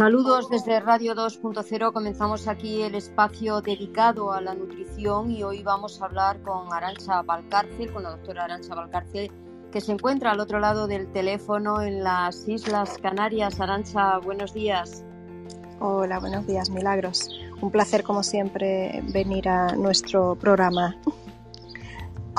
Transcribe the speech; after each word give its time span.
Saludos 0.00 0.48
desde 0.48 0.80
Radio 0.80 1.14
2.0. 1.14 1.92
Comenzamos 1.92 2.48
aquí 2.48 2.80
el 2.80 2.94
espacio 2.94 3.60
dedicado 3.60 4.32
a 4.32 4.40
la 4.40 4.54
nutrición 4.54 5.30
y 5.30 5.42
hoy 5.42 5.62
vamos 5.62 6.00
a 6.00 6.06
hablar 6.06 6.40
con 6.40 6.72
Arancha 6.72 7.20
Valcárcel, 7.20 7.92
con 7.92 8.04
la 8.04 8.12
doctora 8.12 8.44
Arancha 8.44 8.74
Valcárcel, 8.74 9.30
que 9.70 9.82
se 9.82 9.92
encuentra 9.92 10.30
al 10.30 10.40
otro 10.40 10.58
lado 10.58 10.86
del 10.86 11.12
teléfono 11.12 11.82
en 11.82 12.02
las 12.02 12.48
Islas 12.48 12.96
Canarias. 12.96 13.60
Arancha, 13.60 14.16
buenos 14.20 14.54
días. 14.54 15.04
Hola, 15.80 16.18
buenos 16.18 16.46
días, 16.46 16.70
Milagros. 16.70 17.28
Un 17.60 17.70
placer, 17.70 18.02
como 18.02 18.22
siempre, 18.22 19.02
venir 19.12 19.50
a 19.50 19.76
nuestro 19.76 20.34
programa. 20.34 20.96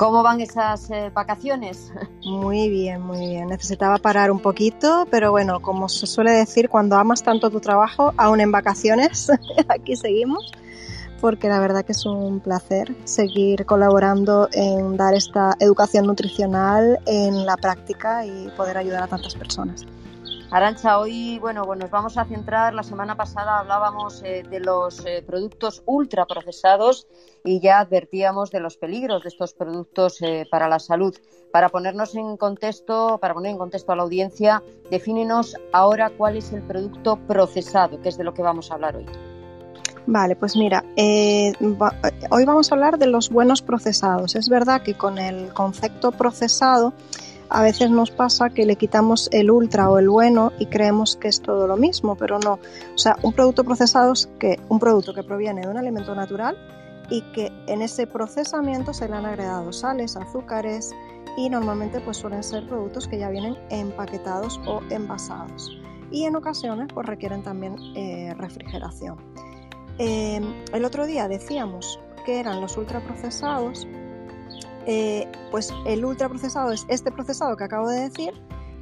¿Cómo 0.02 0.24
van 0.24 0.40
esas 0.40 0.90
eh, 0.90 1.12
vacaciones? 1.14 1.92
Muy 2.24 2.68
bien, 2.68 3.02
muy 3.02 3.20
bien. 3.20 3.46
Necesitaba 3.46 3.98
parar 3.98 4.32
un 4.32 4.40
poquito, 4.40 5.06
pero 5.12 5.30
bueno, 5.30 5.60
como 5.60 5.88
se 5.88 6.08
suele 6.08 6.32
decir, 6.32 6.68
cuando 6.68 6.96
amas 6.96 7.22
tanto 7.22 7.50
tu 7.50 7.60
trabajo, 7.60 8.12
aún 8.16 8.40
en 8.40 8.50
vacaciones, 8.50 9.30
aquí 9.68 9.94
seguimos, 9.94 10.50
porque 11.20 11.48
la 11.48 11.60
verdad 11.60 11.84
que 11.84 11.92
es 11.92 12.04
un 12.04 12.40
placer 12.40 12.96
seguir 13.04 13.64
colaborando 13.64 14.48
en 14.52 14.96
dar 14.96 15.14
esta 15.14 15.54
educación 15.60 16.08
nutricional 16.08 16.98
en 17.06 17.46
la 17.46 17.56
práctica 17.56 18.26
y 18.26 18.48
poder 18.56 18.78
ayudar 18.78 19.04
a 19.04 19.06
tantas 19.06 19.36
personas. 19.36 19.86
Arancha, 20.52 20.98
hoy 20.98 21.38
bueno, 21.38 21.64
nos 21.74 21.90
vamos 21.90 22.18
a 22.18 22.26
centrar, 22.26 22.74
la 22.74 22.82
semana 22.82 23.16
pasada 23.16 23.60
hablábamos 23.60 24.22
eh, 24.22 24.42
de 24.50 24.60
los 24.60 25.02
eh, 25.06 25.24
productos 25.26 25.82
ultraprocesados 25.86 27.06
y 27.42 27.58
ya 27.60 27.78
advertíamos 27.78 28.50
de 28.50 28.60
los 28.60 28.76
peligros 28.76 29.22
de 29.22 29.30
estos 29.30 29.54
productos 29.54 30.20
eh, 30.20 30.46
para 30.50 30.68
la 30.68 30.78
salud. 30.78 31.16
Para 31.52 31.70
ponernos 31.70 32.14
en 32.16 32.36
contexto, 32.36 33.16
para 33.18 33.32
poner 33.32 33.52
en 33.52 33.56
contexto 33.56 33.92
a 33.92 33.96
la 33.96 34.02
audiencia, 34.02 34.62
defínenos 34.90 35.56
ahora 35.72 36.10
cuál 36.10 36.36
es 36.36 36.52
el 36.52 36.60
producto 36.60 37.16
procesado, 37.26 38.02
que 38.02 38.10
es 38.10 38.18
de 38.18 38.24
lo 38.24 38.34
que 38.34 38.42
vamos 38.42 38.70
a 38.70 38.74
hablar 38.74 38.96
hoy. 38.96 39.06
Vale, 40.04 40.36
pues 40.36 40.54
mira, 40.54 40.84
hoy 40.98 42.44
vamos 42.44 42.70
a 42.70 42.74
hablar 42.74 42.98
de 42.98 43.06
los 43.06 43.30
buenos 43.30 43.62
procesados. 43.62 44.34
Es 44.34 44.50
verdad 44.50 44.82
que 44.82 44.98
con 44.98 45.16
el 45.16 45.54
concepto 45.54 46.12
procesado 46.12 46.92
a 47.52 47.62
veces 47.62 47.90
nos 47.90 48.10
pasa 48.10 48.50
que 48.50 48.64
le 48.64 48.76
quitamos 48.76 49.28
el 49.30 49.50
ultra 49.50 49.90
o 49.90 49.98
el 49.98 50.08
bueno 50.08 50.52
y 50.58 50.66
creemos 50.66 51.16
que 51.16 51.28
es 51.28 51.42
todo 51.42 51.66
lo 51.66 51.76
mismo, 51.76 52.16
pero 52.16 52.38
no. 52.38 52.54
O 52.94 52.98
sea, 52.98 53.16
un 53.22 53.32
producto 53.34 53.62
procesado 53.62 54.12
es 54.12 54.28
que 54.38 54.58
un 54.68 54.78
producto 54.78 55.12
que 55.12 55.22
proviene 55.22 55.60
de 55.60 55.68
un 55.68 55.76
alimento 55.76 56.14
natural 56.14 56.56
y 57.10 57.20
que 57.32 57.52
en 57.66 57.82
ese 57.82 58.06
procesamiento 58.06 58.94
se 58.94 59.06
le 59.06 59.16
han 59.16 59.26
agregado 59.26 59.72
sales, 59.72 60.16
azúcares 60.16 60.94
y 61.36 61.50
normalmente 61.50 62.00
pues 62.00 62.16
suelen 62.16 62.42
ser 62.42 62.66
productos 62.66 63.06
que 63.06 63.18
ya 63.18 63.28
vienen 63.28 63.56
empaquetados 63.70 64.58
o 64.66 64.80
envasados 64.90 65.70
y 66.10 66.24
en 66.24 66.36
ocasiones 66.36 66.88
pues 66.92 67.06
requieren 67.06 67.42
también 67.42 67.76
eh, 67.96 68.34
refrigeración. 68.38 69.16
Em, 69.98 70.54
el 70.72 70.84
otro 70.84 71.06
día 71.06 71.28
decíamos 71.28 72.00
que 72.24 72.40
eran 72.40 72.60
los 72.60 72.76
ultraprocesados 72.76 73.86
eh, 74.86 75.30
pues 75.50 75.72
el 75.86 76.04
ultraprocesado 76.04 76.72
es 76.72 76.86
este 76.88 77.12
procesado 77.12 77.56
que 77.56 77.64
acabo 77.64 77.88
de 77.88 78.08
decir, 78.08 78.32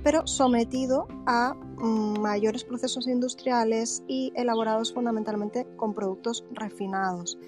pero 0.03 0.27
sometido 0.27 1.07
a 1.27 1.55
mm, 1.55 2.21
mayores 2.21 2.65
procesos 2.65 3.07
industriales 3.07 4.03
y 4.07 4.33
elaborados 4.35 4.95
fundamentalmente 4.95 5.67
con 5.77 5.95
productos 5.95 6.45
refinados. 6.53 7.39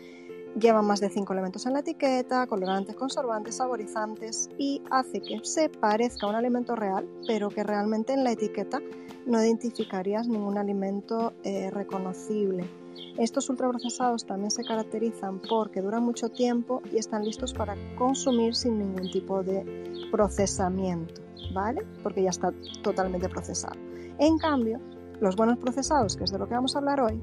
Lleva 0.61 0.83
más 0.83 1.01
de 1.01 1.09
5 1.09 1.33
elementos 1.33 1.65
en 1.65 1.73
la 1.73 1.81
etiqueta, 1.81 2.47
colorantes, 2.47 2.95
conservantes, 2.95 3.57
saborizantes 3.57 4.51
y 4.59 4.83
hace 4.91 5.23
que 5.23 5.41
se 5.43 5.71
parezca 5.71 6.27
a 6.27 6.31
un 6.31 6.37
alimento 6.37 6.77
real, 6.77 7.09
pero 7.27 7.49
que 7.49 7.63
realmente 7.63 8.13
en 8.13 8.23
la 8.23 8.33
etiqueta 8.33 8.81
no 9.25 9.43
identificarías 9.43 10.29
ningún 10.29 10.59
alimento 10.59 11.33
eh, 11.43 11.71
reconocible. 11.71 12.82
Estos 13.19 13.49
ultraprocesados 13.51 14.25
también 14.25 14.51
se 14.51 14.65
caracterizan 14.65 15.41
porque 15.41 15.83
duran 15.83 16.03
mucho 16.03 16.31
tiempo 16.31 16.83
y 16.93 16.99
están 16.99 17.25
listos 17.25 17.53
para 17.53 17.77
consumir 17.97 18.55
sin 18.55 18.79
ningún 18.79 19.11
tipo 19.11 19.43
de 19.43 20.09
procesamiento, 20.11 21.21
¿vale? 21.53 21.83
Porque 22.03 22.23
ya 22.23 22.31
está 22.31 22.53
totalmente 22.83 23.29
procesado. 23.29 23.79
En 24.19 24.39
cambio, 24.39 24.81
los 25.21 25.37
buenos 25.37 25.59
procesados, 25.59 26.17
que 26.17 26.25
es 26.25 26.33
de 26.33 26.39
lo 26.39 26.49
que 26.49 26.55
vamos 26.55 26.75
a 26.75 26.79
hablar 26.79 27.01
hoy, 27.01 27.21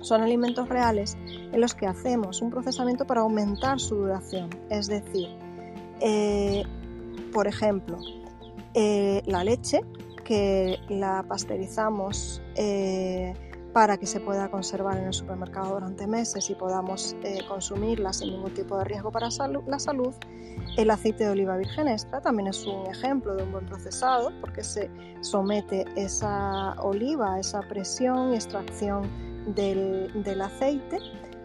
son 0.00 0.22
alimentos 0.22 0.68
reales 0.68 1.16
en 1.52 1.60
los 1.60 1.74
que 1.74 1.86
hacemos 1.86 2.40
un 2.40 2.50
procesamiento 2.50 3.06
para 3.06 3.20
aumentar 3.20 3.80
su 3.80 3.96
duración. 3.96 4.48
Es 4.70 4.86
decir, 4.86 5.28
eh, 6.00 6.64
por 7.32 7.46
ejemplo, 7.46 7.98
eh, 8.74 9.22
la 9.26 9.44
leche, 9.44 9.82
que 10.24 10.78
la 10.88 11.24
pasteurizamos 11.28 12.40
eh, 12.54 13.34
para 13.72 13.96
que 13.98 14.06
se 14.06 14.20
pueda 14.20 14.50
conservar 14.50 14.98
en 14.98 15.04
el 15.04 15.12
supermercado 15.12 15.74
durante 15.74 16.06
meses 16.06 16.50
y 16.50 16.54
podamos 16.54 17.16
consumirla 17.48 18.12
sin 18.12 18.32
ningún 18.32 18.52
tipo 18.52 18.76
de 18.78 18.84
riesgo 18.84 19.12
para 19.12 19.28
la 19.28 19.78
salud. 19.78 20.14
El 20.76 20.90
aceite 20.90 21.24
de 21.24 21.30
oliva 21.30 21.56
virgen 21.56 21.88
extra 21.88 22.20
también 22.20 22.48
es 22.48 22.66
un 22.66 22.86
ejemplo 22.86 23.34
de 23.34 23.44
un 23.44 23.52
buen 23.52 23.66
procesado 23.66 24.32
porque 24.40 24.64
se 24.64 24.90
somete 25.20 25.84
esa 25.96 26.74
oliva 26.80 27.34
a 27.34 27.40
esa 27.40 27.60
presión 27.62 28.32
y 28.32 28.34
extracción 28.36 29.08
del, 29.54 30.40
aceite. 30.40 30.98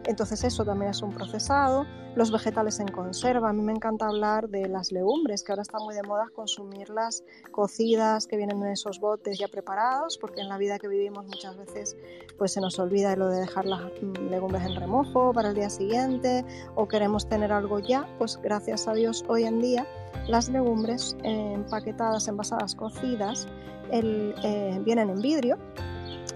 Entonces 0.05 0.43
eso 0.43 0.63
también 0.63 0.91
es 0.91 1.01
un 1.01 1.11
procesado. 1.11 1.85
Los 2.15 2.31
vegetales 2.31 2.79
en 2.79 2.87
conserva. 2.87 3.49
A 3.49 3.53
mí 3.53 3.61
me 3.61 3.73
encanta 3.73 4.07
hablar 4.07 4.47
de 4.49 4.69
las 4.69 4.91
legumbres, 4.91 5.43
que 5.43 5.51
ahora 5.51 5.63
está 5.63 5.79
muy 5.79 5.95
de 5.95 6.03
moda 6.03 6.29
consumirlas 6.33 7.23
cocidas, 7.51 8.25
que 8.27 8.37
vienen 8.37 8.61
en 8.63 8.71
esos 8.71 8.99
botes 8.99 9.37
ya 9.37 9.47
preparados, 9.47 10.17
porque 10.17 10.41
en 10.41 10.47
la 10.47 10.57
vida 10.57 10.79
que 10.79 10.87
vivimos 10.87 11.25
muchas 11.25 11.57
veces 11.57 11.97
pues 12.37 12.53
se 12.53 12.61
nos 12.61 12.79
olvida 12.79 13.15
lo 13.15 13.27
de 13.27 13.41
dejar 13.41 13.65
las 13.65 13.81
mm, 14.01 14.29
legumbres 14.29 14.63
en 14.63 14.75
remojo 14.75 15.33
para 15.33 15.49
el 15.49 15.55
día 15.55 15.69
siguiente 15.69 16.45
o 16.75 16.87
queremos 16.87 17.27
tener 17.27 17.51
algo 17.51 17.79
ya. 17.79 18.07
Pues 18.17 18.39
gracias 18.41 18.87
a 18.87 18.93
Dios 18.93 19.25
hoy 19.27 19.43
en 19.43 19.59
día 19.59 19.85
las 20.27 20.49
legumbres 20.49 21.15
empaquetadas, 21.23 22.27
envasadas, 22.27 22.75
cocidas, 22.75 23.47
eh, 23.91 24.81
vienen 24.83 25.09
en 25.09 25.21
vidrio 25.21 25.57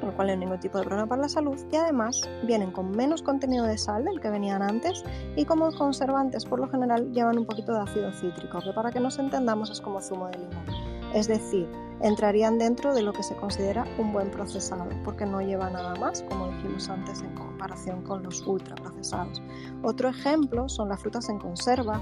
lo 0.01 0.15
cual 0.15 0.27
no 0.27 0.33
hay 0.33 0.39
ningún 0.39 0.59
tipo 0.59 0.77
de 0.77 0.85
problema 0.85 1.07
para 1.07 1.23
la 1.23 1.29
salud, 1.29 1.57
y 1.71 1.75
además 1.75 2.21
vienen 2.43 2.71
con 2.71 2.91
menos 2.91 3.21
contenido 3.21 3.65
de 3.65 3.77
sal 3.77 4.05
del 4.05 4.19
que 4.19 4.29
venían 4.29 4.61
antes 4.61 5.03
y 5.35 5.45
como 5.45 5.71
conservantes 5.71 6.45
por 6.45 6.59
lo 6.59 6.69
general 6.69 7.11
llevan 7.11 7.37
un 7.37 7.45
poquito 7.45 7.73
de 7.73 7.81
ácido 7.81 8.11
cítrico, 8.13 8.59
que 8.59 8.73
para 8.73 8.91
que 8.91 8.99
nos 8.99 9.19
entendamos 9.19 9.69
es 9.69 9.81
como 9.81 10.01
zumo 10.01 10.27
de 10.27 10.37
limón. 10.39 10.65
Es 11.13 11.27
decir, 11.27 11.67
entrarían 12.01 12.59
dentro 12.59 12.93
de 12.93 13.01
lo 13.01 13.13
que 13.13 13.23
se 13.23 13.35
considera 13.35 13.85
un 13.97 14.13
buen 14.13 14.29
procesado, 14.29 14.87
porque 15.03 15.25
no 15.25 15.41
lleva 15.41 15.69
nada 15.69 15.95
más, 15.95 16.23
como 16.23 16.47
dijimos 16.49 16.89
antes, 16.89 17.21
en 17.21 17.33
comparación 17.33 18.03
con 18.03 18.23
los 18.23 18.45
ultraprocesados. 18.45 19.41
Otro 19.81 20.09
ejemplo 20.09 20.69
son 20.69 20.89
las 20.89 21.01
frutas 21.01 21.29
en 21.29 21.39
conserva, 21.39 22.01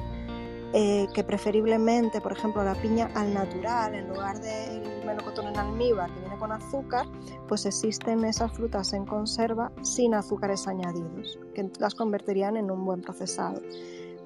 eh, 0.73 1.07
que 1.13 1.23
preferiblemente, 1.23 2.19
por 2.19 2.33
ejemplo, 2.33 2.63
la 2.63 2.75
piña 2.75 3.09
al 3.15 3.33
natural, 3.33 3.95
en 3.95 4.09
lugar 4.09 4.39
del 4.41 4.96
melocotón 5.07 5.47
en 5.47 5.57
almíbar 5.57 6.13
que 6.13 6.19
viene 6.19 6.37
con 6.37 6.51
azúcar, 6.51 7.07
pues 7.47 7.65
existen 7.65 8.23
esas 8.25 8.51
frutas 8.51 8.93
en 8.93 9.05
conserva 9.05 9.71
sin 9.81 10.13
azúcares 10.13 10.67
añadidos, 10.67 11.39
que 11.55 11.71
las 11.79 11.95
convertirían 11.95 12.57
en 12.57 12.69
un 12.69 12.85
buen 12.85 13.01
procesado. 13.01 13.61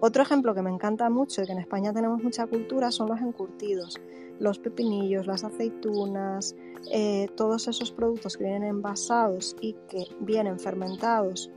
Otro 0.01 0.23
ejemplo 0.23 0.55
que 0.55 0.63
me 0.63 0.71
encanta 0.71 1.09
mucho 1.09 1.43
y 1.43 1.45
que 1.45 1.51
en 1.51 1.59
España 1.59 1.93
tenemos 1.93 2.23
mucha 2.23 2.47
cultura 2.47 2.91
son 2.91 3.09
los 3.09 3.21
encurtidos, 3.21 4.01
los 4.39 4.57
pepinillos, 4.57 5.27
las 5.27 5.43
aceitunas, 5.43 6.55
eh, 6.91 7.27
todos 7.37 7.67
esos 7.67 7.91
productos 7.91 8.35
que 8.35 8.45
vienen 8.45 8.63
envasados 8.63 9.55
y 9.61 9.73
que 9.87 10.07
vienen 10.19 10.59
fermentados 10.59 11.51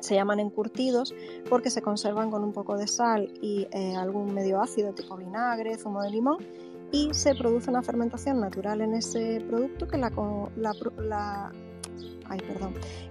se 0.00 0.14
llaman 0.14 0.38
encurtidos 0.38 1.14
porque 1.48 1.70
se 1.70 1.82
conservan 1.82 2.30
con 2.30 2.44
un 2.44 2.52
poco 2.52 2.76
de 2.76 2.86
sal 2.86 3.32
y 3.42 3.66
eh, 3.72 3.96
algún 3.96 4.32
medio 4.32 4.60
ácido 4.60 4.92
tipo 4.92 5.16
vinagre, 5.16 5.76
zumo 5.76 6.02
de 6.02 6.10
limón 6.10 6.38
y 6.92 7.12
se 7.12 7.34
produce 7.34 7.70
una 7.70 7.82
fermentación 7.82 8.40
natural 8.40 8.80
en 8.80 8.94
ese 8.94 9.44
producto 9.48 9.88
que, 9.88 9.98
la, 9.98 10.10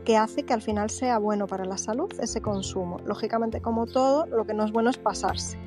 que 0.04 0.18
hace 0.18 0.44
que 0.44 0.54
al 0.54 0.62
final 0.62 0.89
sea 0.89 1.18
bueno 1.18 1.48
para 1.48 1.66
la 1.66 1.77
salud 1.77 2.12
ese 2.19 2.42
consumo. 2.42 3.00
Lógicamente, 3.06 3.62
como 3.62 3.86
todo, 3.86 4.25
lo 4.27 4.45
que 4.45 4.54
no 4.54 4.66
es 4.66 4.72
bueno 4.72 4.89
es 4.89 4.98
pasarse. 4.98 5.57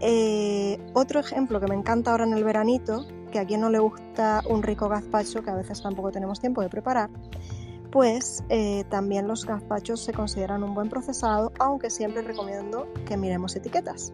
Eh, 0.00 0.78
otro 0.94 1.20
ejemplo 1.20 1.60
que 1.60 1.66
me 1.68 1.74
encanta 1.74 2.10
ahora 2.10 2.24
en 2.24 2.32
el 2.32 2.44
veranito, 2.44 3.06
que 3.30 3.38
a 3.38 3.46
quien 3.46 3.60
no 3.60 3.70
le 3.70 3.78
gusta 3.78 4.42
un 4.48 4.62
rico 4.62 4.88
gazpacho, 4.88 5.42
que 5.42 5.50
a 5.50 5.54
veces 5.54 5.82
tampoco 5.82 6.10
tenemos 6.10 6.40
tiempo 6.40 6.60
de 6.60 6.68
preparar, 6.68 7.08
pues 7.92 8.42
eh, 8.48 8.84
también 8.88 9.28
los 9.28 9.44
gazpachos 9.44 10.00
se 10.00 10.12
consideran 10.12 10.64
un 10.64 10.74
buen 10.74 10.88
procesado, 10.88 11.52
aunque 11.58 11.90
siempre 11.90 12.22
recomiendo 12.22 12.88
que 13.06 13.16
miremos 13.16 13.54
etiquetas, 13.54 14.12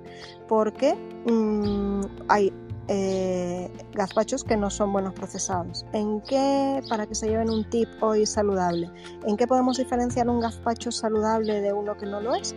porque 0.48 0.94
mm, 1.26 2.00
hay 2.28 2.52
eh, 2.88 3.70
gazpachos 3.92 4.44
que 4.44 4.56
no 4.56 4.70
son 4.70 4.92
buenos 4.92 5.14
procesados. 5.14 5.84
¿En 5.92 6.20
qué, 6.22 6.82
para 6.88 7.06
que 7.06 7.14
se 7.14 7.28
lleven 7.28 7.50
un 7.50 7.68
tip 7.68 7.88
hoy 8.00 8.26
saludable, 8.26 8.90
en 9.26 9.36
qué 9.36 9.46
podemos 9.46 9.76
diferenciar 9.76 10.28
un 10.28 10.40
gazpacho 10.40 10.90
saludable 10.90 11.60
de 11.60 11.72
uno 11.72 11.96
que 11.96 12.06
no 12.06 12.20
lo 12.20 12.34
es? 12.34 12.54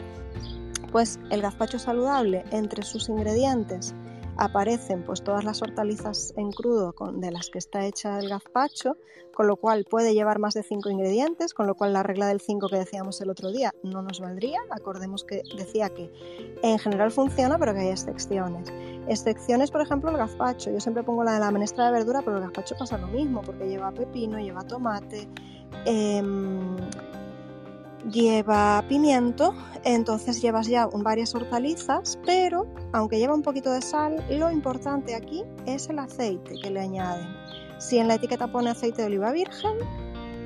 Pues 0.91 1.19
el 1.29 1.41
gazpacho 1.41 1.79
saludable, 1.79 2.43
entre 2.51 2.83
sus 2.83 3.09
ingredientes, 3.09 3.93
aparecen 4.41 5.03
pues 5.03 5.23
todas 5.23 5.43
las 5.43 5.61
hortalizas 5.61 6.33
en 6.35 6.51
crudo 6.51 6.95
de 7.13 7.31
las 7.31 7.51
que 7.51 7.59
está 7.59 7.85
hecha 7.85 8.17
el 8.19 8.27
gazpacho, 8.27 8.97
con 9.35 9.45
lo 9.45 9.55
cual 9.55 9.85
puede 9.87 10.15
llevar 10.15 10.39
más 10.39 10.55
de 10.55 10.63
cinco 10.63 10.89
ingredientes, 10.89 11.53
con 11.53 11.67
lo 11.67 11.75
cual 11.75 11.93
la 11.93 12.01
regla 12.01 12.27
del 12.27 12.41
5 12.41 12.67
que 12.67 12.77
decíamos 12.77 13.21
el 13.21 13.29
otro 13.29 13.51
día 13.51 13.71
no 13.83 14.01
nos 14.01 14.19
valdría. 14.19 14.59
Acordemos 14.71 15.23
que 15.23 15.43
decía 15.55 15.89
que 15.89 16.11
en 16.63 16.79
general 16.79 17.11
funciona, 17.11 17.59
pero 17.59 17.73
que 17.73 17.81
hay 17.81 17.89
excepciones. 17.89 18.73
Excepciones, 19.07 19.69
por 19.69 19.81
ejemplo, 19.81 20.09
el 20.09 20.17
gazpacho. 20.17 20.71
Yo 20.71 20.79
siempre 20.79 21.03
pongo 21.03 21.23
la 21.23 21.33
de 21.33 21.39
la 21.39 21.51
menestra 21.51 21.85
de 21.85 21.91
verdura, 21.91 22.21
pero 22.25 22.37
el 22.37 22.43
gazpacho 22.43 22.75
pasa 22.77 22.97
lo 22.97 23.07
mismo, 23.07 23.41
porque 23.41 23.69
lleva 23.69 23.91
pepino, 23.91 24.39
lleva 24.39 24.63
tomate. 24.63 25.29
Em, 25.85 26.75
lleva 28.09 28.83
pimiento, 28.87 29.53
entonces 29.83 30.41
llevas 30.41 30.67
ya 30.67 30.87
varias 30.87 31.35
hortalizas, 31.35 32.19
pero 32.25 32.67
aunque 32.93 33.19
lleva 33.19 33.33
un 33.33 33.41
poquito 33.41 33.71
de 33.71 33.81
sal, 33.81 34.23
lo 34.29 34.51
importante 34.51 35.15
aquí 35.15 35.43
es 35.65 35.89
el 35.89 35.99
aceite 35.99 36.55
que 36.61 36.69
le 36.69 36.79
añaden. 36.79 37.27
Si 37.79 37.97
en 37.97 38.07
la 38.07 38.15
etiqueta 38.15 38.51
pone 38.51 38.69
aceite 38.69 39.01
de 39.01 39.07
oliva 39.07 39.31
virgen, 39.31 39.77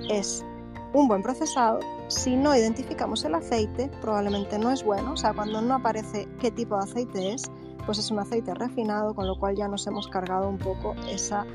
es 0.10 0.46
un 0.94 1.08
buen 1.08 1.22
procesado. 1.22 1.80
Si 2.08 2.36
no 2.36 2.56
identificamos 2.56 3.26
el 3.26 3.36
aceite, 3.36 3.90
probablemente 4.02 4.58
no 4.58 4.72
es 4.72 4.84
bueno, 4.84 5.14
o 5.14 5.18
sea, 5.18 5.34
cuando 5.34 5.62
no 5.62 5.76
aparece 5.76 6.28
qué 6.40 6.52
tipo 6.52 6.78
de 6.78 6.84
aceite 6.84 7.34
es, 7.34 7.52
pues 7.86 8.00
es 8.00 8.10
un 8.12 8.20
aceite 8.20 8.54
refinado, 8.54 9.14
con 9.14 9.28
lo 9.28 9.38
cual 9.38 9.56
ya 9.56 9.68
nos 9.68 9.86
hemos 9.88 10.08
cargado 10.08 10.50
un 10.50 10.58
poco 10.58 10.96
esa 11.10 11.46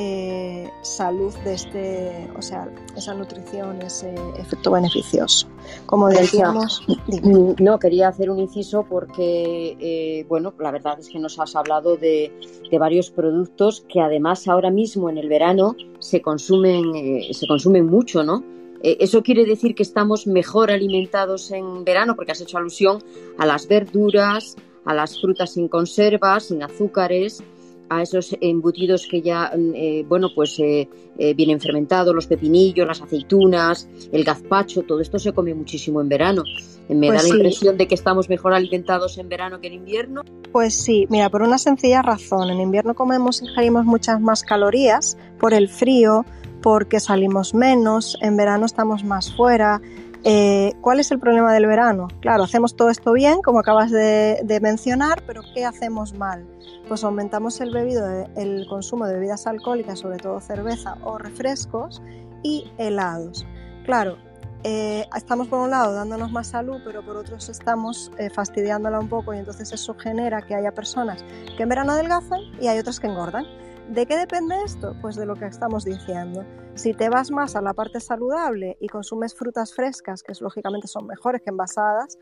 eh, 0.00 0.70
salud 0.82 1.34
de 1.44 1.54
este, 1.54 2.30
o 2.38 2.40
sea, 2.40 2.72
esa 2.96 3.14
nutrición, 3.14 3.82
ese 3.82 4.14
efecto 4.38 4.70
beneficioso. 4.70 5.48
Como 5.86 6.08
decíamos, 6.08 6.84
mm, 6.86 7.54
no 7.58 7.80
quería 7.80 8.06
hacer 8.06 8.30
un 8.30 8.38
inciso 8.38 8.86
porque, 8.88 9.76
eh, 9.80 10.24
bueno, 10.28 10.54
la 10.60 10.70
verdad 10.70 11.00
es 11.00 11.08
que 11.08 11.18
nos 11.18 11.40
has 11.40 11.56
hablado 11.56 11.96
de, 11.96 12.32
varios 12.78 13.10
productos 13.10 13.84
que 13.88 14.00
además 14.00 14.46
ahora 14.46 14.70
mismo 14.70 15.10
en 15.10 15.18
el 15.18 15.28
verano 15.28 15.74
se 15.98 16.22
consumen, 16.22 16.94
eh, 16.94 17.34
se 17.34 17.48
consumen 17.48 17.86
mucho, 17.86 18.22
¿no? 18.22 18.44
Eso 18.80 19.24
quiere 19.24 19.44
decir 19.44 19.74
que 19.74 19.82
estamos 19.82 20.28
mejor 20.28 20.70
alimentados 20.70 21.50
en 21.50 21.82
verano, 21.84 22.14
porque 22.14 22.30
has 22.30 22.40
hecho 22.40 22.58
alusión 22.58 23.02
a 23.36 23.46
las 23.46 23.66
verduras, 23.66 24.54
a 24.84 24.94
las 24.94 25.20
frutas 25.20 25.54
sin 25.54 25.66
conservas, 25.66 26.44
sin 26.44 26.62
azúcares, 26.62 27.42
a 27.88 28.02
esos 28.02 28.36
embutidos 28.40 29.06
que 29.06 29.22
ya, 29.22 29.52
mm, 29.56 29.72
eh, 29.74 30.04
bueno, 30.08 30.28
pues 30.34 30.58
eh, 30.58 30.88
eh, 31.18 31.34
vienen 31.34 31.60
fermentados, 31.60 32.14
los 32.14 32.26
pepinillos, 32.26 32.86
las 32.86 33.00
aceitunas, 33.00 33.88
el 34.12 34.24
gazpacho, 34.24 34.82
todo 34.82 35.00
esto 35.00 35.18
se 35.18 35.32
come 35.32 35.54
muchísimo 35.54 36.00
en 36.00 36.08
verano. 36.08 36.42
Me 36.88 37.08
pues 37.08 37.22
da 37.22 37.28
la 37.28 37.34
impresión 37.34 37.76
de 37.76 37.86
que 37.86 37.94
estamos 37.94 38.28
mejor 38.28 38.54
alimentados 38.54 39.18
en 39.18 39.28
verano 39.28 39.60
que 39.60 39.66
en 39.68 39.74
invierno. 39.74 40.22
Pues 40.52 40.74
sí, 40.74 41.06
mira, 41.10 41.28
por 41.28 41.42
una 41.42 41.58
sencilla 41.58 42.02
razón. 42.02 42.50
En 42.50 42.60
invierno 42.60 42.94
comemos, 42.94 43.42
ingerimos 43.42 43.84
muchas 43.84 44.20
más 44.20 44.42
calorías 44.42 45.18
por 45.38 45.52
el 45.52 45.68
frío, 45.68 46.24
porque 46.62 47.00
salimos 47.00 47.54
menos, 47.54 48.18
en 48.20 48.36
verano 48.36 48.66
estamos 48.66 49.04
más 49.04 49.34
fuera, 49.34 49.80
eh, 50.24 50.74
¿Cuál 50.80 51.00
es 51.00 51.10
el 51.10 51.18
problema 51.18 51.52
del 51.52 51.66
verano? 51.66 52.08
Claro, 52.20 52.42
hacemos 52.42 52.76
todo 52.76 52.90
esto 52.90 53.12
bien, 53.12 53.40
como 53.42 53.60
acabas 53.60 53.90
de, 53.90 54.58
mencionar, 54.60 55.22
pero 55.26 55.42
¿qué 55.54 55.64
hacemos 55.64 56.14
mal? 56.14 56.46
Pues 56.88 57.04
aumentamos 57.04 57.60
el, 57.60 57.72
bebido, 57.72 58.04
el 58.36 58.66
consumo 58.68 59.06
de 59.06 59.14
bebidas 59.14 59.46
alcohólicas, 59.46 59.98
sobre 60.00 60.18
todo 60.18 60.40
cerveza 60.40 60.96
o 61.04 61.18
refrescos, 61.18 62.02
y 62.42 62.70
helados. 62.78 63.46
Claro, 63.84 64.16
eh, 64.64 65.06
estamos 65.16 65.48
por 65.48 65.60
un 65.60 65.70
lado 65.70 65.92
dándonos 65.92 66.32
más 66.32 66.48
salud, 66.48 66.80
pero 66.84 67.04
por 67.04 67.16
otros 67.16 67.48
estamos 67.48 68.10
eh, 68.18 68.28
fastidiándola 68.28 68.98
un 68.98 69.08
poco 69.08 69.32
y 69.34 69.38
entonces 69.38 69.72
eso 69.72 69.94
genera 69.94 70.42
que 70.42 70.54
haya 70.54 70.72
personas 70.72 71.24
que 71.56 71.62
en 71.62 71.68
verano 71.68 71.92
adelgazan 71.92 72.40
y 72.60 72.66
hay 72.66 72.78
otras 72.78 72.98
que 72.98 73.06
engordan. 73.06 73.44
¿De 73.88 74.04
qué 74.04 74.16
depende 74.16 74.56
esto? 74.64 74.94
Pues 75.00 75.16
de 75.16 75.26
lo 75.26 75.36
que 75.36 75.46
estamos 75.46 75.84
diciendo. 75.84 76.44
Si 76.78 76.94
te 76.94 77.08
vas 77.08 77.32
más 77.32 77.56
a 77.56 77.60
la 77.60 77.74
parte 77.74 77.98
saludable 77.98 78.76
y 78.78 78.86
consumes 78.86 79.34
frutas 79.34 79.74
frescas, 79.74 80.22
que 80.22 80.32
lógicamente 80.38 80.86
son 80.86 81.08
mejores 81.08 81.42
que 81.42 81.50
envasadas, 81.50 82.20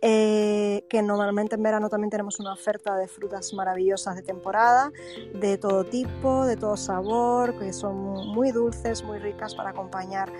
eh, 0.00 0.86
que 0.88 1.02
normalmente 1.02 1.56
en 1.56 1.62
verano 1.62 1.90
también 1.90 2.08
tenemos 2.08 2.40
una 2.40 2.54
oferta 2.54 2.96
de 2.96 3.06
frutas 3.06 3.52
maravillosas 3.52 4.16
de 4.16 4.22
temporada, 4.22 4.92
de 5.34 5.58
todo 5.58 5.84
tipo, 5.84 6.46
de 6.46 6.56
todo 6.56 6.78
sabor, 6.78 7.58
que 7.58 7.70
son 7.74 7.98
muy 8.28 8.50
dulces, 8.50 9.02
muy 9.02 9.18
ricas 9.18 9.54
para 9.54 9.70
acompañar 9.70 10.32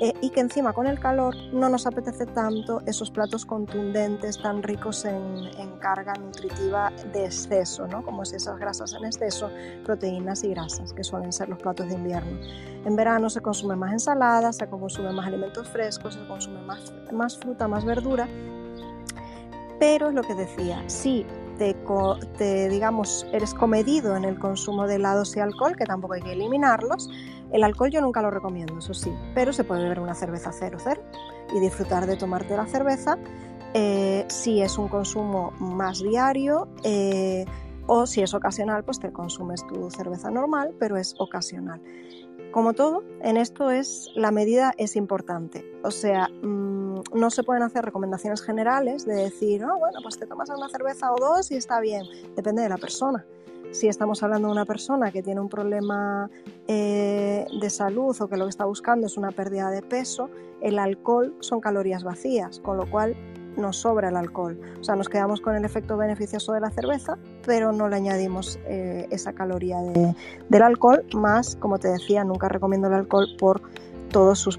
eh, 0.00 0.12
y 0.20 0.28
que 0.28 0.40
encima 0.40 0.74
con 0.74 0.86
el 0.86 1.00
calor 1.00 1.34
no 1.52 1.70
nos 1.70 1.86
apetece 1.86 2.26
tanto 2.26 2.82
esos 2.84 3.10
platos 3.10 3.46
contundentes 3.46 4.38
tan 4.40 4.62
ricos 4.62 5.06
en, 5.06 5.46
carga 5.80 6.14
nutritiva 6.14 6.90
de 7.12 7.26
exceso, 7.26 7.86
¿no? 7.86 8.02
como 8.02 8.24
si 8.24 8.36
esas 8.36 8.58
grasas 8.58 8.92
en 8.94 9.04
exceso, 9.04 9.50
proteínas 9.84 10.42
y 10.42 10.48
grasas, 10.48 10.92
que 10.92 11.04
suelen 11.04 11.32
ser 11.32 11.48
los 11.48 11.58
platos 11.58 11.86
de 11.88 11.94
invierno. 11.94 12.40
En 12.84 12.96
verano 12.96 13.30
se 13.30 13.40
consume 13.40 13.76
más 13.76 13.92
ensalada, 13.92 14.52
se 14.52 14.66
consume 14.66 15.12
más 15.12 15.26
alimentos 15.26 15.68
frescos, 15.68 16.14
se 16.14 16.26
consume 16.26 16.60
más, 17.12 17.38
fruta, 17.38 17.68
más 17.68 17.84
verdura, 17.84 18.26
pero 19.78 20.08
es 20.08 20.14
lo 20.14 20.22
que 20.22 20.34
decía, 20.34 20.82
si 20.88 21.24
te, 21.58 22.68
digamos, 22.68 23.26
eres 23.32 23.54
comedido 23.54 24.16
en 24.16 24.24
el 24.24 24.38
consumo 24.38 24.86
de 24.86 24.96
helados 24.96 25.36
y 25.36 25.40
alcohol, 25.40 25.76
que 25.76 25.84
tampoco 25.84 26.14
hay 26.14 26.22
que 26.22 26.32
eliminarlos, 26.32 27.08
el 27.52 27.64
alcohol 27.64 27.90
yo 27.90 28.00
nunca 28.00 28.22
lo 28.22 28.30
recomiendo, 28.30 28.78
eso 28.78 28.94
sí, 28.94 29.12
pero 29.34 29.52
se 29.52 29.64
puede 29.64 29.82
beber 29.82 30.00
una 30.00 30.14
cerveza 30.14 30.50
0,0 30.52 30.98
y 31.54 31.60
disfrutar 31.60 32.06
de 32.06 32.16
tomarte 32.16 32.56
la 32.56 32.66
cerveza 32.66 33.18
eh, 33.78 34.24
si 34.28 34.62
es 34.62 34.78
un 34.78 34.88
consumo 34.88 35.52
más 35.58 36.02
diario 36.02 36.66
eh, 36.82 37.44
o 37.86 38.06
si 38.06 38.22
es 38.22 38.32
ocasional, 38.32 38.84
pues 38.84 38.98
te 38.98 39.12
consumes 39.12 39.66
tu 39.66 39.90
cerveza 39.90 40.30
normal, 40.30 40.74
pero 40.78 40.96
es 40.96 41.14
ocasional. 41.18 41.82
Como 42.52 42.72
todo, 42.72 43.04
en 43.20 43.36
esto 43.36 43.70
es 43.70 44.10
la 44.14 44.30
medida 44.30 44.72
es 44.78 44.96
importante. 44.96 45.62
O 45.84 45.90
sea, 45.90 46.28
mm, 46.28 47.02
no 47.12 47.30
se 47.30 47.42
pueden 47.42 47.62
hacer 47.62 47.84
recomendaciones 47.84 48.40
generales 48.40 49.04
de 49.04 49.14
decir, 49.14 49.62
oh, 49.64 49.78
bueno, 49.78 49.98
pues 50.02 50.18
te 50.18 50.26
tomas 50.26 50.48
una 50.48 50.70
cerveza 50.70 51.12
o 51.12 51.16
dos 51.20 51.50
y 51.50 51.56
está 51.56 51.78
bien. 51.80 52.04
Depende 52.34 52.62
de 52.62 52.70
la 52.70 52.78
persona. 52.78 53.26
Si 53.72 53.88
estamos 53.88 54.22
hablando 54.22 54.48
de 54.48 54.52
una 54.52 54.64
persona 54.64 55.12
que 55.12 55.22
tiene 55.22 55.40
un 55.40 55.48
problema 55.48 56.30
eh, 56.66 57.46
de 57.60 57.70
salud 57.70 58.16
o 58.20 58.28
que 58.28 58.36
lo 58.36 58.44
que 58.44 58.50
está 58.50 58.64
buscando 58.64 59.06
es 59.06 59.16
una 59.16 59.32
pérdida 59.32 59.70
de 59.70 59.82
peso, 59.82 60.30
el 60.60 60.78
alcohol 60.78 61.34
son 61.40 61.60
calorías 61.60 62.02
vacías, 62.02 62.60
con 62.60 62.76
lo 62.76 62.88
cual 62.90 63.16
nos 63.56 63.78
sobra 63.78 64.08
el 64.08 64.16
alcohol. 64.16 64.58
O 64.80 64.84
sea, 64.84 64.96
nos 64.96 65.08
quedamos 65.08 65.40
con 65.40 65.56
el 65.56 65.64
efecto 65.64 65.96
beneficioso 65.96 66.52
de 66.52 66.60
la 66.60 66.70
cerveza, 66.70 67.18
pero 67.44 67.72
no 67.72 67.88
le 67.88 67.96
añadimos 67.96 68.58
eh, 68.66 69.06
esa 69.10 69.32
caloría 69.32 69.78
del 69.80 70.62
alcohol, 70.62 71.04
más, 71.14 71.56
como 71.56 71.78
te 71.78 71.88
decía, 71.88 72.24
nunca 72.24 72.48
recomiendo 72.48 72.88
el 72.88 72.94
alcohol 72.94 73.28
por 73.38 73.62
todos 74.10 74.38
sus 74.38 74.58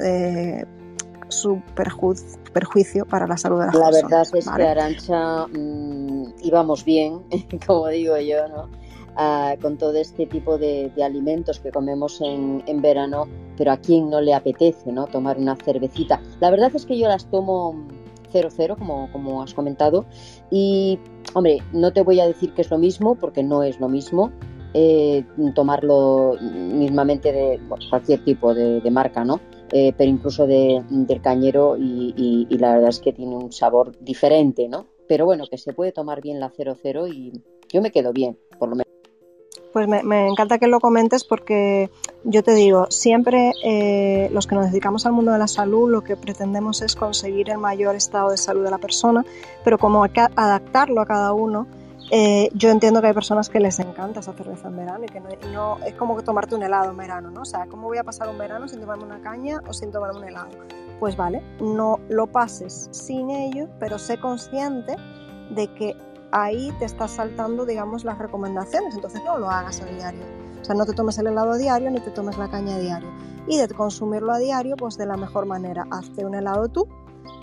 eh, 0.00 0.64
su 1.28 1.60
perjuicio 1.74 3.04
para 3.06 3.26
la 3.26 3.36
salud 3.36 3.60
de 3.60 3.66
la, 3.66 3.72
la 3.72 3.78
La 3.78 4.02
verdad 4.02 4.22
es 4.34 4.48
que 4.48 4.62
Arancha 4.62 5.46
mm, 5.46 6.34
íbamos 6.42 6.84
bien, 6.84 7.22
como 7.66 7.88
digo 7.88 8.16
yo, 8.18 8.48
¿no? 8.48 8.68
Ah, 9.20 9.56
con 9.60 9.76
todo 9.76 9.96
este 9.96 10.26
tipo 10.26 10.58
de, 10.58 10.92
alimentos 11.04 11.58
que 11.58 11.72
comemos 11.72 12.20
en, 12.20 12.62
en, 12.66 12.80
verano, 12.80 13.26
pero 13.56 13.72
a 13.72 13.76
quien 13.76 14.08
no 14.10 14.20
le 14.20 14.32
apetece 14.32 14.92
¿no? 14.92 15.08
tomar 15.08 15.38
una 15.38 15.56
cervecita. 15.56 16.20
La 16.38 16.52
verdad 16.52 16.70
es 16.72 16.86
que 16.86 16.96
yo 16.96 17.08
las 17.08 17.28
tomo 17.28 17.74
00, 18.30 18.76
como, 18.76 19.10
como 19.10 19.42
has 19.42 19.54
comentado, 19.54 20.04
y 20.52 21.00
hombre, 21.34 21.58
no 21.72 21.92
te 21.92 22.02
voy 22.02 22.20
a 22.20 22.28
decir 22.28 22.54
que 22.54 22.62
es 22.62 22.70
lo 22.70 22.78
mismo, 22.78 23.16
porque 23.16 23.42
no 23.42 23.64
es 23.64 23.80
lo 23.80 23.88
mismo. 23.88 24.30
Eh, 24.74 25.24
tomarlo 25.54 26.36
mismamente 26.40 27.32
de 27.32 27.58
cualquier 27.88 28.22
tipo 28.22 28.54
de, 28.54 28.80
de 28.82 28.90
marca, 28.90 29.24
¿no? 29.24 29.40
Eh, 29.72 29.92
pero 29.96 30.10
incluso 30.10 30.46
de, 30.46 30.82
del 30.88 31.20
cañero 31.20 31.76
y, 31.78 32.46
la 32.58 32.74
verdad 32.74 32.88
es 32.88 33.00
que 33.00 33.12
tiene 33.12 33.36
un 33.36 33.52
sabor 33.52 33.98
diferente, 34.00 34.68
¿no? 34.68 34.86
Pero 35.06 35.26
bueno, 35.26 35.44
que 35.50 35.58
se 35.58 35.72
puede 35.72 35.92
tomar 35.92 36.20
bien 36.20 36.40
la 36.40 36.50
00 36.50 37.08
y 37.08 37.32
yo 37.68 37.82
me 37.82 37.90
quedo 37.90 38.12
bien, 38.12 38.38
por 38.58 38.70
lo 38.70 38.76
menos. 38.76 38.88
Pues 39.72 39.86
me, 39.86 40.26
encanta 40.26 40.58
que 40.58 40.66
lo 40.66 40.80
comentes 40.80 41.24
porque 41.24 41.90
yo 42.24 42.42
te 42.42 42.54
digo, 42.54 42.86
siempre 42.90 43.52
eh, 43.62 44.30
los 44.32 44.46
que 44.46 44.54
nos 44.54 44.70
dedicamos 44.70 45.04
al 45.04 45.12
mundo 45.12 45.32
de 45.32 45.38
la 45.38 45.46
salud 45.46 45.90
lo 45.90 46.02
que 46.02 46.16
pretendemos 46.16 46.80
es 46.80 46.96
conseguir 46.96 47.50
el 47.50 47.58
mayor 47.58 47.94
estado 47.94 48.30
de 48.30 48.38
salud 48.38 48.64
de 48.64 48.70
la 48.70 48.78
persona, 48.78 49.24
pero 49.64 49.78
como 49.78 50.04
adaptarlo 50.04 51.02
a 51.02 51.06
cada 51.06 51.32
uno, 51.34 51.66
eh, 52.10 52.48
yo 52.54 52.70
entiendo 52.70 53.00
que 53.00 53.08
hay 53.08 53.12
personas 53.12 53.48
que 53.48 53.60
les 53.60 53.78
encanta 53.80 54.20
esa 54.20 54.32
cerveza 54.32 54.68
en 54.68 54.76
verano 54.76 55.04
y 55.04 55.08
que 55.08 55.20
no, 55.20 55.78
es 55.84 55.94
como 55.94 56.20
tomarte 56.22 56.54
un 56.54 56.62
helado 56.62 56.90
en 56.90 56.96
verano, 56.96 57.30
¿no? 57.30 57.42
O 57.42 57.44
sea, 57.44 57.66
¿cómo 57.66 57.88
voy 57.88 57.98
a 57.98 58.04
pasar 58.04 58.28
un 58.28 58.38
verano 58.38 58.66
sin 58.66 58.80
tomarme 58.80 59.04
una 59.04 59.20
caña 59.20 59.60
o 59.68 59.72
sin 59.72 59.92
tomarme 59.92 60.20
un 60.20 60.24
helado? 60.24 60.48
Pues 61.00 61.16
vale, 61.16 61.42
no 61.60 62.00
lo 62.08 62.26
pases 62.26 62.88
sin 62.92 63.30
ello, 63.30 63.68
pero 63.78 63.98
sé 63.98 64.18
consciente 64.18 64.96
de 65.50 65.72
que 65.74 65.96
ahí 66.32 66.72
te 66.78 66.86
estás 66.86 67.12
saltando, 67.12 67.66
digamos, 67.66 68.04
las 68.04 68.18
recomendaciones, 68.18 68.94
entonces 68.94 69.22
no 69.24 69.38
lo 69.38 69.50
hagas 69.50 69.80
a 69.82 69.86
diario. 69.86 70.22
O 70.60 70.64
sea, 70.64 70.74
no 70.74 70.86
te 70.86 70.92
tomes 70.92 71.18
el 71.18 71.26
helado 71.26 71.52
a 71.52 71.58
diario 71.58 71.90
ni 71.90 72.00
te 72.00 72.10
tomes 72.10 72.38
la 72.38 72.50
caña 72.50 72.76
a 72.76 72.78
diario. 72.78 73.08
Y 73.46 73.58
de 73.58 73.68
consumirlo 73.68 74.32
a 74.32 74.38
diario, 74.38 74.76
pues 74.76 74.96
de 74.96 75.06
la 75.06 75.16
mejor 75.16 75.46
manera, 75.46 75.86
hazte 75.90 76.24
un 76.24 76.34
helado 76.34 76.68
tú, 76.68 76.86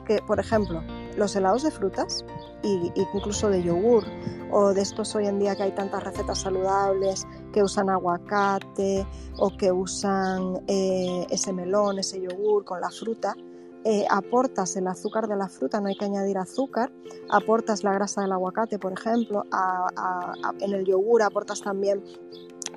que 0.05 0.21
por 0.21 0.39
ejemplo, 0.39 0.81
los 1.17 1.35
helados 1.35 1.63
de 1.63 1.71
frutas 1.71 2.25
e 2.63 2.91
incluso 3.13 3.49
de 3.49 3.63
yogur 3.63 4.03
o 4.51 4.73
de 4.73 4.81
estos 4.81 5.15
hoy 5.15 5.27
en 5.27 5.39
día 5.39 5.55
que 5.55 5.63
hay 5.63 5.71
tantas 5.71 6.03
recetas 6.03 6.39
saludables 6.39 7.27
que 7.53 7.63
usan 7.63 7.89
aguacate 7.89 9.05
o 9.37 9.55
que 9.55 9.71
usan 9.71 10.63
eh, 10.67 11.25
ese 11.29 11.53
melón, 11.53 11.99
ese 11.99 12.21
yogur 12.21 12.65
con 12.65 12.81
la 12.81 12.89
fruta, 12.89 13.35
eh, 13.83 14.05
aportas 14.09 14.75
el 14.77 14.87
azúcar 14.87 15.27
de 15.27 15.35
la 15.35 15.47
fruta, 15.47 15.79
no 15.79 15.87
hay 15.87 15.95
que 15.95 16.05
añadir 16.05 16.39
azúcar, 16.39 16.91
aportas 17.29 17.83
la 17.83 17.93
grasa 17.93 18.21
del 18.21 18.31
aguacate, 18.31 18.79
por 18.79 18.93
ejemplo, 18.93 19.43
en 20.59 20.73
el 20.73 20.85
yogur 20.85 21.21
aportas 21.21 21.61
también 21.61 22.03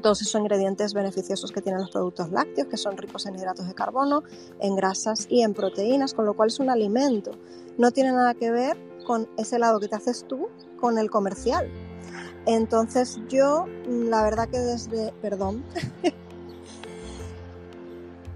todos 0.00 0.22
esos 0.22 0.40
ingredientes 0.40 0.94
beneficiosos 0.94 1.52
que 1.52 1.60
tienen 1.60 1.80
los 1.80 1.90
productos 1.90 2.30
lácteos, 2.30 2.68
que 2.68 2.76
son 2.76 2.96
ricos 2.96 3.26
en 3.26 3.34
hidratos 3.34 3.66
de 3.66 3.74
carbono, 3.74 4.22
en 4.60 4.76
grasas 4.76 5.26
y 5.28 5.42
en 5.42 5.54
proteínas, 5.54 6.14
con 6.14 6.26
lo 6.26 6.34
cual 6.34 6.48
es 6.48 6.60
un 6.60 6.70
alimento. 6.70 7.32
No 7.76 7.90
tiene 7.90 8.12
nada 8.12 8.34
que 8.34 8.50
ver 8.50 8.76
con 9.06 9.28
ese 9.36 9.56
helado 9.56 9.80
que 9.80 9.88
te 9.88 9.96
haces 9.96 10.24
tú 10.28 10.48
con 10.80 10.98
el 10.98 11.10
comercial. 11.10 11.70
Entonces 12.46 13.20
yo, 13.28 13.66
la 13.86 14.22
verdad 14.22 14.48
que 14.48 14.58
desde, 14.58 15.12
perdón, 15.20 15.64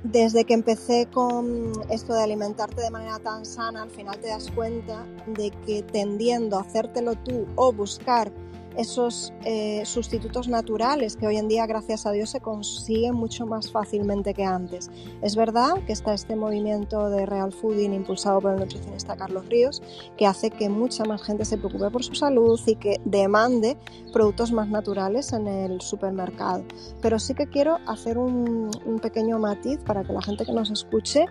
desde 0.04 0.45
que 0.45 0.54
empecé 0.54 1.07
con 1.07 1.73
esto 1.90 2.12
de 2.12 2.23
alimentarte 2.23 2.83
de 2.83 2.90
manera 2.90 3.19
tan 3.21 3.47
sana, 3.47 3.83
al 3.83 3.90
final 3.90 4.19
te 4.19 4.28
das 4.28 4.50
cuenta 4.50 5.07
de 5.26 5.50
que 5.64 5.83
tendiendo 5.83 6.59
a 6.59 6.62
hacértelo 6.62 7.14
tú 7.14 7.47
o 7.54 7.73
buscar 7.73 8.33
esos 8.76 9.33
eh, 9.45 9.83
sustitutos 9.85 10.49
naturales 10.49 11.17
que 11.17 11.26
hoy 11.26 11.37
en 11.37 11.49
día, 11.49 11.67
gracias 11.67 12.07
a 12.07 12.12
Dios, 12.12 12.31
se 12.31 12.41
consiguen 12.41 13.14
mucho 13.14 13.47
más 13.47 13.71
fácilmente 13.71 14.35
que 14.35 14.45
antes. 14.45 14.91
Es 15.23 15.37
verdad 15.37 15.75
que 15.87 15.93
está 15.93 16.14
este 16.14 16.37
movimiento 16.37 17.11
de 17.11 17.26
Real 17.26 17.52
Fooding 17.52 17.93
impulsado 17.93 18.41
por 18.41 18.55
el 18.55 18.61
nutricionista 18.61 19.17
Carlos 19.17 19.47
Ríos, 19.49 19.83
que 20.17 20.26
hace 20.26 20.50
que 20.50 20.69
mucha 20.69 21.05
más 21.05 21.23
gente 21.23 21.45
se 21.45 21.59
preocupe 21.59 21.91
por 21.91 22.05
su 22.05 22.14
salud 22.14 22.61
y 22.67 22.76
que 22.76 23.00
demande 23.05 23.76
productos 24.12 24.52
más 24.52 24.69
naturales 24.69 25.33
en 25.33 25.47
el 25.47 25.81
supermercado. 25.81 26.64
Pero 27.00 27.19
sí 27.19 27.35
que 27.35 27.47
quiero 27.47 27.79
hacer 27.87 28.19
un, 28.19 28.71
pequeño 29.02 29.38
matiz 29.38 29.79
para 29.85 30.05
que 30.05 30.12
la 30.12 30.23
gente 30.23 30.45
que 30.45 30.52
nos 30.52 30.71
escuche 30.71 31.26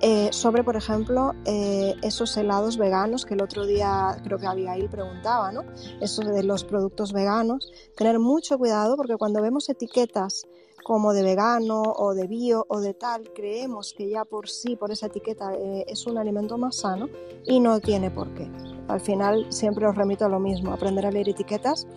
eh, 0.00 0.28
sobre, 0.30 0.62
por 0.62 0.76
ejemplo, 0.76 1.32
eh, 1.44 1.94
esos 2.02 2.36
helados 2.36 2.76
veganos 2.76 3.24
que 3.24 3.34
el 3.34 3.42
otro 3.42 3.66
día 3.66 4.16
creo 4.22 4.38
que 4.38 4.46
Abigail 4.46 4.88
preguntaba, 4.88 5.50
¿no? 5.50 5.64
De 6.00 6.42
los 6.42 6.64
productos 6.86 7.12
veganos, 7.12 7.72
tener 7.96 8.20
mucho 8.20 8.58
cuidado 8.58 8.96
porque 8.96 9.16
cuando 9.16 9.42
vemos 9.42 9.68
etiquetas 9.68 10.46
como 10.84 11.12
de 11.12 11.24
vegano 11.24 11.82
o 11.82 12.14
de 12.14 12.28
bio 12.28 12.64
o 12.68 12.80
de 12.80 12.94
tal, 12.94 13.32
creemos 13.34 13.92
que 13.92 14.08
ya 14.08 14.24
por 14.24 14.48
sí, 14.48 14.76
por 14.76 14.92
esa 14.92 15.06
etiqueta, 15.06 15.52
eh, 15.54 15.84
es 15.88 16.06
un 16.06 16.16
alimento 16.16 16.58
más 16.58 16.76
sano 16.76 17.08
y 17.44 17.58
no 17.58 17.80
tiene 17.80 18.12
por 18.12 18.32
qué. 18.34 18.48
Al 18.86 19.00
final 19.00 19.46
siempre 19.48 19.84
os 19.88 19.96
remito 19.96 20.26
a 20.26 20.28
lo 20.28 20.38
mismo, 20.38 20.72
aprender 20.72 21.04
a 21.06 21.10
leer 21.10 21.28
etiquetas 21.28 21.88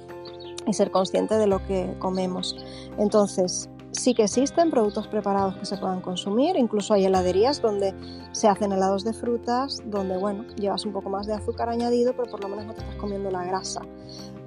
y 0.66 0.74
ser 0.74 0.90
consciente 0.90 1.36
de 1.36 1.46
lo 1.46 1.64
que 1.68 1.96
comemos. 2.00 2.56
Entonces, 2.98 3.70
sí 3.92 4.14
que 4.14 4.24
existen 4.24 4.70
productos 4.70 5.08
preparados 5.08 5.56
que 5.58 5.66
se 5.66 5.78
puedan 5.78 6.02
consumir, 6.02 6.56
incluso 6.56 6.94
hay 6.94 7.06
heladerías 7.06 7.62
donde 7.62 7.94
se 8.32 8.48
hacen 8.48 8.72
helados 8.72 9.04
de 9.04 9.14
frutas, 9.14 9.82
donde 9.86 10.18
bueno, 10.18 10.46
llevas 10.56 10.86
un 10.86 10.94
poco 10.94 11.10
más 11.10 11.28
de 11.28 11.34
azúcar 11.34 11.70
añadido, 11.70 12.14
pero 12.16 12.30
por 12.30 12.42
lo 12.42 12.50
menos 12.50 12.66
no 12.66 12.74
te 12.74 12.82
estás 12.82 12.96
comiendo 12.96 13.32
la 13.32 13.44
grasa. 13.44 13.82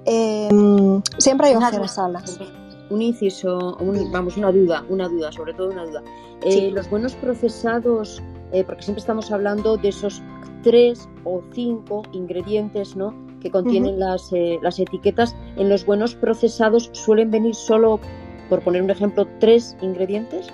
Em, 0.05 1.01
siempre 1.17 1.47
hay 1.47 1.55
opciones 1.55 1.91
salas. 1.91 2.39
Un 2.89 3.01
inciso, 3.01 3.77
vamos, 4.11 4.37
una 4.37 4.51
duda, 4.51 4.85
una 4.89 5.07
duda, 5.07 5.31
sobre 5.31 5.53
todo 5.53 5.69
una 5.69 5.85
duda. 5.85 6.03
Eh, 6.43 6.71
los 6.71 6.89
buenos 6.89 7.15
procesados, 7.15 8.21
eh, 8.51 8.63
porque 8.63 8.83
siempre 8.83 8.99
estamos 8.99 9.31
hablando 9.31 9.77
de 9.77 9.89
esos 9.89 10.21
tres 10.61 11.07
o 11.23 11.41
cinco 11.53 12.03
ingredientes, 12.11 12.95
¿no? 12.95 13.13
que 13.39 13.51
contienen 13.51 13.99
las, 13.99 14.31
eh, 14.31 14.57
las 14.61 14.79
etiquetas, 14.79 15.35
en 15.57 15.67
los 15.67 15.85
buenos 15.85 16.15
procesados 16.15 16.89
suelen 16.93 17.29
venir 17.29 17.53
solo, 17.53 17.99
por 18.49 18.61
poner 18.61 18.81
un 18.81 18.89
ejemplo, 18.89 19.27
tres 19.41 19.75
ingredientes. 19.81 20.47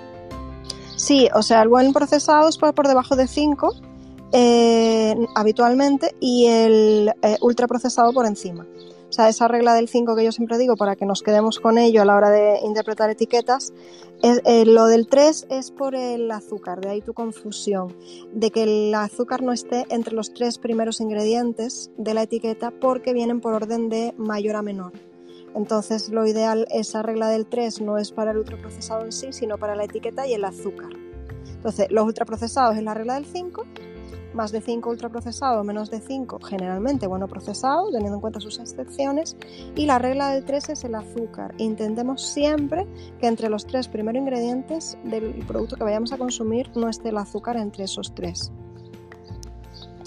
Sí, 0.96 1.28
o 1.32 1.42
sea, 1.42 1.62
el 1.62 1.68
buen 1.68 1.92
procesado 1.92 2.48
es 2.48 2.58
por, 2.58 2.74
por 2.74 2.88
debajo 2.88 3.14
de 3.14 3.28
cinco 3.28 3.74
habitualmente 5.34 6.14
y 6.20 6.46
el 6.46 7.12
ultraprocesado 7.40 8.12
por 8.12 8.26
encima. 8.26 8.64
O 9.10 9.12
sea, 9.12 9.28
esa 9.28 9.48
regla 9.48 9.74
del 9.74 9.88
5 9.88 10.14
que 10.14 10.24
yo 10.24 10.30
siempre 10.30 10.56
digo 10.56 10.76
para 10.76 10.94
que 10.94 11.04
nos 11.04 11.24
quedemos 11.24 11.58
con 11.58 11.78
ello 11.78 12.00
a 12.00 12.04
la 12.04 12.14
hora 12.14 12.30
de 12.30 12.60
interpretar 12.62 13.10
etiquetas, 13.10 13.72
eh, 14.22 14.64
lo 14.64 14.86
del 14.86 15.08
3 15.08 15.48
es 15.50 15.72
por 15.72 15.96
el 15.96 16.30
azúcar, 16.30 16.80
de 16.80 16.90
ahí 16.90 17.00
tu 17.00 17.12
confusión, 17.12 17.92
de 18.32 18.52
que 18.52 18.62
el 18.62 18.94
azúcar 18.94 19.42
no 19.42 19.50
esté 19.50 19.84
entre 19.90 20.14
los 20.14 20.32
tres 20.32 20.58
primeros 20.58 21.00
ingredientes 21.00 21.90
de 21.96 22.14
la 22.14 22.22
etiqueta 22.22 22.70
porque 22.70 23.12
vienen 23.12 23.40
por 23.40 23.52
orden 23.54 23.88
de 23.88 24.14
mayor 24.16 24.54
a 24.54 24.62
menor. 24.62 24.92
Entonces, 25.56 26.10
lo 26.10 26.24
ideal, 26.24 26.68
esa 26.70 27.02
regla 27.02 27.28
del 27.30 27.46
3 27.46 27.80
no 27.80 27.98
es 27.98 28.12
para 28.12 28.30
el 28.30 28.38
ultraprocesado 28.38 29.04
en 29.04 29.10
sí, 29.10 29.32
sino 29.32 29.58
para 29.58 29.74
la 29.74 29.86
etiqueta 29.86 30.24
y 30.28 30.34
el 30.34 30.44
azúcar. 30.44 30.90
Entonces, 31.48 31.90
los 31.90 32.04
ultraprocesados 32.04 32.76
es 32.76 32.84
la 32.84 32.94
regla 32.94 33.14
del 33.14 33.26
5 33.26 33.64
más 34.34 34.52
de 34.52 34.60
5 34.60 34.88
ultraprocesado, 34.88 35.64
menos 35.64 35.90
de 35.90 36.00
5 36.00 36.38
generalmente 36.40 37.06
bueno 37.06 37.28
procesado, 37.28 37.90
teniendo 37.90 38.16
en 38.16 38.20
cuenta 38.20 38.40
sus 38.40 38.58
excepciones. 38.58 39.36
Y 39.74 39.86
la 39.86 39.98
regla 39.98 40.32
del 40.32 40.44
3 40.44 40.70
es 40.70 40.84
el 40.84 40.94
azúcar. 40.94 41.54
Intentemos 41.58 42.22
siempre 42.22 42.86
que 43.20 43.26
entre 43.26 43.48
los 43.48 43.66
tres 43.66 43.88
primeros 43.88 44.20
ingredientes 44.20 44.98
del 45.04 45.44
producto 45.46 45.76
que 45.76 45.84
vayamos 45.84 46.12
a 46.12 46.18
consumir 46.18 46.70
no 46.76 46.88
esté 46.88 47.10
el 47.10 47.18
azúcar 47.18 47.56
entre 47.56 47.84
esos 47.84 48.14
tres. 48.14 48.52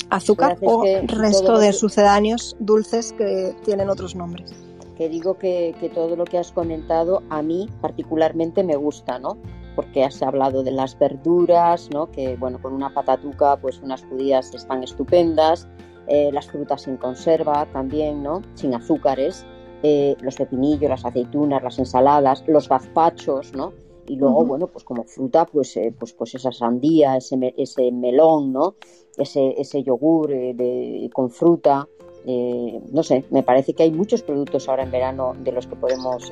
Azúcar 0.10 0.58
o 0.62 0.84
resto 1.08 1.58
de 1.58 1.74
sucedáneos 1.74 2.56
dulces 2.60 3.14
que 3.14 3.56
tienen 3.64 3.90
otros 3.90 4.16
nombres 4.16 4.54
que 4.98 5.10
digo 5.10 5.40
que, 5.40 5.76
que, 5.80 5.90
todo 5.90 6.16
lo 6.16 6.24
que 6.24 6.38
has 6.38 6.52
comentado 6.52 7.24
a 7.30 7.42
mí 7.42 7.68
particularmente 7.82 8.64
me 8.64 8.76
gusta, 8.76 9.18
¿no? 9.18 9.38
Porque 9.76 10.04
has 10.04 10.22
hablado 10.22 10.64
de 10.64 10.72
las 10.72 10.98
verduras, 10.98 11.90
¿no? 11.92 12.12
que 12.12 12.36
bueno, 12.36 12.62
con 12.62 12.74
una 12.74 12.94
patatuca, 12.94 13.58
pues 13.58 13.80
unas 13.82 14.04
judías 14.06 14.54
están 14.54 14.84
estupendas, 14.84 15.68
eh, 16.08 16.32
las 16.34 16.48
frutas 16.48 16.88
en 16.88 16.98
conserva 16.98 17.66
también, 17.72 18.24
¿no? 18.24 18.42
sin 18.56 18.74
azúcares, 18.74 19.46
eh, 19.84 20.16
los 20.22 20.36
pepinillos, 20.36 20.90
las 20.90 21.06
aceitunas, 21.06 21.64
las 21.64 21.80
ensaladas, 21.80 22.44
los 22.48 22.70
gazpachos, 22.70 23.54
¿no? 23.54 23.74
Y 24.06 24.18
luego, 24.18 24.44
bueno, 24.46 24.68
pues 24.68 24.84
como 24.84 25.06
fruta, 25.06 25.46
pues, 25.46 25.78
eh, 25.78 25.94
pues, 25.98 26.12
pues 26.12 26.36
esa 26.36 26.52
sandía, 26.52 27.16
ese, 27.16 27.54
ese 27.58 27.90
melón, 27.90 28.52
¿no? 28.52 28.76
Ese, 29.18 29.56
ese 29.58 29.82
yogur 29.82 30.28
de, 30.30 31.10
con 31.14 31.30
fruta. 31.30 31.88
no 32.26 33.04
sé, 33.04 33.24
me 33.30 33.44
parece 33.44 33.74
que 33.74 33.84
hay 33.84 33.92
muchos 33.92 34.24
productos 34.24 34.68
ahora 34.68 34.84
en 34.84 34.92
verano 34.92 35.34
de 35.40 35.54
los 35.54 35.68
que 35.68 35.78
podemos 35.78 36.30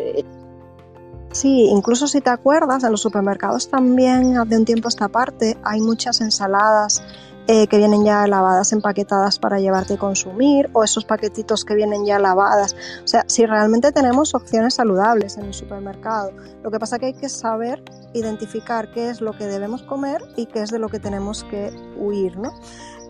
Sí, 1.31 1.67
incluso 1.69 2.07
si 2.07 2.19
te 2.19 2.29
acuerdas, 2.29 2.83
en 2.83 2.91
los 2.91 3.01
supermercados 3.01 3.69
también 3.69 4.33
de 4.33 4.57
un 4.57 4.65
tiempo 4.65 4.89
esta 4.89 5.07
parte 5.07 5.57
hay 5.63 5.79
muchas 5.79 6.19
ensaladas 6.19 7.01
eh, 7.47 7.67
que 7.67 7.77
vienen 7.77 8.05
ya 8.05 8.27
lavadas, 8.27 8.71
empaquetadas 8.71 9.39
para 9.39 9.59
llevarte 9.59 9.95
a 9.95 9.97
consumir, 9.97 10.69
o 10.73 10.83
esos 10.83 11.05
paquetitos 11.05 11.65
que 11.65 11.73
vienen 11.73 12.05
ya 12.05 12.19
lavadas. 12.19 12.75
O 13.03 13.07
sea, 13.07 13.23
si 13.27 13.45
realmente 13.45 13.91
tenemos 13.91 14.35
opciones 14.35 14.75
saludables 14.75 15.37
en 15.37 15.45
el 15.45 15.53
supermercado, 15.53 16.31
lo 16.63 16.69
que 16.69 16.79
pasa 16.79 16.99
que 16.99 17.07
hay 17.07 17.13
que 17.13 17.29
saber 17.29 17.83
identificar 18.13 18.91
qué 18.91 19.09
es 19.09 19.21
lo 19.21 19.35
que 19.35 19.47
debemos 19.47 19.81
comer 19.83 20.21
y 20.37 20.45
qué 20.45 20.61
es 20.61 20.69
de 20.69 20.79
lo 20.79 20.89
que 20.89 20.99
tenemos 20.99 21.43
que 21.45 21.73
huir, 21.97 22.37
¿no? 22.37 22.53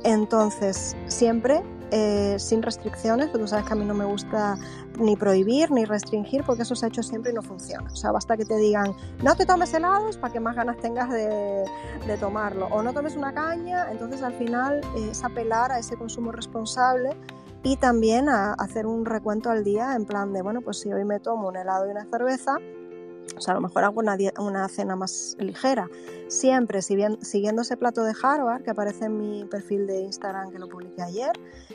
Entonces, 0.03 0.95
siempre 1.07 1.61
eh, 1.91 2.37
sin 2.39 2.61
restricciones, 2.61 3.33
tú 3.33 3.45
sabes 3.47 3.65
que 3.65 3.73
a 3.73 3.75
mí 3.75 3.83
no 3.83 3.93
me 3.93 4.05
gusta 4.05 4.57
ni 4.99 5.15
prohibir 5.15 5.71
ni 5.71 5.85
restringir, 5.85 6.43
porque 6.43 6.63
eso 6.63 6.75
se 6.75 6.85
ha 6.85 6.89
hecho 6.89 7.03
siempre 7.03 7.31
y 7.31 7.35
no 7.35 7.41
funciona. 7.41 7.89
O 7.91 7.95
sea, 7.95 8.11
basta 8.11 8.37
que 8.37 8.45
te 8.45 8.57
digan, 8.57 8.93
no 9.23 9.35
te 9.35 9.45
tomes 9.45 9.73
helados 9.73 10.17
para 10.17 10.33
que 10.33 10.39
más 10.39 10.55
ganas 10.55 10.77
tengas 10.77 11.09
de, 11.09 11.65
tomarlo, 12.19 12.67
o 12.67 12.83
no 12.83 12.93
tomes 12.93 13.15
una 13.15 13.33
caña, 13.33 13.89
entonces 13.91 14.21
al 14.21 14.33
final 14.33 14.81
es 15.09 15.23
apelar 15.23 15.71
a 15.71 15.79
ese 15.79 15.95
consumo 15.95 16.31
responsable 16.31 17.15
y 17.63 17.77
también 17.77 18.27
a 18.27 18.53
hacer 18.53 18.85
un 18.85 19.05
recuento 19.05 19.49
al 19.49 19.63
día 19.63 19.95
en 19.95 20.05
plan 20.05 20.33
de, 20.33 20.41
bueno, 20.41 20.61
pues 20.61 20.79
si 20.79 20.91
hoy 20.91 21.05
me 21.05 21.19
tomo 21.19 21.47
un 21.47 21.55
helado 21.55 21.87
y 21.87 21.91
una 21.91 22.05
cerveza, 22.05 22.57
o 23.37 23.41
sea, 23.41 23.53
a 23.53 23.55
lo 23.55 23.61
mejor 23.61 23.83
hago 23.83 23.99
una, 23.99 24.17
una 24.37 24.67
cena 24.67 24.95
más 24.95 25.35
ligera. 25.39 25.89
Siempre 26.27 26.81
siguiendo 26.81 27.61
ese 27.61 27.75
plato 27.75 28.03
de 28.03 28.13
Harvard 28.21 28.63
que 28.63 28.71
aparece 28.71 29.05
en 29.05 29.17
mi 29.17 29.45
perfil 29.45 29.87
de 29.87 30.01
Instagram 30.01 30.51
que 30.51 30.59
lo 30.59 30.69
publiqué 30.69 31.01
ayer, 31.01 31.31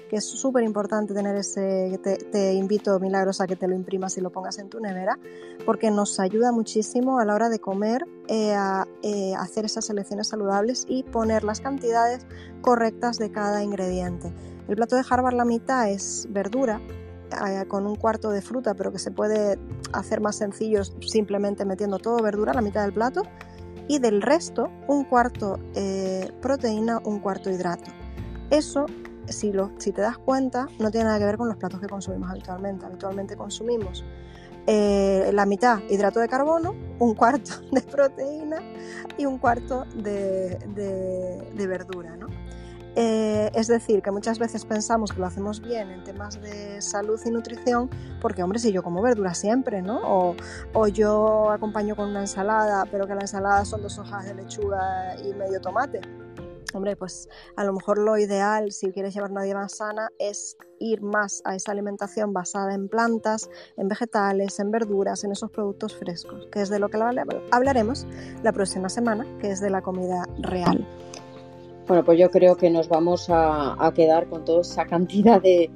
que 0.09 0.17
es 0.17 0.25
súper 0.25 0.65
importante 0.65 1.13
tener 1.13 1.37
ese, 1.37 1.99
te, 2.03 2.17
te, 2.17 2.55
invito 2.55 2.99
Milagros 3.01 3.41
a 3.41 3.47
que 3.47 3.57
te 3.57 3.69
lo 3.69 3.75
imprimas 3.75 4.17
y 4.17 4.21
lo 4.21 4.31
pongas 4.31 4.59
en 4.59 4.69
tu 4.69 4.81
nevera, 4.81 5.19
porque 5.67 5.91
nos 5.91 6.21
ayuda 6.21 6.53
muchísimo 6.53 7.19
a 7.19 7.25
la 7.25 7.35
hora 7.35 7.49
de 7.49 7.59
comer 7.59 8.07
eh, 8.29 8.55
a 8.55 8.87
eh, 9.03 9.35
hacer 9.37 9.65
esas 9.65 9.87
selecciones 9.87 10.29
saludables 10.29 10.87
y 10.89 11.03
poner 11.03 11.45
las 11.45 11.61
cantidades 11.61 12.27
correctas 12.61 13.19
de 13.19 13.31
cada 13.31 13.63
ingrediente. 13.63 14.33
El 14.69 14.77
plato 14.77 14.97
de 14.97 15.05
Harvard 15.09 15.35
la 15.35 15.45
mitad 15.45 15.91
es 15.91 16.27
verdura, 16.31 16.81
con 17.69 17.87
un 17.87 17.97
cuarto 17.97 18.31
de 18.31 18.43
fruta, 18.43 18.75
pero 18.75 18.93
que 18.93 18.99
se 18.99 19.11
puede 19.11 19.59
hacer 19.93 20.21
más 20.21 20.37
sencillo 20.37 20.85
simplemente 20.85 21.65
metiendo 21.65 21.99
todo 21.99 22.23
verdura 22.23 22.53
a 22.53 22.55
la 22.55 22.63
mitad 22.63 22.83
del 22.83 22.93
plato. 22.93 23.23
Y 23.89 24.01
del 24.01 24.21
resto, 24.21 24.69
un 24.89 25.05
cuarto 25.05 25.61
eh, 25.75 26.33
proteína, 26.43 27.01
un 27.05 27.21
cuarto 27.21 27.51
hidrato. 27.51 27.93
Eso 28.51 28.87
si, 29.29 29.53
lo, 29.53 29.71
si 29.79 29.93
te 29.93 30.01
das 30.01 30.19
cuenta, 30.19 30.67
no 30.79 30.91
tiene 30.91 31.07
nada 31.07 31.19
que 31.19 31.25
ver 31.25 31.37
con 31.37 31.49
los 31.49 31.57
platos 31.57 31.81
que 31.81 31.87
consumimos 31.87 32.31
habitualmente. 32.31 32.87
Habitualmente 32.87 33.37
consumimos 33.37 34.05
eh, 34.67 35.31
la 35.33 35.47
mitad 35.47 35.81
hidrato 35.89 36.21
de 36.21 36.29
carbono, 36.29 36.75
un 36.99 37.15
cuarto 37.15 37.53
de 37.73 37.83
proteína 37.83 38.59
y 39.17 39.27
un 39.27 39.39
cuarto 39.39 39.85
de, 39.95 40.59
verdura. 41.55 42.17
¿no? 42.17 42.27
Eh, 42.99 43.51
es 43.55 43.67
decir, 43.67 44.01
que 44.01 44.11
muchas 44.11 44.39
veces 44.39 44.65
pensamos 44.65 45.13
que 45.13 45.21
lo 45.21 45.27
hacemos 45.27 45.61
bien 45.61 45.91
en 45.91 46.03
temas 46.03 46.41
de 46.41 46.81
salud 46.81 47.21
y 47.27 47.31
nutrición, 47.31 47.91
porque 48.23 48.43
hombre, 48.43 48.59
si 48.59 48.73
yo 48.73 48.83
como 48.83 49.03
verdura 49.03 49.35
siempre, 49.35 49.83
¿no? 49.83 50.01
O, 50.03 50.37
o, 50.73 50.89
yo 50.89 51.51
acompaño 51.51 51.95
con 51.95 52.09
una 52.09 52.21
ensalada, 52.21 52.87
pero 52.91 53.07
que 53.07 53.15
la 53.15 53.21
ensalada 53.21 53.67
son 53.67 53.83
dos 53.83 53.99
hojas 53.99 54.25
de 54.25 54.35
lechuga 54.35 55.15
y 55.23 55.35
medio 55.35 55.61
tomate. 55.61 56.01
Hombre, 56.73 56.97
pues 56.97 57.29
a 57.55 57.65
lo 57.65 57.75
mejor 57.75 57.99
lo 57.99 58.17
ideal, 58.17 58.73
si 58.73 58.91
quieres 58.93 59.15
llevar 59.15 59.31
una 59.31 59.43
dieta 59.43 59.61
más 59.61 59.77
sana, 59.77 60.11
es 60.19 60.57
ir 60.79 61.03
más 61.03 61.43
a 61.45 61.55
esa 61.55 61.73
alimentación 61.73 62.33
basada 62.33 62.75
en 62.75 62.89
plantas, 62.89 63.51
en 63.77 63.89
vegetales, 63.89 64.59
en 64.59 64.71
verduras, 64.71 65.23
en 65.25 65.33
esos 65.33 65.51
productos 65.51 65.95
frescos, 65.97 66.49
que 66.51 66.63
es 66.63 66.71
de 66.71 66.79
lo 66.79 66.89
que 66.89 66.99
hablaremos 67.51 68.07
la 68.43 68.53
próxima 68.53 68.89
semana, 68.89 69.27
que 69.39 69.51
es 69.51 69.61
de 69.61 69.71
la 69.71 69.83
comida 69.83 70.25
real. 70.39 70.87
Bueno, 71.87 72.05
pues 72.05 72.19
yo 72.19 72.31
creo 72.31 72.57
que 72.57 72.71
nos 72.71 72.89
vamos 72.89 73.27
a, 73.29 73.93
quedar 73.95 74.29
con 74.29 74.45
toda 74.45 74.63
esa 74.63 74.85
cantidad 74.87 75.41
de, 75.41 75.71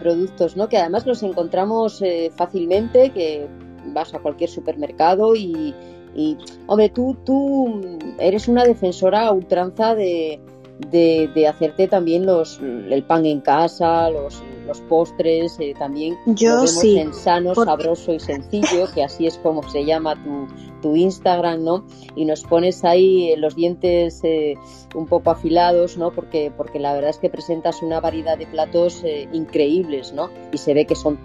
productos, 0.00 0.56
¿no? 0.56 0.68
Que 0.68 0.78
además 0.78 1.06
los 1.06 1.22
encontramos 1.22 2.02
eh, 2.02 2.32
fácilmente, 2.34 3.10
que 3.10 3.46
vas 3.92 4.12
a 4.14 4.18
cualquier 4.18 4.50
supermercado 4.50 5.36
y, 5.36 5.72
y, 6.12 6.36
hombre, 6.66 6.88
tú, 6.88 7.16
tú 7.24 7.82
eres 8.18 8.48
una 8.48 8.64
defensora 8.64 9.28
a 9.28 9.32
ultranza 9.32 9.94
de, 9.94 10.40
de, 10.78 11.46
hacerte 11.48 11.88
también 11.88 12.26
los, 12.26 12.60
el 12.60 13.02
pan 13.04 13.26
en 13.26 13.40
casa, 13.40 14.10
los, 14.10 14.42
los 14.66 14.80
postres, 14.82 15.56
eh, 15.60 15.74
también 15.78 16.16
Yo 16.26 16.56
lo 16.56 16.66
sí, 16.66 16.98
en 16.98 17.14
sano, 17.14 17.54
sabroso 17.54 18.12
y 18.12 18.20
sencillo, 18.20 18.86
que 18.94 19.04
así 19.04 19.26
es 19.26 19.38
como 19.38 19.62
se 19.68 19.84
llama 19.84 20.14
tu, 20.22 20.46
tu 20.86 20.94
Instagram, 20.94 21.64
¿no? 21.64 21.84
Y 22.14 22.24
nos 22.26 22.44
pones 22.44 22.84
ahí 22.84 23.34
los 23.38 23.56
dientes 23.56 24.20
eh, 24.22 24.54
un 24.94 25.06
poco 25.06 25.30
afilados, 25.30 25.96
¿no? 25.96 26.12
Porque, 26.12 26.52
porque 26.56 26.78
la 26.78 26.94
verdad 26.94 27.10
es 27.10 27.18
que 27.18 27.28
presentas 27.28 27.82
una 27.82 27.98
variedad 27.98 28.38
de 28.38 28.46
platos 28.46 29.02
eh, 29.02 29.28
increíbles, 29.32 30.12
¿no? 30.12 30.30
Y 30.52 30.58
se 30.58 30.74
ve 30.74 30.86
que 30.86 30.94
son 30.94 31.18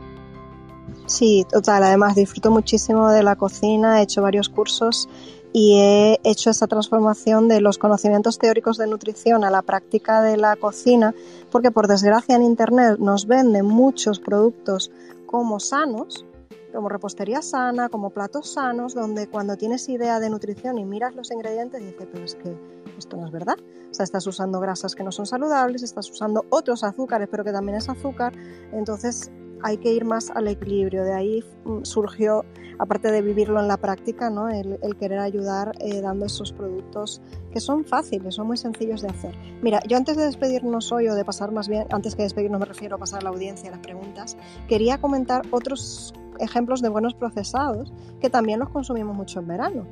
Sí, 1.06 1.46
total. 1.48 1.84
Además, 1.84 2.16
disfruto 2.16 2.50
muchísimo 2.50 3.12
de 3.12 3.22
la 3.22 3.36
cocina, 3.36 4.00
he 4.00 4.04
hecho 4.04 4.24
varios 4.24 4.50
cursos 4.50 5.08
y 5.54 5.76
he 5.76 6.20
hecho 6.24 6.50
esa 6.50 6.66
transformación 6.66 7.48
de 7.48 7.62
los 7.62 7.78
conocimientos 7.78 8.40
teóricos 8.40 8.78
de 8.78 8.88
nutrición 8.88 9.44
a 9.44 9.52
la 9.52 9.62
práctica 9.62 10.24
de 10.24 10.38
la 10.38 10.56
cocina, 10.56 11.14
porque 11.52 11.70
por 11.70 11.88
desgracia 11.88 12.36
en 12.36 12.44
Internet 12.44 12.98
nos 12.98 13.28
venden 13.28 13.68
muchos 13.68 14.20
productos 14.20 14.90
como 15.28 15.60
sanos, 15.60 16.26
como 16.72 16.90
repostería 16.90 17.42
sana, 17.42 17.90
como 17.90 18.12
platos 18.12 18.54
sanos, 18.54 18.94
donde 18.94 19.28
cuando 19.28 19.58
tienes 19.58 19.88
idea 19.90 20.20
de 20.20 20.30
nutrición 20.30 20.78
y 20.78 20.86
miras 20.86 21.16
los 21.16 21.32
ingredientes 21.32 21.82
dices, 21.82 22.08
pero 22.12 22.24
es 22.24 22.36
que 22.36 22.58
esto 22.98 23.18
no 23.18 23.26
es 23.26 23.32
verdad. 23.32 23.58
O 23.90 23.94
sea, 23.94 24.04
estás 24.04 24.26
usando 24.28 24.60
grasas 24.60 24.96
que 24.96 25.04
no 25.04 25.12
son 25.12 25.26
saludables, 25.26 25.84
estás 25.84 26.10
usando 26.10 26.46
otros 26.50 26.84
azúcares, 26.84 27.28
pero 27.30 27.44
que 27.44 27.52
también 27.52 27.78
es 27.78 27.90
azúcar. 27.90 28.34
Entonces 28.72 29.32
hay 29.64 29.78
que 29.78 29.94
ir 29.94 30.06
más 30.06 30.30
al 30.32 30.48
equilibrio. 30.48 31.04
De 31.04 31.14
ahí 31.14 31.44
mm, 31.66 31.84
surgió, 31.84 32.46
aparte 32.80 33.12
de 33.12 33.22
vivirlo 33.22 33.60
en 33.60 33.68
la 33.68 33.78
práctica, 33.78 34.30
¿no? 34.30 34.50
el, 34.50 34.80
querer 35.00 35.20
ayudar 35.20 35.74
eh, 35.80 36.02
dando 36.02 36.26
esos 36.26 36.52
productos 36.52 37.22
que 37.52 37.60
son 37.60 37.86
fáciles, 37.86 38.36
son 38.36 38.48
muy 38.48 38.58
sencillos 38.58 39.02
de 39.02 39.10
hacer. 39.10 39.36
Mira, 39.62 39.82
yo 39.88 39.98
antes 39.98 40.18
de 40.18 40.26
despedirnos 40.26 40.92
hoy 40.92 41.08
o 41.08 41.16
de 41.16 41.26
pasar 41.26 41.52
más 41.52 41.68
bien, 41.68 41.86
antes 41.92 42.16
que 42.16 42.24
despedirnos 42.24 42.60
me 42.60 42.66
refiero 42.66 42.96
a 42.96 43.00
pasar 43.00 43.20
a 43.20 43.24
la 43.24 43.30
audiencia 43.30 43.70
las 43.72 43.80
preguntas, 43.80 44.38
quería 44.68 45.00
comentar 45.00 45.44
otros 45.52 46.14
ejemplos 46.42 46.82
de 46.82 46.90
buenos 46.90 47.14
procesados 47.14 47.94
que 48.20 48.30
también 48.30 48.60
los 48.60 48.70
consumimos 48.70 49.16
mucho 49.16 49.40
en 49.40 49.48
verano, 49.48 49.86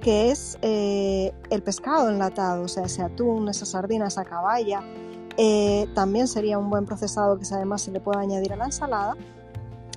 que 0.00 0.30
es 0.30 0.58
eh, 0.62 1.32
el 1.50 1.62
pescado 1.62 2.08
enlatado, 2.08 2.64
o 2.64 2.68
sea, 2.68 2.84
ese 2.84 3.02
atún, 3.02 3.48
esa 3.48 3.66
sardina, 3.66 4.06
esa 4.06 4.24
caballa, 4.24 4.82
eh, 5.36 5.86
también 5.94 6.28
sería 6.28 6.58
un 6.58 6.70
buen 6.70 6.86
procesado 6.86 7.38
que 7.38 7.44
además 7.52 7.82
se 7.82 7.90
le 7.90 8.00
puede 8.00 8.20
añadir 8.20 8.52
a 8.52 8.56
la 8.56 8.66
ensalada. 8.66 9.14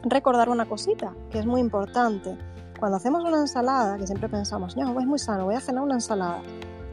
Recordar 0.03 0.49
una 0.49 0.65
cosita 0.65 1.13
que 1.29 1.39
es 1.39 1.45
muy 1.45 1.61
importante. 1.61 2.37
Cuando 2.79 2.97
hacemos 2.97 3.23
una 3.23 3.39
ensalada, 3.39 3.97
que 3.97 4.07
siempre 4.07 4.29
pensamos, 4.29 4.75
no, 4.77 4.99
es 4.99 5.05
muy 5.05 5.19
sano, 5.19 5.45
voy 5.45 5.55
a 5.55 5.59
cenar 5.59 5.83
una 5.83 5.95
ensalada. 5.95 6.41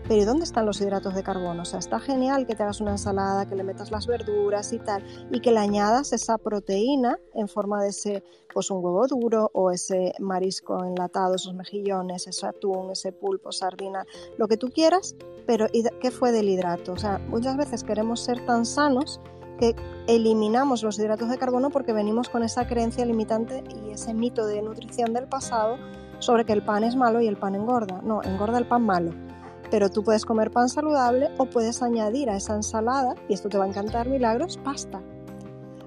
Pero 0.08 0.22
¿y 0.22 0.24
dónde 0.24 0.44
están 0.44 0.66
los 0.66 0.80
hidratos 0.80 1.16
de 1.16 1.24
carbono? 1.24 1.62
O 1.62 1.64
sea, 1.64 1.80
está 1.80 1.98
genial 1.98 2.46
que 2.46 2.54
te 2.54 2.62
hagas 2.62 2.80
una 2.80 2.92
ensalada, 2.92 3.46
que 3.46 3.56
le 3.56 3.64
metas 3.64 3.90
las 3.90 4.06
verduras 4.06 4.72
y 4.72 4.78
tal, 4.78 5.04
y 5.32 5.40
que 5.40 5.50
le 5.50 5.58
añadas 5.58 6.12
esa 6.12 6.38
proteína 6.38 7.18
en 7.34 7.48
forma 7.48 7.82
de 7.82 7.88
ese, 7.88 8.22
pues 8.54 8.70
un 8.70 8.84
huevo 8.84 9.08
duro 9.08 9.50
o 9.52 9.72
ese 9.72 10.14
marisco 10.20 10.84
enlatado, 10.84 11.34
esos 11.34 11.54
mejillones, 11.54 12.28
ese 12.28 12.46
atún, 12.46 12.92
ese 12.92 13.10
pulpo, 13.10 13.50
sardina, 13.50 14.04
lo 14.38 14.46
que 14.46 14.56
tú 14.56 14.68
quieras, 14.68 15.16
pero 15.44 15.66
¿qué 16.00 16.10
fue 16.12 16.30
del 16.30 16.50
hidrato? 16.50 16.92
O 16.92 16.96
sea, 16.96 17.18
muchas 17.18 17.56
veces 17.56 17.82
queremos 17.82 18.20
ser 18.20 18.46
tan 18.46 18.64
sanos 18.64 19.20
que 19.58 19.74
eliminamos 20.06 20.84
los 20.84 21.00
hidratos 21.00 21.30
de 21.30 21.38
carbono 21.38 21.70
porque 21.70 21.92
venimos 21.92 22.28
con 22.28 22.44
esa 22.44 22.68
creencia 22.68 23.04
limitante 23.04 23.64
y 23.84 23.90
ese 23.90 24.14
mito 24.14 24.46
de 24.46 24.62
nutrición 24.62 25.12
del 25.14 25.26
pasado 25.26 25.78
sobre 26.20 26.44
que 26.44 26.52
el 26.52 26.64
pan 26.64 26.84
es 26.84 26.94
malo 26.94 27.20
y 27.20 27.26
el 27.26 27.36
pan 27.36 27.56
engorda. 27.56 28.00
No, 28.02 28.22
engorda 28.22 28.58
el 28.58 28.68
pan 28.68 28.82
malo 28.82 29.25
pero 29.70 29.90
tú 29.90 30.02
puedes 30.02 30.24
comer 30.24 30.50
pan 30.50 30.68
saludable 30.68 31.30
o 31.38 31.46
puedes 31.46 31.82
añadir 31.82 32.30
a 32.30 32.36
esa 32.36 32.54
ensalada, 32.54 33.14
y 33.28 33.34
esto 33.34 33.48
te 33.48 33.58
va 33.58 33.64
a 33.64 33.68
encantar 33.68 34.08
milagros, 34.08 34.58
pasta. 34.58 35.00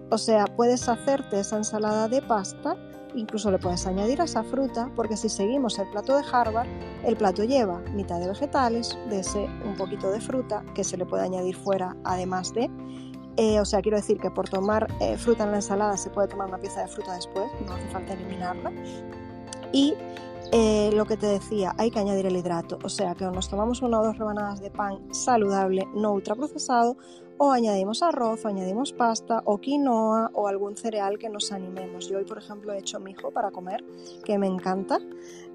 O 0.10 0.18
sea, 0.18 0.46
puedes 0.46 0.90
hacerte 0.90 1.40
esa 1.40 1.58
ensalada 1.58 2.08
de 2.08 2.22
pasta, 2.22 2.76
incluso 3.16 3.52
le 3.52 3.60
puedes 3.60 3.86
añadir 3.86 4.22
a 4.22 4.26
esa 4.26 4.44
fruta, 4.44 4.90
porque 4.96 5.18
si 5.18 5.30
seguimos 5.30 5.78
el 5.80 5.90
plato 5.90 6.16
de 6.16 6.24
Harvard, 6.32 6.68
el 7.04 7.16
plato 7.16 7.44
lleva 7.44 7.80
mitad 7.94 8.20
de 8.20 8.28
vegetales, 8.28 8.98
de 9.10 9.22
un 9.66 9.76
poquito 9.76 10.12
de 10.12 10.20
fruta, 10.20 10.64
que 10.74 10.84
se 10.84 10.98
le 10.98 11.06
puede 11.06 11.24
añadir 11.24 11.56
fuera 11.56 11.96
además 12.04 12.54
de... 12.54 12.70
Eh, 13.38 13.60
o 13.62 13.64
sea, 13.64 13.82
quiero 13.82 13.96
decir 13.96 14.20
que 14.20 14.30
por 14.30 14.50
tomar 14.50 14.88
eh, 15.00 15.16
fruta 15.16 15.46
en 15.46 15.52
la 15.52 15.58
ensalada 15.58 15.96
se 15.96 16.10
puede 16.10 16.28
tomar 16.28 16.50
una 16.50 16.58
pieza 16.58 16.82
de 16.82 16.88
fruta 16.90 17.14
después, 17.14 17.46
no 17.66 17.74
hace 17.74 17.88
falta 17.88 18.14
eliminarla. 18.14 18.72
Y 19.72 19.94
eh, 20.52 20.90
lo 20.94 21.06
que 21.06 21.18
te 21.18 21.28
decía, 21.28 21.74
hay 21.78 21.92
que 21.92 22.00
añadir 22.00 22.26
el 22.26 22.36
hidrato, 22.36 22.80
o 22.84 22.90
sea 22.90 23.16
que 23.16 23.26
nos 23.26 23.50
tomamos 23.50 23.82
una 23.82 24.00
o 24.00 24.06
dos 24.06 24.18
rebanadas 24.18 24.62
de 24.62 24.72
pan 24.72 25.14
saludable, 25.14 25.88
no 25.94 26.14
ultraprocesado, 26.14 26.98
o 27.38 27.52
añadimos 27.52 28.04
arroz, 28.04 28.44
o 28.44 28.48
añadimos 28.48 28.92
pasta, 28.92 29.42
o 29.46 29.60
quinoa, 29.60 30.30
o 30.34 30.48
algún 30.48 30.76
cereal 30.76 31.18
que 31.18 31.30
nos 31.30 31.52
animemos. 31.52 32.10
Yo 32.10 32.18
hoy, 32.18 32.26
por 32.26 32.38
ejemplo, 32.38 32.74
he 32.74 32.80
hecho 32.80 33.00
mijo 33.00 33.32
para 33.32 33.52
comer, 33.52 33.84
que 34.26 34.38
me 34.38 34.48
encanta. 34.48 35.00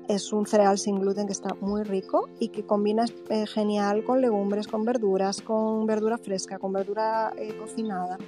Es 0.08 0.32
un 0.32 0.46
cereal 0.46 0.78
sin 0.78 1.00
gluten 1.00 1.26
que 1.26 1.32
está 1.32 1.54
muy 1.60 1.82
rico 1.82 2.28
y 2.38 2.48
que 2.48 2.64
combina 2.64 3.04
eh, 3.30 3.46
genial 3.46 4.04
con 4.04 4.20
legumbres, 4.20 4.66
con 4.66 4.84
verduras, 4.84 5.42
con 5.42 5.86
verdura 5.86 6.18
fresca, 6.18 6.58
con 6.58 6.72
verdura 6.72 7.32
eh, 7.36 7.56
cocinada. 7.58 8.18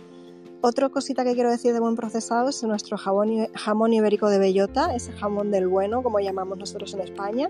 Otra 0.62 0.88
cosita 0.88 1.24
que 1.24 1.34
quiero 1.34 1.50
decir 1.50 1.72
de 1.72 1.80
buen 1.80 1.96
procesado 1.96 2.48
es 2.48 2.62
nuestro 2.62 2.96
jamón, 2.96 3.92
ibérico 3.92 4.28
de 4.28 4.38
bellota, 4.38 4.94
ese 4.94 5.12
jamón 5.12 5.50
del 5.50 5.68
bueno, 5.68 6.02
como 6.02 6.18
llamamos 6.18 6.58
nosotros 6.58 6.94
en 6.94 7.00
España. 7.00 7.48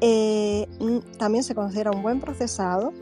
Eh, 0.00 0.66
mm, 0.80 1.16
también 1.18 1.44
se 1.44 1.54
considera 1.54 1.90
un 1.90 2.02
buen 2.02 2.20
procesado 2.20 2.92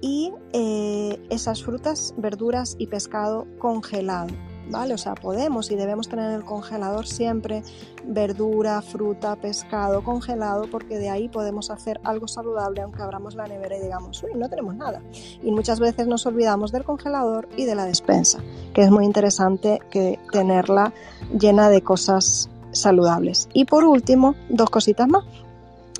y 0.00 0.32
eh, 0.52 1.20
esas 1.28 1.62
frutas, 1.62 2.14
verduras 2.16 2.76
y 2.78 2.86
pescado 2.86 3.46
congelado. 3.58 4.28
¿Vale? 4.70 4.94
O 4.94 4.98
sea, 4.98 5.14
podemos 5.14 5.70
y 5.70 5.76
debemos 5.76 6.08
tener 6.08 6.30
en 6.30 6.36
el 6.36 6.44
congelador 6.44 7.06
siempre 7.06 7.62
verdura, 8.04 8.82
fruta, 8.82 9.36
pescado 9.36 10.02
congelado, 10.02 10.66
porque 10.70 10.98
de 10.98 11.10
ahí 11.10 11.28
podemos 11.28 11.70
hacer 11.70 12.00
algo 12.04 12.28
saludable, 12.28 12.80
aunque 12.82 13.02
abramos 13.02 13.34
la 13.34 13.46
nevera 13.46 13.76
y 13.76 13.80
digamos, 13.80 14.22
uy, 14.22 14.30
no 14.34 14.48
tenemos 14.48 14.74
nada. 14.74 15.02
Y 15.42 15.50
muchas 15.50 15.80
veces 15.80 16.06
nos 16.06 16.26
olvidamos 16.26 16.72
del 16.72 16.84
congelador 16.84 17.48
y 17.56 17.64
de 17.64 17.74
la 17.74 17.84
despensa, 17.84 18.40
que 18.72 18.82
es 18.82 18.90
muy 18.90 19.04
interesante 19.04 19.80
que 19.90 20.18
tenerla 20.32 20.92
llena 21.38 21.68
de 21.68 21.82
cosas 21.82 22.48
saludables. 22.72 23.48
Y 23.52 23.64
por 23.64 23.84
último, 23.84 24.34
dos 24.48 24.70
cositas 24.70 25.08
más. 25.08 25.24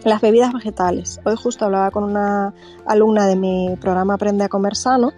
Las 0.04 0.22
bebidas 0.22 0.54
vegetales. 0.54 1.20
Hoy 1.24 1.36
justo 1.36 1.66
hablaba 1.66 1.90
con 1.90 2.04
una 2.04 2.54
alumna 2.86 3.26
de 3.26 3.36
mi 3.36 3.76
programa 3.78 4.14
Aprende 4.14 4.44
a 4.44 4.48
Comer 4.48 4.74
Sano 4.74 5.12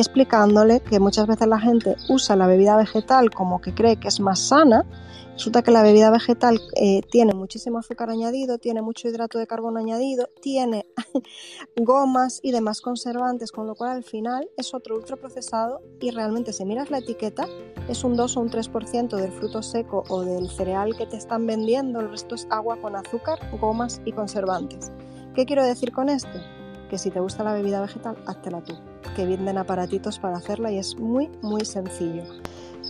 explicándole 0.00 0.80
que 0.80 1.00
muchas 1.00 1.26
veces 1.26 1.46
la 1.48 1.58
gente 1.58 1.96
usa 2.08 2.36
la 2.36 2.46
bebida 2.46 2.76
vegetal 2.76 3.30
como 3.30 3.60
que 3.60 3.74
cree 3.74 3.96
que 3.96 4.08
es 4.08 4.20
más 4.20 4.40
sana. 4.40 4.84
Resulta 5.32 5.62
que 5.62 5.70
la 5.70 5.82
bebida 5.82 6.10
vegetal 6.10 6.58
eh, 6.76 7.02
tiene 7.10 7.34
muchísimo 7.34 7.78
azúcar 7.78 8.08
añadido, 8.08 8.56
tiene 8.56 8.80
mucho 8.80 9.06
hidrato 9.06 9.38
de 9.38 9.46
carbono 9.46 9.78
añadido, 9.78 10.30
tiene 10.40 10.86
gomas 11.76 12.40
y 12.42 12.52
demás 12.52 12.80
conservantes, 12.80 13.52
con 13.52 13.66
lo 13.66 13.74
cual 13.74 13.90
al 13.90 14.04
final 14.04 14.48
es 14.56 14.72
otro 14.72 14.96
ultraprocesado 14.96 15.82
y 16.00 16.10
realmente 16.10 16.54
si 16.54 16.64
miras 16.64 16.90
la 16.90 16.98
etiqueta 16.98 17.46
es 17.86 18.02
un 18.02 18.16
2 18.16 18.36
o 18.36 18.40
un 18.40 18.50
3% 18.50 19.16
del 19.16 19.30
fruto 19.30 19.62
seco 19.62 20.04
o 20.08 20.22
del 20.22 20.48
cereal 20.48 20.96
que 20.96 21.06
te 21.06 21.18
están 21.18 21.46
vendiendo, 21.46 22.00
el 22.00 22.10
resto 22.10 22.34
es 22.34 22.46
agua 22.50 22.80
con 22.80 22.96
azúcar, 22.96 23.38
gomas 23.60 24.00
y 24.06 24.12
conservantes. 24.12 24.90
¿Qué 25.34 25.44
quiero 25.44 25.64
decir 25.64 25.92
con 25.92 26.08
esto? 26.08 26.40
Que 26.88 26.96
si 26.96 27.10
te 27.10 27.20
gusta 27.20 27.44
la 27.44 27.52
bebida 27.52 27.82
vegetal, 27.82 28.16
háztela 28.26 28.62
tú 28.62 28.74
que 29.14 29.26
venden 29.26 29.58
aparatitos 29.58 30.18
para 30.18 30.36
hacerla 30.36 30.70
y 30.70 30.78
es 30.78 30.96
muy, 30.96 31.30
muy 31.42 31.64
sencillo. 31.64 32.24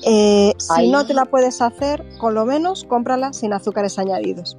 Eh, 0.05 0.53
si 0.59 0.91
no 0.91 1.07
te 1.07 1.15
la 1.15 1.25
puedes 1.25 1.63
hacer, 1.63 2.05
con 2.19 2.35
lo 2.35 2.45
menos 2.45 2.85
cómprala 2.85 3.33
sin 3.33 3.53
azúcares 3.53 3.99
añadidos. 3.99 4.57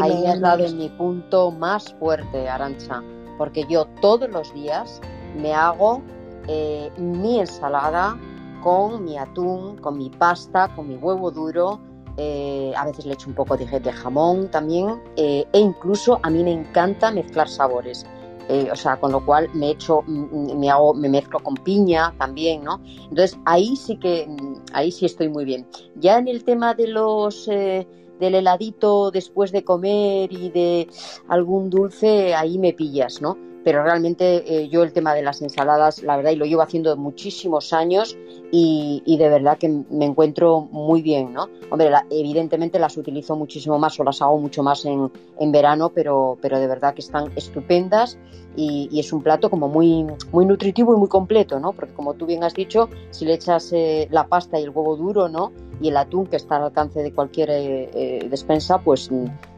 Ahí 0.00 0.20
me 0.20 0.28
has 0.28 0.40
dado 0.40 0.64
en 0.64 0.78
mi 0.78 0.88
punto 0.88 1.50
más 1.50 1.94
fuerte, 1.94 2.48
Arancha, 2.48 3.02
porque 3.38 3.64
yo 3.68 3.86
todos 4.00 4.28
los 4.30 4.52
días 4.52 5.00
me 5.40 5.54
hago 5.54 6.02
eh, 6.48 6.90
mi 6.98 7.40
ensalada 7.40 8.18
con 8.62 9.04
mi 9.04 9.16
atún, 9.16 9.76
con 9.78 9.96
mi 9.96 10.10
pasta, 10.10 10.68
con 10.74 10.88
mi 10.88 10.96
huevo 10.96 11.30
duro, 11.30 11.80
eh, 12.16 12.72
a 12.76 12.84
veces 12.84 13.06
le 13.06 13.14
echo 13.14 13.28
un 13.28 13.34
poco 13.34 13.56
de, 13.56 13.66
de 13.66 13.92
jamón 13.92 14.50
también, 14.50 15.00
e 15.16 15.46
incluso 15.52 16.18
a 16.22 16.30
mí 16.30 16.42
me 16.42 16.52
encanta 16.52 17.10
mezclar 17.10 17.48
sabores. 17.48 18.06
Eh, 18.48 18.68
o 18.70 18.76
sea, 18.76 18.96
con 18.96 19.10
lo 19.10 19.24
cual 19.24 19.48
me 19.54 19.70
echo, 19.70 20.02
mm, 20.06 20.52
mm, 20.52 20.58
me 20.58 20.70
hago, 20.70 20.94
me 20.94 21.08
mezclo 21.08 21.40
con 21.40 21.54
piña 21.54 22.14
también, 22.16 22.62
¿no? 22.62 22.80
Entonces 23.10 23.38
ahí 23.44 23.74
sí 23.74 23.96
que, 23.96 24.26
mm, 24.28 24.64
ahí 24.72 24.92
sí 24.92 25.06
estoy 25.06 25.28
muy 25.28 25.44
bien. 25.44 25.66
Ya 25.96 26.18
en 26.18 26.28
el 26.28 26.44
tema 26.44 26.74
de 26.74 26.86
los 26.86 27.48
eh, 27.48 27.86
del 28.20 28.34
heladito 28.34 29.10
después 29.10 29.52
de 29.52 29.64
comer 29.64 30.32
y 30.32 30.50
de 30.50 30.88
algún 31.28 31.70
dulce, 31.70 32.34
ahí 32.34 32.58
me 32.58 32.72
pillas, 32.72 33.20
¿no? 33.20 33.36
Pero 33.64 33.82
realmente 33.82 34.44
eh, 34.46 34.68
yo 34.68 34.84
el 34.84 34.92
tema 34.92 35.12
de 35.12 35.22
las 35.22 35.42
ensaladas, 35.42 36.02
la 36.02 36.16
verdad, 36.16 36.30
y 36.30 36.36
lo 36.36 36.46
llevo 36.46 36.62
haciendo 36.62 36.96
muchísimos 36.96 37.72
años 37.72 38.16
y, 38.52 39.16
de 39.18 39.28
verdad 39.28 39.58
que 39.58 39.68
me 39.68 40.04
encuentro 40.04 40.60
muy 40.70 41.02
bien, 41.02 41.32
¿no? 41.32 41.48
Hombre, 41.70 41.90
evidentemente 42.10 42.78
las 42.78 42.96
utilizo 42.96 43.36
muchísimo 43.36 43.78
más 43.78 43.98
o 43.98 44.04
las 44.04 44.22
hago 44.22 44.38
mucho 44.38 44.62
más 44.62 44.84
en, 44.84 45.10
en 45.38 45.52
verano, 45.52 45.90
pero, 45.94 46.38
pero 46.40 46.58
de 46.58 46.66
verdad 46.66 46.94
que 46.94 47.00
están 47.00 47.32
estupendas 47.36 48.18
y, 48.56 48.98
es 48.98 49.12
un 49.12 49.22
plato 49.22 49.50
como 49.50 49.68
muy, 49.68 50.06
muy 50.32 50.46
nutritivo 50.46 50.94
y 50.94 50.98
muy 50.98 51.08
completo, 51.08 51.60
¿no? 51.60 51.72
Porque 51.72 51.92
como 51.94 52.14
tú 52.14 52.26
bien 52.26 52.42
has 52.44 52.54
dicho, 52.54 52.88
si 53.10 53.24
le 53.24 53.34
echas 53.34 53.72
eh, 53.72 54.08
la 54.10 54.26
pasta 54.26 54.58
y 54.58 54.62
el 54.62 54.70
huevo 54.70 54.96
duro, 54.96 55.28
¿no? 55.28 55.52
Y 55.80 55.88
el 55.88 55.96
atún 55.96 56.26
que 56.26 56.36
está 56.36 56.56
al 56.56 56.64
alcance 56.64 57.02
de 57.02 57.12
cualquier 57.12 57.50
eh, 57.50 57.90
eh, 57.94 58.28
despensa, 58.30 58.78
pues, 58.78 59.10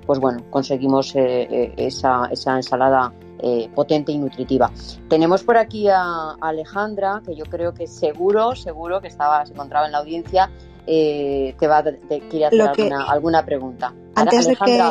pues 0.06 0.18
bueno, 0.18 0.42
conseguimos 0.50 1.14
esa, 1.14 2.26
esa 2.30 2.56
ensalada 2.56 3.12
eh, 3.40 3.70
potente 3.74 4.12
y 4.12 4.18
nutritiva. 4.18 4.70
Tenemos 5.08 5.42
por 5.42 5.56
aquí 5.56 5.88
a 5.88 6.32
Alejandra, 6.40 7.22
que 7.24 7.36
yo 7.36 7.44
creo 7.44 7.72
que 7.74 7.86
seguro, 7.86 8.54
seguro 8.56 9.00
que 9.00 9.08
estaba, 9.08 9.44
se 9.46 9.52
encontraba 9.52 9.86
en 9.86 9.92
la 9.92 9.98
audiencia, 9.98 10.50
eh, 10.86 11.54
te 11.58 11.66
va 11.66 11.82
te 11.82 12.20
quiere 12.28 12.46
hacer 12.46 12.92
alguna, 12.92 13.44
pregunta. 13.44 13.94
Antes 14.14 14.46
de 14.46 14.56
que, 14.56 14.82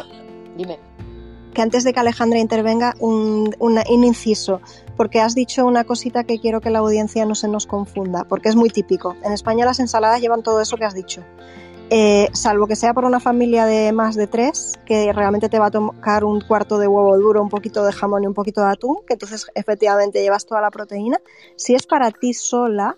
dime. 0.55 0.79
Que 1.53 1.61
antes 1.61 1.83
de 1.83 1.91
que 1.91 1.99
Alejandra 1.99 2.39
intervenga, 2.39 2.93
un, 2.99 3.55
un 3.59 4.03
inciso, 4.03 4.61
porque 4.95 5.19
has 5.19 5.33
dicho 5.33 5.65
una 5.65 5.83
cosita 5.85 6.23
que 6.23 6.39
quiero 6.39 6.61
que 6.61 6.69
la 6.69 6.79
audiencia 6.79 7.25
no 7.25 7.35
se 7.35 7.47
nos 7.47 7.65
confunda, 7.65 8.25
porque 8.25 8.49
es 8.49 8.55
muy 8.55 8.69
típico. 8.69 9.15
En 9.23 9.33
España 9.33 9.65
las 9.65 9.79
ensaladas 9.79 10.21
llevan 10.21 10.43
todo 10.43 10.61
eso 10.61 10.77
que 10.77 10.85
has 10.85 10.93
dicho. 10.93 11.23
Eh, 11.89 12.27
salvo 12.33 12.67
que 12.67 12.75
sea 12.75 12.93
por 12.93 13.05
una 13.05 13.21
familia 13.21 13.65
de 13.65 13.93
más 13.93 14.15
de 14.15 14.27
tres, 14.27 14.77
que 14.85 15.13
realmente 15.13 15.47
te 15.47 15.57
va 15.57 15.67
a 15.67 15.71
tocar 15.71 16.25
un 16.25 16.41
cuarto 16.41 16.77
de 16.79 16.87
huevo 16.87 17.17
duro, 17.17 17.41
un 17.41 17.49
poquito 17.49 17.85
de 17.85 17.93
jamón 17.93 18.23
y 18.23 18.27
un 18.27 18.33
poquito 18.33 18.61
de 18.61 18.71
atún, 18.71 18.97
que 19.07 19.13
entonces 19.13 19.47
efectivamente 19.55 20.21
llevas 20.21 20.45
toda 20.45 20.59
la 20.59 20.69
proteína. 20.69 21.21
Si 21.55 21.75
es 21.75 21.87
para 21.87 22.11
ti 22.11 22.33
sola, 22.33 22.95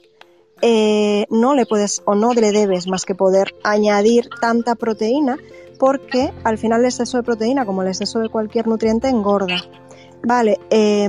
eh, 0.61 1.27
no 1.29 1.53
le 1.53 1.67
puedes 1.67 2.01
o 2.05 2.15
no 2.15 2.33
le 2.33 2.51
debes 2.51 2.87
más 2.87 3.05
que 3.05 3.13
poder 3.13 3.53
añadir 3.63 4.27
tanta 4.41 4.73
proteína, 4.73 5.37
porque 5.77 6.33
al 6.43 6.57
final 6.57 6.81
el 6.81 6.87
exceso 6.87 7.17
de 7.17 7.23
proteína, 7.23 7.65
como 7.65 7.83
el 7.83 7.89
exceso 7.89 8.19
de 8.19 8.29
cualquier 8.29 8.67
nutriente, 8.67 9.07
engorda. 9.07 9.61
Vale, 10.23 10.59
eh, 10.71 11.07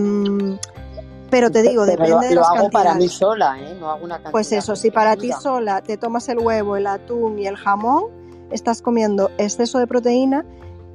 pero 1.31 1.51
te 1.51 1.63
digo, 1.63 1.87
depende 1.87 2.11
lo, 2.11 2.19
de 2.19 2.35
las 2.35 2.35
lo 2.35 2.45
hago 2.45 2.71
para 2.71 2.95
mí 2.95 3.09
sola, 3.09 3.59
¿eh? 3.59 3.77
No 3.79 3.91
hago 3.91 4.05
una 4.05 4.17
cantidad. 4.17 4.33
Pues 4.33 4.53
eso, 4.53 4.77
si 4.77 4.91
para 4.91 5.17
ti 5.17 5.31
sola 5.33 5.81
te 5.81 5.97
tomas 5.97 6.29
el 6.29 6.39
huevo, 6.39 6.77
el 6.77 6.87
atún 6.87 7.39
y 7.39 7.47
el 7.47 7.57
jamón, 7.57 8.05
estás 8.51 8.83
comiendo 8.83 9.31
exceso 9.39 9.79
de 9.79 9.87
proteína 9.87 10.45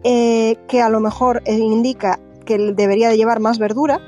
eh, 0.04 0.58
que 0.67 0.82
a 0.82 0.89
lo 0.89 1.00
mejor 1.00 1.41
eh, 1.45 1.54
indica 1.58 2.19
que 2.45 2.58
debería 2.58 3.10
de 3.10 3.17
llevar 3.17 3.39
más 3.39 3.58
verdura 3.58 4.00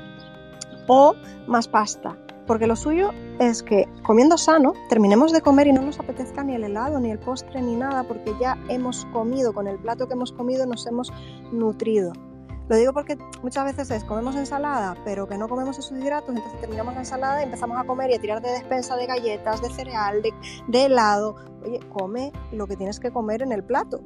o 0.86 1.14
más 1.46 1.66
pasta. 1.68 2.16
Porque 2.46 2.66
lo 2.66 2.76
suyo 2.76 3.10
es 3.38 3.62
que 3.62 3.86
comiendo 4.02 4.38
sano 4.38 4.72
terminemos 4.88 5.32
de 5.32 5.42
comer 5.42 5.66
y 5.66 5.72
no 5.72 5.82
nos 5.82 5.98
apetezca 6.00 6.42
ni 6.44 6.54
el 6.54 6.64
helado, 6.64 6.98
ni 6.98 7.10
el 7.10 7.18
postre, 7.18 7.60
ni 7.60 7.74
nada, 7.74 8.04
porque 8.04 8.34
ya 8.40 8.56
hemos 8.68 9.04
comido, 9.06 9.52
con 9.52 9.66
el 9.66 9.78
plato 9.78 10.06
que 10.06 10.14
hemos 10.14 10.32
comido 10.32 10.64
nos 10.66 10.86
hemos 10.86 11.12
nutrido. 11.52 12.12
Lo 12.68 12.76
digo 12.76 12.92
porque 12.92 13.16
muchas 13.42 13.64
veces 13.64 13.90
es 13.90 14.04
comemos 14.04 14.36
ensalada, 14.36 14.94
pero 15.04 15.26
que 15.26 15.38
no 15.38 15.48
comemos 15.48 15.78
esos 15.78 15.98
hidratos, 15.98 16.36
entonces 16.36 16.60
terminamos 16.60 16.92
la 16.94 17.00
ensalada 17.00 17.40
y 17.40 17.44
empezamos 17.44 17.78
a 17.78 17.84
comer 17.84 18.10
y 18.10 18.14
a 18.14 18.20
tirar 18.20 18.42
de 18.42 18.50
despensa 18.50 18.96
de 18.96 19.06
galletas, 19.06 19.62
de 19.62 19.70
cereal, 19.70 20.22
de, 20.22 20.84
helado. 20.84 21.36
Oye, 21.64 21.80
come 21.90 22.32
lo 22.52 22.66
que 22.66 22.76
tienes 22.76 23.00
que 23.00 23.10
comer 23.10 23.42
en 23.42 23.52
el 23.52 23.64
plato. 23.64 24.00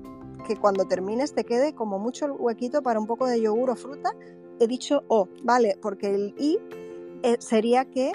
Que 0.46 0.56
cuando 0.56 0.86
termines 0.86 1.34
te 1.34 1.44
quede 1.44 1.74
como 1.74 1.98
mucho 1.98 2.26
el 2.26 2.32
huequito 2.32 2.82
para 2.82 3.00
un 3.00 3.06
poco 3.06 3.26
de 3.26 3.40
yogur 3.40 3.70
o 3.70 3.76
fruta. 3.76 4.14
He 4.60 4.66
dicho 4.68 5.02
O, 5.08 5.28
¿vale? 5.42 5.76
Porque 5.82 6.14
el 6.14 6.34
I 6.38 6.58
eh, 7.22 7.36
sería 7.40 7.84
que 7.84 8.12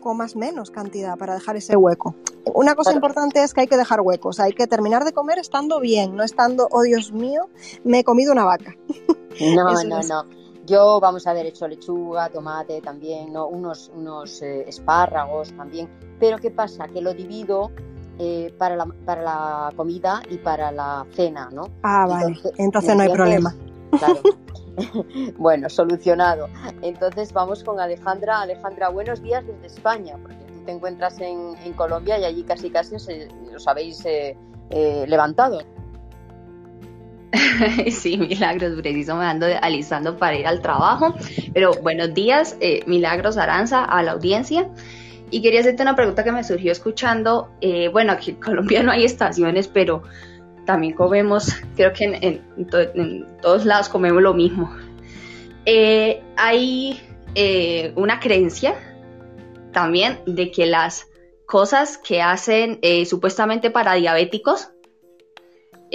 comas 0.00 0.34
menos 0.34 0.70
cantidad 0.70 1.16
para 1.16 1.34
dejar 1.34 1.56
ese 1.56 1.76
hueco. 1.76 2.16
Una 2.52 2.74
cosa 2.74 2.92
importante 2.92 3.42
es 3.42 3.54
que 3.54 3.62
hay 3.62 3.66
que 3.68 3.76
dejar 3.76 4.00
huecos, 4.00 4.38
hay 4.38 4.52
que 4.52 4.66
terminar 4.66 5.04
de 5.04 5.12
comer 5.12 5.38
estando 5.38 5.80
bien, 5.80 6.14
no 6.14 6.22
estando, 6.22 6.68
oh 6.70 6.82
Dios 6.82 7.12
mío, 7.12 7.48
me 7.84 8.00
he 8.00 8.04
comido 8.04 8.32
una 8.32 8.44
vaca. 8.44 8.76
No, 9.40 9.82
no, 9.84 10.02
no. 10.02 10.24
Yo, 10.66 10.98
vamos 10.98 11.26
a 11.26 11.32
haber 11.32 11.46
hecho 11.46 11.68
lechuga, 11.68 12.30
tomate 12.30 12.80
también, 12.80 13.32
¿no? 13.32 13.48
unos, 13.48 13.90
unos 13.94 14.40
eh, 14.40 14.64
espárragos 14.66 15.52
también. 15.54 15.88
Pero 16.18 16.38
¿qué 16.38 16.50
pasa? 16.50 16.88
Que 16.88 17.02
lo 17.02 17.12
divido 17.12 17.70
eh, 18.18 18.54
para, 18.56 18.74
la, 18.76 18.86
para 19.04 19.22
la 19.22 19.72
comida 19.76 20.22
y 20.30 20.38
para 20.38 20.72
la 20.72 21.04
cena, 21.12 21.50
¿no? 21.52 21.68
Ah, 21.82 22.06
vale. 22.08 22.38
Entonces, 22.56 22.96
no 22.96 23.02
hay 23.02 23.10
problema. 23.10 23.54
Claro. 23.98 24.20
bueno, 25.38 25.68
solucionado. 25.68 26.48
Entonces 26.80 27.32
vamos 27.32 27.62
con 27.62 27.78
Alejandra. 27.78 28.40
Alejandra, 28.40 28.88
buenos 28.88 29.20
días 29.22 29.46
desde 29.46 29.66
España, 29.66 30.16
porque 30.22 30.36
tú 30.46 30.64
te 30.64 30.72
encuentras 30.72 31.20
en, 31.20 31.54
Colombia 31.74 32.18
y 32.18 32.24
allí 32.24 32.42
casi 32.42 32.70
casi 32.70 32.94
os, 32.94 33.68
habéis 33.68 34.02
eh, 34.06 34.36
levantado. 35.06 35.60
sí, 37.90 38.16
Milagros, 38.16 38.80
preciso 38.80 39.16
me 39.16 39.24
ando 39.24 39.46
alisando 39.60 40.16
para 40.16 40.36
ir 40.36 40.46
al 40.46 40.60
trabajo. 40.60 41.14
Pero 41.52 41.72
buenos 41.82 42.14
días, 42.14 42.56
eh, 42.60 42.82
Milagros 42.86 43.36
Aranza, 43.36 43.84
a 43.84 44.02
la 44.02 44.12
audiencia. 44.12 44.70
Y 45.30 45.42
quería 45.42 45.60
hacerte 45.60 45.82
una 45.82 45.96
pregunta 45.96 46.22
que 46.22 46.32
me 46.32 46.44
surgió 46.44 46.72
escuchando. 46.72 47.50
Eh, 47.60 47.88
bueno, 47.88 48.12
aquí 48.12 48.32
en 48.32 48.36
Colombia 48.40 48.82
no 48.82 48.92
hay 48.92 49.04
estaciones, 49.04 49.68
pero 49.68 50.02
también 50.66 50.94
comemos, 50.94 51.52
creo 51.76 51.92
que 51.92 52.04
en, 52.04 52.66
todos 53.42 53.64
lados 53.64 53.88
comemos 53.88 54.22
lo 54.22 54.34
mismo. 54.34 54.74
Eh, 55.66 56.22
hay 56.36 57.00
una 57.96 58.20
creencia 58.20 58.76
también 59.72 60.20
de 60.24 60.52
que 60.52 60.66
las 60.66 61.08
cosas 61.46 61.98
que 61.98 62.22
hacen 62.22 62.78
supuestamente 63.04 63.72
para 63.72 63.94
diabéticos 63.94 64.73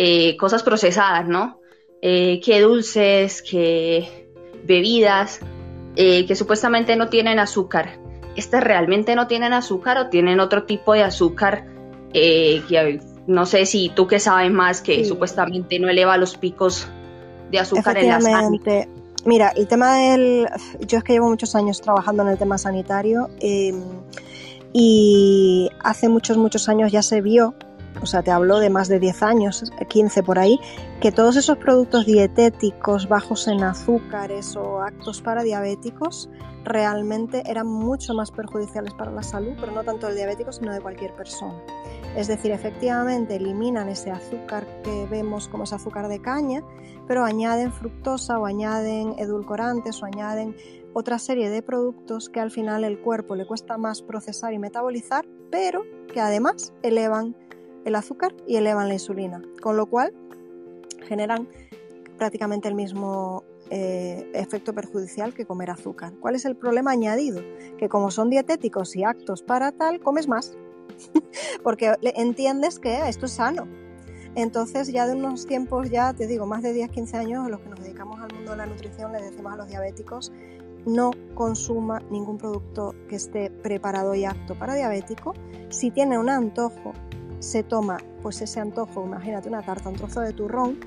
eh, 0.02 0.38
cosas 0.38 0.64
procesadas, 0.64 1.28
¿no? 1.28 1.60
Eh, 2.02 2.40
que 2.40 2.62
dulces, 2.62 3.42
que 3.42 4.32
bebidas, 4.64 5.42
eh, 5.98 6.26
que 6.26 6.38
supuestamente 6.38 6.96
no 6.96 7.10
tienen 7.10 7.38
azúcar. 7.38 8.00
¿Estas 8.38 8.64
realmente 8.64 9.14
no 9.16 9.28
tienen 9.28 9.52
azúcar 9.52 9.98
o 9.98 10.08
tienen 10.08 10.40
otro 10.40 10.64
tipo 10.64 10.94
de 10.94 11.04
azúcar? 11.04 11.66
que 12.14 13.02
no 13.28 13.46
sé 13.46 13.66
si 13.66 13.90
tú 13.90 14.08
que 14.08 14.20
sabes 14.20 14.52
más, 14.52 14.82
que 14.82 15.04
supuestamente 15.04 15.78
no 15.80 15.90
eleva 15.90 16.16
los 16.18 16.38
picos 16.38 16.88
de 17.52 17.60
azúcar 17.60 17.98
en 17.98 18.08
la 18.08 18.22
sangre. 18.22 18.88
Mira, 19.26 19.50
el 19.50 19.68
tema 19.68 19.96
del... 19.98 20.48
Yo 20.88 21.00
es 21.00 21.04
que 21.04 21.12
llevo 21.12 21.30
muchos 21.30 21.56
años 21.56 21.82
trabajando 21.82 22.24
en 22.24 22.30
el 22.30 22.38
tema 22.38 22.58
sanitario 22.58 23.30
y 24.72 25.70
hace 25.84 26.08
muchos, 26.08 26.38
muchos 26.38 26.70
años 26.70 26.90
ya 26.90 27.02
se 27.02 27.20
vio 27.20 27.54
o 28.02 28.06
sea, 28.06 28.24
te 28.24 28.32
hablo 28.32 28.60
de 28.60 28.70
más 28.70 28.88
de 28.88 29.00
10 29.00 29.24
años, 29.24 29.72
15 29.88 30.24
por 30.24 30.40
ahí, 30.40 30.60
que 31.02 31.12
todos 31.12 31.36
esos 31.36 31.58
productos 31.58 32.06
dietéticos 32.06 33.08
bajos 33.08 33.48
en 33.48 33.64
azúcares 33.64 34.56
o 34.56 34.82
actos 34.82 35.22
para 35.22 35.44
diabéticos 35.44 36.30
realmente 36.64 37.44
eran 37.46 37.68
mucho 37.68 38.14
más 38.14 38.32
perjudiciales 38.32 38.94
para 38.94 39.12
la 39.12 39.24
salud, 39.24 39.54
pero 39.60 39.72
no 39.72 39.84
tanto 39.84 40.08
del 40.08 40.16
diabético, 40.16 40.52
sino 40.52 40.74
de 40.74 40.82
cualquier 40.82 41.14
persona. 41.14 41.56
Es 42.16 42.28
decir, 42.28 42.52
efectivamente 42.52 43.36
eliminan 43.36 43.88
ese 43.88 44.12
azúcar 44.12 44.68
que 44.84 45.08
vemos 45.10 45.48
como 45.48 45.64
ese 45.64 45.76
azúcar 45.76 46.08
de 46.08 46.22
caña, 46.22 46.64
pero 47.08 47.24
añaden 47.24 47.72
fructosa 47.72 48.40
o 48.40 48.46
añaden 48.46 49.16
edulcorantes 49.18 50.02
o 50.02 50.06
añaden 50.06 50.56
otra 50.94 51.20
serie 51.20 51.50
de 51.50 51.62
productos 51.62 52.30
que 52.30 52.40
al 52.40 52.52
final 52.52 52.84
el 52.84 53.00
cuerpo 53.00 53.36
le 53.36 53.46
cuesta 53.46 53.78
más 53.78 54.02
procesar 54.02 54.54
y 54.54 54.60
metabolizar, 54.60 55.26
pero 55.52 55.84
que 56.12 56.20
además 56.20 56.74
elevan 56.82 57.36
el 57.90 57.96
azúcar 57.96 58.34
y 58.48 58.56
elevan 58.56 58.88
la 58.88 58.94
insulina, 58.94 59.42
con 59.62 59.76
lo 59.76 59.86
cual 59.86 60.14
generan 61.08 61.48
prácticamente 62.18 62.68
el 62.68 62.76
mismo 62.76 63.44
eh, 63.70 64.30
efecto 64.34 64.74
perjudicial 64.74 65.34
que 65.34 65.46
comer 65.46 65.72
azúcar. 65.72 66.14
¿Cuál 66.20 66.36
es 66.36 66.46
el 66.46 66.56
problema 66.56 66.92
añadido? 66.92 67.42
Que 67.78 67.90
como 67.90 68.12
son 68.12 68.30
dietéticos 68.30 68.96
y 68.96 69.04
actos 69.04 69.44
para 69.44 69.72
tal, 69.72 70.00
comes 70.00 70.28
más. 70.28 70.58
Porque 71.64 71.94
entiendes 72.02 72.80
que 72.80 73.08
esto 73.08 73.26
es 73.26 73.34
sano. 73.34 73.68
Entonces 74.36 74.92
ya 74.92 75.08
de 75.08 75.14
unos 75.14 75.46
tiempos, 75.46 75.90
ya 75.90 76.14
te 76.14 76.28
digo, 76.28 76.46
más 76.46 76.62
de 76.62 76.74
10, 76.74 76.92
15 76.92 77.18
años, 77.18 77.50
los 77.50 77.60
que 77.60 77.70
nos 77.70 77.80
dedicamos 77.80 78.20
al 78.20 78.34
mundo 78.34 78.52
de 78.52 78.58
la 78.58 78.66
nutrición, 78.66 79.12
le 79.12 79.22
decimos 79.22 79.54
a 79.54 79.58
los 79.58 79.68
diabéticos, 79.68 80.32
no 80.86 81.12
consuma 81.36 82.00
ningún 82.12 82.38
producto 82.38 82.96
que 83.08 83.16
esté 83.16 83.50
preparado 83.50 84.16
y 84.16 84.26
apto 84.26 84.58
para 84.58 84.76
diabético. 84.76 85.34
Si 85.70 85.92
tiene 85.92 86.18
un 86.18 86.30
antojo, 86.30 86.94
se 87.40 87.64
toma 87.64 87.98
pues 88.22 88.42
ese 88.42 88.60
antojo, 88.60 89.06
imagínate 89.06 89.50
una 89.50 89.62
tarta, 89.62 89.90
un 89.90 89.96
trozo 89.96 90.22
de 90.22 90.34
turrón, 90.34 90.80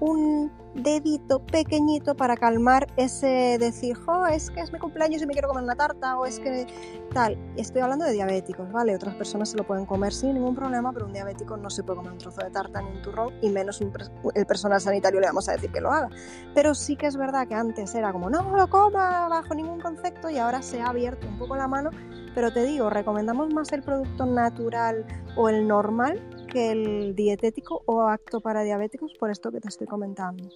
un 0.00 0.50
dedito 0.74 1.44
pequeñito 1.44 2.14
para 2.14 2.36
calmar 2.36 2.86
ese 2.96 3.58
decir, 3.58 3.96
jo, 3.96 4.26
es 4.26 4.50
que 4.50 4.60
es 4.60 4.72
mi 4.72 4.78
cumpleaños 4.78 5.20
y 5.20 5.26
me 5.26 5.32
quiero 5.32 5.48
comer 5.48 5.64
una 5.64 5.74
tarta 5.74 6.18
o 6.18 6.26
es 6.26 6.38
que 6.38 6.66
tal. 7.12 7.36
Estoy 7.56 7.82
hablando 7.82 8.04
de 8.04 8.12
diabéticos, 8.12 8.70
¿vale? 8.72 8.94
Otras 8.94 9.14
personas 9.16 9.50
se 9.50 9.56
lo 9.56 9.64
pueden 9.64 9.84
comer 9.84 10.12
sin 10.12 10.34
ningún 10.34 10.54
problema, 10.54 10.92
pero 10.92 11.06
un 11.06 11.12
diabético 11.12 11.56
no 11.56 11.68
se 11.70 11.82
puede 11.82 11.98
comer 11.98 12.12
un 12.12 12.18
trozo 12.18 12.40
de 12.42 12.50
tarta 12.50 12.80
ni 12.80 12.90
un 12.90 13.02
turrón 13.02 13.34
y 13.42 13.50
menos 13.50 13.80
el 13.80 14.46
personal 14.46 14.80
sanitario 14.80 15.20
le 15.20 15.26
vamos 15.26 15.48
a 15.48 15.52
decir 15.52 15.70
que 15.70 15.80
lo 15.80 15.90
haga. 15.90 16.08
Pero 16.54 16.74
sí 16.74 16.96
que 16.96 17.06
es 17.06 17.16
verdad 17.16 17.46
que 17.46 17.54
antes 17.54 17.94
era 17.94 18.12
como, 18.12 18.30
no 18.30 18.56
lo 18.56 18.70
coma 18.70 19.28
bajo 19.28 19.54
ningún 19.54 19.80
concepto 19.80 20.30
y 20.30 20.38
ahora 20.38 20.62
se 20.62 20.80
ha 20.80 20.86
abierto 20.86 21.26
un 21.26 21.38
poco 21.38 21.56
la 21.56 21.68
mano, 21.68 21.90
pero 22.34 22.52
te 22.52 22.64
digo, 22.64 22.90
recomendamos 22.90 23.52
más 23.52 23.72
el 23.72 23.82
producto 23.82 24.26
natural 24.26 25.04
o 25.36 25.48
el 25.48 25.66
normal 25.66 26.20
que 26.50 26.72
el 26.72 27.14
dietético 27.14 27.82
o 27.86 28.02
acto 28.02 28.40
para 28.40 28.62
diabéticos 28.62 29.14
por 29.18 29.30
esto 29.30 29.50
que 29.50 29.60
te 29.60 29.68
estoy 29.68 29.86
comentando. 29.86 30.48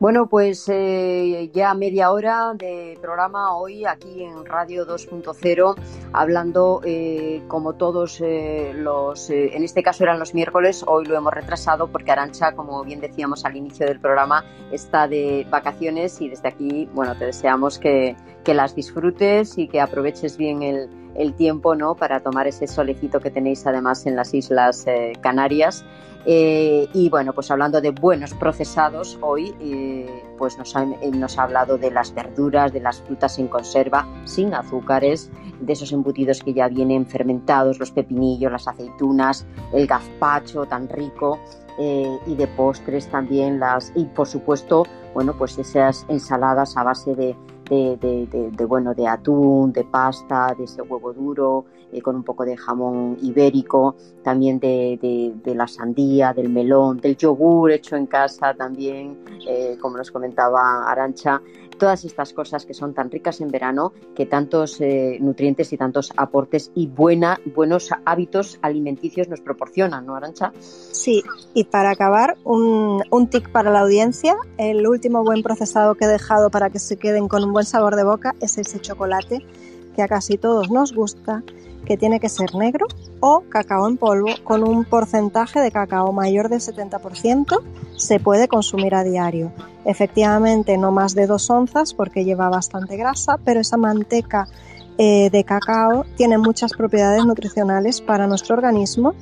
Bueno, 0.00 0.26
pues 0.28 0.68
eh, 0.68 1.50
ya 1.54 1.72
media 1.72 2.10
hora 2.10 2.52
de 2.54 2.98
programa 3.00 3.56
hoy 3.56 3.84
aquí 3.84 4.24
en 4.24 4.44
Radio 4.44 4.86
2.0, 4.86 5.76
hablando 6.12 6.80
eh, 6.84 7.42
como 7.46 7.74
todos 7.74 8.20
eh, 8.20 8.72
los, 8.74 9.30
en 9.30 9.62
este 9.62 9.84
caso 9.84 10.02
eran 10.02 10.18
los 10.18 10.34
miércoles, 10.34 10.84
hoy 10.86 11.06
lo 11.06 11.16
hemos 11.16 11.32
retrasado 11.32 11.86
porque 11.86 12.10
Arancha, 12.10 12.52
como 12.52 12.82
bien 12.82 13.00
decíamos 13.00 13.44
al 13.44 13.56
inicio 13.56 13.86
del 13.86 14.00
programa, 14.00 14.44
está 14.72 15.06
de 15.06 15.46
vacaciones 15.48 16.20
y 16.20 16.28
desde 16.28 16.48
aquí, 16.48 16.88
bueno, 16.92 17.16
te 17.16 17.26
deseamos 17.26 17.78
que, 17.78 18.16
que 18.42 18.52
las 18.52 18.74
disfrutes 18.74 19.56
y 19.58 19.68
que 19.68 19.80
aproveches 19.80 20.36
bien 20.36 20.62
el, 20.62 21.03
el 21.14 21.34
tiempo 21.34 21.74
¿no? 21.74 21.94
para 21.94 22.20
tomar 22.20 22.46
ese 22.46 22.66
solecito 22.66 23.20
que 23.20 23.30
tenéis 23.30 23.66
además 23.66 24.06
en 24.06 24.16
las 24.16 24.34
Islas 24.34 24.86
eh, 24.86 25.12
Canarias. 25.20 25.84
Eh, 26.26 26.88
y 26.94 27.10
bueno, 27.10 27.34
pues 27.34 27.50
hablando 27.50 27.82
de 27.82 27.90
buenos 27.90 28.32
procesados, 28.32 29.18
hoy 29.20 29.54
eh, 29.60 30.24
pues 30.38 30.56
nos 30.56 30.74
ha, 30.74 30.84
nos 30.84 31.38
ha 31.38 31.42
hablado 31.42 31.76
de 31.76 31.90
las 31.90 32.14
verduras, 32.14 32.72
de 32.72 32.80
las 32.80 33.02
frutas 33.02 33.38
en 33.38 33.48
conserva, 33.48 34.06
sin 34.24 34.54
azúcares, 34.54 35.30
de 35.60 35.72
esos 35.74 35.92
embutidos 35.92 36.40
que 36.40 36.54
ya 36.54 36.68
vienen 36.68 37.06
fermentados, 37.06 37.78
los 37.78 37.90
pepinillos, 37.90 38.50
las 38.50 38.66
aceitunas, 38.66 39.46
el 39.72 39.86
gazpacho 39.86 40.64
tan 40.64 40.88
rico. 40.88 41.38
y 41.76 42.34
de 42.36 42.46
postres 42.56 43.08
también 43.08 43.58
las 43.58 43.90
y 43.96 44.04
por 44.04 44.28
supuesto 44.28 44.84
bueno 45.12 45.34
pues 45.36 45.58
esas 45.58 46.06
ensaladas 46.08 46.76
a 46.76 46.84
base 46.84 47.16
de, 47.16 47.34
de, 47.68 48.66
bueno, 48.66 48.94
de 48.94 49.06
atún, 49.06 49.72
de 49.72 49.84
pasta, 49.84 50.54
de 50.56 50.64
ese 50.64 50.82
huevo 50.82 51.12
duro, 51.12 51.64
eh, 51.92 52.00
con 52.02 52.16
un 52.16 52.22
poco 52.22 52.44
de 52.44 52.56
jamón 52.56 53.16
ibérico, 53.22 53.96
también 54.22 54.58
de, 54.58 55.34
la 55.44 55.66
sandía, 55.66 56.32
del 56.32 56.48
melón, 56.48 57.00
del 57.00 57.16
yogur 57.16 57.70
hecho 57.72 57.96
en 57.96 58.06
casa 58.06 58.54
también, 58.54 59.18
eh, 59.46 59.76
como 59.80 59.96
nos 59.96 60.10
comentaba 60.10 60.90
Arancha 60.90 61.40
todas 61.78 62.04
estas 62.04 62.32
cosas 62.32 62.66
que 62.66 62.74
son 62.74 62.94
tan 62.94 63.10
ricas 63.10 63.40
en 63.40 63.48
verano, 63.48 63.92
que 64.14 64.26
tantos 64.26 64.80
eh, 64.80 65.18
nutrientes 65.20 65.72
y 65.72 65.76
tantos 65.76 66.12
aportes 66.16 66.70
y 66.74 66.86
buena, 66.86 67.40
buenos 67.54 67.90
hábitos 68.04 68.58
alimenticios 68.62 69.28
nos 69.28 69.40
proporcionan, 69.40 70.06
¿no, 70.06 70.16
Arancha? 70.16 70.52
Sí, 70.60 71.22
y 71.54 71.64
para 71.64 71.90
acabar, 71.90 72.36
un, 72.44 73.02
un 73.10 73.28
tic 73.28 73.50
para 73.50 73.70
la 73.70 73.80
audiencia, 73.80 74.36
el 74.58 74.86
último 74.86 75.24
buen 75.24 75.42
procesado 75.42 75.94
que 75.94 76.04
he 76.04 76.08
dejado 76.08 76.50
para 76.50 76.70
que 76.70 76.78
se 76.78 76.96
queden 76.96 77.28
con 77.28 77.44
un 77.44 77.52
buen 77.52 77.66
sabor 77.66 77.96
de 77.96 78.04
boca 78.04 78.34
es 78.40 78.58
ese 78.58 78.80
chocolate 78.80 79.44
que 79.94 80.02
a 80.02 80.08
casi 80.08 80.36
todos 80.36 80.70
nos 80.70 80.92
gusta 80.92 81.42
que 81.84 81.96
tiene 81.96 82.20
que 82.20 82.28
ser 82.28 82.54
negro 82.54 82.86
o 83.20 83.42
cacao 83.48 83.88
en 83.88 83.96
polvo. 83.96 84.30
Con 84.42 84.66
un 84.66 84.84
porcentaje 84.84 85.60
de 85.60 85.70
cacao 85.70 86.12
mayor 86.12 86.48
del 86.48 86.60
70% 86.60 87.62
se 87.96 88.20
puede 88.20 88.48
consumir 88.48 88.94
a 88.94 89.04
diario. 89.04 89.52
Efectivamente 89.84 90.78
no 90.78 90.90
más 90.90 91.14
de 91.14 91.26
dos 91.26 91.48
onzas 91.50 91.94
porque 91.94 92.24
lleva 92.24 92.48
bastante 92.48 92.96
grasa, 92.96 93.38
pero 93.44 93.60
esa 93.60 93.76
manteca 93.76 94.48
eh, 94.96 95.28
de 95.30 95.44
cacao 95.44 96.04
tiene 96.16 96.38
muchas 96.38 96.72
propiedades 96.72 97.24
nutricionales 97.24 98.00
para 98.00 98.26
nuestro 98.26 98.54
organismo. 98.54 99.14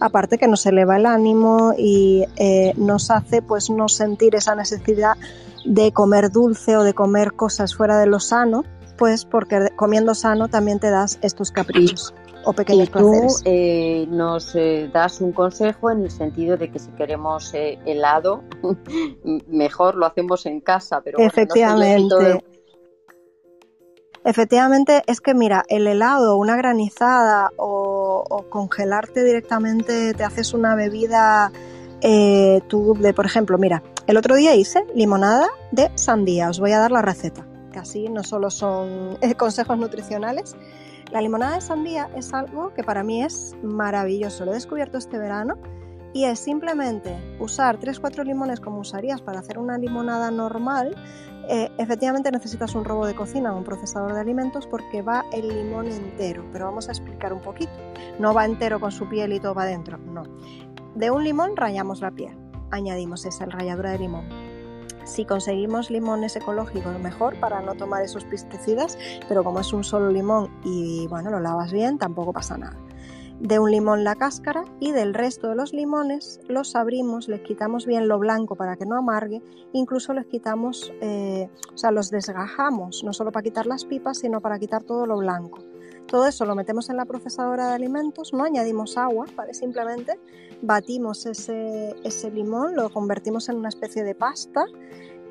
Aparte 0.00 0.38
que 0.38 0.48
nos 0.48 0.64
eleva 0.66 0.96
el 0.96 1.06
ánimo 1.06 1.74
y 1.76 2.24
eh, 2.36 2.72
nos 2.76 3.10
hace 3.10 3.42
pues 3.42 3.70
no 3.70 3.88
sentir 3.88 4.34
esa 4.34 4.54
necesidad 4.54 5.16
de 5.64 5.92
comer 5.92 6.30
dulce 6.30 6.76
o 6.76 6.82
de 6.82 6.94
comer 6.94 7.34
cosas 7.34 7.74
fuera 7.74 7.98
de 7.98 8.06
lo 8.06 8.18
sano 8.18 8.64
pues 9.00 9.24
porque 9.24 9.70
comiendo 9.76 10.14
sano 10.14 10.48
también 10.48 10.78
te 10.78 10.90
das 10.90 11.18
estos 11.22 11.50
caprichos 11.50 12.12
o 12.44 12.52
pequeños 12.52 12.88
y 12.88 12.92
tú 12.92 13.28
eh, 13.46 14.06
nos 14.10 14.54
eh, 14.54 14.90
das 14.92 15.22
un 15.22 15.32
consejo 15.32 15.90
en 15.90 16.02
el 16.02 16.10
sentido 16.10 16.58
de 16.58 16.70
que 16.70 16.78
si 16.78 16.90
queremos 16.90 17.54
eh, 17.54 17.78
helado, 17.86 18.44
mejor 19.48 19.94
lo 19.94 20.04
hacemos 20.04 20.44
en 20.44 20.60
casa, 20.60 21.00
pero 21.02 21.18
efectivamente. 21.18 22.44
Efectivamente, 24.22 25.02
es 25.06 25.22
que 25.22 25.32
mira, 25.32 25.64
el 25.68 25.86
helado, 25.86 26.36
una 26.36 26.54
granizada 26.58 27.52
o, 27.56 28.44
congelarte 28.50 29.24
directamente, 29.24 30.12
te 30.12 30.24
haces 30.24 30.52
una 30.52 30.74
bebida, 30.74 31.50
tú 32.68 32.94
de, 33.00 33.14
por 33.14 33.24
ejemplo, 33.24 33.56
mira, 33.56 33.82
el 34.06 34.18
otro 34.18 34.34
día 34.34 34.54
hice 34.54 34.84
limonada 34.94 35.48
de 35.72 35.90
sandía, 35.94 36.50
os 36.50 36.60
voy 36.60 36.72
a 36.72 36.78
dar 36.78 36.92
la 36.92 37.00
receta 37.00 37.46
así 37.78 38.08
no 38.08 38.22
solo 38.22 38.50
son 38.50 39.18
eh, 39.20 39.34
consejos 39.34 39.78
nutricionales. 39.78 40.56
La 41.10 41.20
limonada 41.20 41.56
de 41.56 41.60
sandía 41.60 42.08
es 42.16 42.32
algo 42.32 42.72
que 42.74 42.84
para 42.84 43.02
mí 43.02 43.22
es 43.22 43.56
maravilloso. 43.62 44.44
Lo 44.44 44.52
he 44.52 44.54
descubierto 44.54 44.96
este 44.98 45.18
verano 45.18 45.56
y 46.12 46.24
es 46.24 46.38
simplemente 46.38 47.16
usar 47.38 47.78
3-4 47.78 48.24
limones 48.24 48.60
como 48.60 48.80
usarías 48.80 49.20
para 49.20 49.40
hacer 49.40 49.58
una 49.58 49.76
limonada 49.78 50.30
normal. 50.30 50.94
Eh, 51.48 51.68
efectivamente 51.78 52.30
necesitas 52.30 52.76
un 52.76 52.84
robo 52.84 53.06
de 53.06 53.14
cocina 53.14 53.52
o 53.52 53.58
un 53.58 53.64
procesador 53.64 54.14
de 54.14 54.20
alimentos 54.20 54.68
porque 54.68 55.02
va 55.02 55.24
el 55.32 55.48
limón 55.48 55.86
entero, 55.86 56.44
pero 56.52 56.66
vamos 56.66 56.88
a 56.88 56.92
explicar 56.92 57.32
un 57.32 57.40
poquito. 57.40 57.72
No 58.20 58.32
va 58.32 58.44
entero 58.44 58.78
con 58.78 58.92
su 58.92 59.08
piel 59.08 59.32
y 59.32 59.40
todo 59.40 59.54
va 59.54 59.62
adentro, 59.64 59.98
no. 59.98 60.22
De 60.94 61.10
un 61.10 61.24
limón 61.24 61.56
rayamos 61.56 62.02
la 62.02 62.12
piel, 62.12 62.36
añadimos 62.70 63.24
esa 63.24 63.46
ralladura 63.46 63.90
de 63.90 63.98
limón 63.98 64.39
si 65.10 65.24
conseguimos 65.24 65.90
limones 65.90 66.36
ecológicos, 66.36 66.98
mejor 67.00 67.38
para 67.40 67.60
no 67.60 67.74
tomar 67.74 68.02
esos 68.02 68.24
pesticidas, 68.24 68.96
pero 69.28 69.42
como 69.44 69.60
es 69.60 69.72
un 69.72 69.84
solo 69.84 70.10
limón 70.10 70.50
y 70.64 71.06
bueno, 71.08 71.30
lo 71.30 71.40
lavas 71.40 71.72
bien, 71.72 71.98
tampoco 71.98 72.32
pasa 72.32 72.56
nada. 72.56 72.78
De 73.40 73.58
un 73.58 73.70
limón 73.70 74.04
la 74.04 74.16
cáscara 74.16 74.64
y 74.80 74.92
del 74.92 75.14
resto 75.14 75.48
de 75.48 75.56
los 75.56 75.72
limones 75.72 76.40
los 76.46 76.76
abrimos, 76.76 77.26
les 77.26 77.40
quitamos 77.40 77.86
bien 77.86 78.06
lo 78.06 78.18
blanco 78.18 78.54
para 78.54 78.76
que 78.76 78.84
no 78.84 78.96
amargue, 78.96 79.42
incluso 79.72 80.12
les 80.12 80.26
quitamos, 80.26 80.92
eh, 81.00 81.48
o 81.72 81.78
sea, 81.78 81.90
los 81.90 82.10
desgajamos, 82.10 83.02
no 83.02 83.12
solo 83.14 83.32
para 83.32 83.42
quitar 83.42 83.66
las 83.66 83.86
pipas, 83.86 84.18
sino 84.18 84.40
para 84.42 84.58
quitar 84.58 84.82
todo 84.82 85.06
lo 85.06 85.16
blanco. 85.16 85.69
Todo 86.10 86.26
eso 86.26 86.44
lo 86.44 86.56
metemos 86.56 86.90
en 86.90 86.96
la 86.96 87.04
procesadora 87.04 87.68
de 87.68 87.74
alimentos, 87.74 88.32
no 88.32 88.42
añadimos 88.42 88.96
agua. 88.96 89.26
Simplemente 89.52 90.18
batimos 90.60 91.24
ese, 91.24 91.94
ese 92.02 92.30
limón, 92.32 92.74
lo 92.74 92.90
convertimos 92.90 93.48
en 93.48 93.56
una 93.56 93.68
especie 93.68 94.02
de 94.02 94.14
pasta 94.16 94.64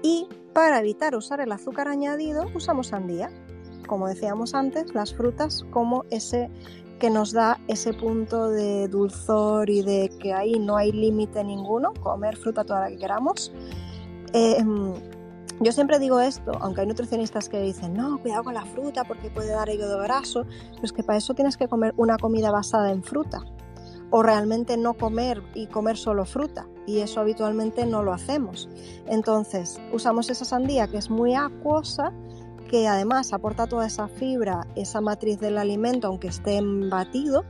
y 0.01 0.27
para 0.53 0.79
evitar 0.79 1.15
usar 1.15 1.41
el 1.41 1.51
azúcar 1.51 1.89
añadido 1.89 2.45
usamos 2.55 2.87
sandía. 2.87 3.29
Como 3.87 4.07
decíamos 4.07 4.53
antes, 4.53 4.93
las 4.93 5.13
frutas 5.13 5.65
como 5.71 6.05
ese 6.11 6.49
que 6.99 7.09
nos 7.09 7.31
da 7.31 7.59
ese 7.67 7.93
punto 7.93 8.49
de 8.49 8.87
dulzor 8.87 9.69
y 9.69 9.81
de 9.81 10.09
que 10.19 10.33
ahí 10.33 10.59
no 10.59 10.75
hay 10.77 10.91
límite 10.91 11.43
ninguno, 11.43 11.93
comer 12.03 12.37
fruta 12.37 12.63
toda 12.63 12.81
la 12.81 12.89
que 12.89 12.97
queramos. 12.97 13.51
Em, 14.33 14.93
yo 15.61 15.71
siempre 15.71 15.99
digo 15.99 16.19
esto, 16.19 16.51
aunque 16.61 16.81
hay 16.81 16.87
nutricionistas 16.87 17.49
que 17.49 17.59
dicen, 17.61 17.93
no, 17.93 18.19
cuidado 18.19 18.43
con 18.43 18.53
la 18.53 18.65
fruta 18.65 19.03
porque 19.03 19.29
puede 19.29 19.49
dar 19.49 19.69
hígado 19.69 19.99
graso, 19.99 20.45
pero 20.45 20.83
es 20.83 20.93
que 20.93 21.03
para 21.03 21.17
eso 21.17 21.33
tienes 21.33 21.57
que 21.57 21.67
comer 21.67 21.93
una 21.97 22.17
comida 22.17 22.51
basada 22.51 22.91
en 22.91 23.03
fruta 23.03 23.43
o 24.11 24.23
realmente 24.23 24.77
no 24.77 24.93
comer 24.95 25.43
y 25.53 25.67
comer 25.67 25.97
solo 25.97 26.25
fruta 26.25 26.67
y 26.87 26.99
eso 26.99 27.19
habitualmente 27.19 27.85
no 27.85 28.03
lo 28.03 28.13
hacemos. 28.13 28.69
Entonces 29.07 29.79
usamos 29.91 30.29
esa 30.29 30.45
sandía 30.45 30.87
que 30.87 30.97
es 30.97 31.09
muy 31.09 31.35
acuosa 31.35 32.11
que 32.69 32.87
además 32.87 33.33
aporta 33.33 33.67
toda 33.67 33.87
esa 33.87 34.07
fibra, 34.07 34.67
esa 34.75 35.01
matriz 35.01 35.39
del 35.39 35.57
alimento 35.57 36.07
aunque 36.07 36.27
esté 36.27 36.57
en 36.57 36.89
batido, 36.89 37.43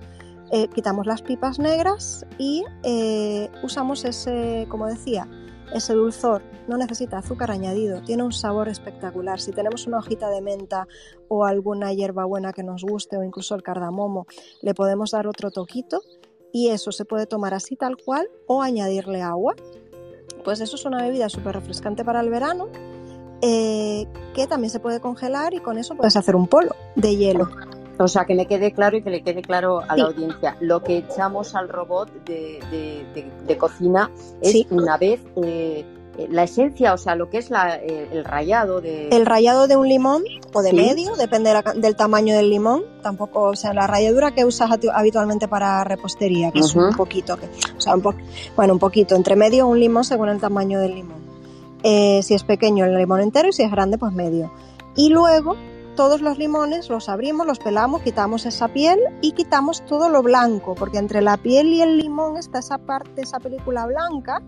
eh, 0.52 0.68
quitamos 0.68 1.06
las 1.06 1.22
pipas 1.22 1.60
negras 1.60 2.26
y 2.38 2.64
eh, 2.84 3.50
usamos 3.62 4.04
ese, 4.04 4.66
como 4.70 4.88
decía, 4.88 5.28
ese 5.74 5.94
dulzor, 5.94 6.42
no 6.68 6.78
necesita 6.78 7.18
azúcar 7.18 7.52
añadido, 7.52 8.02
tiene 8.02 8.24
un 8.24 8.32
sabor 8.32 8.70
espectacular. 8.70 9.40
Si 9.40 9.52
tenemos 9.52 9.88
una 9.88 10.00
hojita 10.00 10.30
de 10.30 10.42
menta 10.42 10.88
o 11.28 11.46
alguna 11.46 11.94
hierba 11.94 12.26
buena 12.26 12.54
que 12.54 12.64
nos 12.64 12.84
guste 12.84 13.18
o 13.18 13.24
incluso 13.24 13.56
el 13.56 13.64
cardamomo, 13.64 14.28
le 14.62 14.74
podemos 14.74 15.12
dar 15.12 15.28
otro 15.28 15.52
toquito 15.52 16.02
y 16.52 16.70
eso 16.70 16.92
se 16.92 17.06
puede 17.06 17.26
tomar 17.26 17.54
así 17.54 17.76
tal 17.76 17.98
cual 17.98 18.30
o 18.48 18.62
añadirle 18.62 19.22
agua. 19.22 19.56
Pues 20.44 20.62
eso 20.62 20.76
es 20.76 20.86
una 20.86 21.04
bebida 21.04 21.30
súper 21.30 21.56
refrescante 21.56 22.04
para 22.04 22.22
el 22.22 22.30
verano 22.30 22.70
eh, 23.42 24.06
que 24.34 24.48
también 24.48 24.70
se 24.70 24.80
puede 24.80 25.00
congelar 25.00 25.54
y 25.54 25.60
con 25.60 25.78
eso 25.78 25.96
puedes 25.96 26.18
hacer 26.18 26.36
un 26.36 26.48
polo 26.48 26.76
de 26.96 27.16
hielo. 27.16 27.50
O 28.00 28.08
sea, 28.08 28.24
que 28.26 28.34
me 28.34 28.46
quede 28.46 28.72
claro 28.72 28.98
y 28.98 29.02
que 29.02 29.10
le 29.10 29.22
quede 29.22 29.42
claro 29.42 29.82
a 29.86 29.98
la 29.98 30.06
audiencia. 30.06 30.56
Lo 30.62 30.82
que 30.82 30.98
echamos 30.98 31.54
al 31.54 31.68
robot 31.68 32.10
de, 32.24 33.58
cocina 33.60 34.10
es 34.42 34.66
una 34.72 34.98
vez 34.98 35.20
eh, 35.44 35.86
la 36.30 36.44
esencia, 36.44 36.94
o 36.94 36.98
sea, 36.98 37.16
lo 37.16 37.30
que 37.30 37.40
es 37.40 37.52
eh, 37.52 38.08
el 38.12 38.24
rayado 38.24 38.80
de... 38.80 39.10
El 39.10 39.26
rayado 39.26 39.68
de 39.68 39.76
un 39.76 39.88
limón 39.88 40.24
o 40.54 40.62
de 40.62 40.72
medio, 40.72 41.16
depende 41.16 41.54
del 41.76 41.96
tamaño 41.98 42.36
del 42.36 42.50
limón. 42.50 42.84
Tampoco, 43.02 43.44
o 43.44 43.56
sea, 43.56 43.74
la 43.74 43.86
ralladura 43.86 44.32
que 44.32 44.46
usas 44.46 44.70
habitualmente 44.94 45.50
para 45.50 45.84
repostería, 45.84 46.52
que 46.52 46.60
es 46.60 46.76
un 46.76 46.96
poquito, 46.96 47.38
o 47.78 47.82
sea, 47.82 47.96
un 47.96 48.04
bueno, 48.56 48.74
un 48.74 48.80
poquito, 48.80 49.16
entre 49.16 49.36
medio 49.36 49.68
un 49.68 49.80
limón 49.80 50.06
según 50.06 50.30
el 50.30 50.40
tamaño 50.40 50.80
del 50.80 50.96
limón. 50.96 51.20
Eh, 51.84 52.22
si 52.24 52.34
es 52.34 52.44
pequeño 52.44 52.86
el 52.86 52.98
limón 52.98 53.22
entero 53.22 53.50
y 53.50 53.54
si 53.54 53.64
es 53.64 53.72
grande, 53.72 53.98
pues 53.98 54.14
medio. 54.14 54.52
Y 54.96 55.10
luego 55.10 55.56
todos 56.00 56.22
los 56.22 56.38
limones 56.38 56.90
los 56.90 57.10
abrimos, 57.10 57.46
los 57.46 57.60
pelamos, 57.60 58.02
quitamos 58.04 58.46
esa 58.46 58.70
piel 58.70 59.02
y 59.20 59.34
quitamos 59.34 59.86
todo 59.86 60.08
lo 60.08 60.24
blanco, 60.24 60.74
porque 60.74 60.98
entre 60.98 61.22
la 61.22 61.36
piel 61.36 61.74
y 61.74 61.82
el 61.82 61.98
limón 61.98 62.38
está 62.38 62.60
esa 62.60 62.78
parte, 62.78 63.24
esa 63.24 63.38
película 63.42 63.86
blanca, 63.86 64.42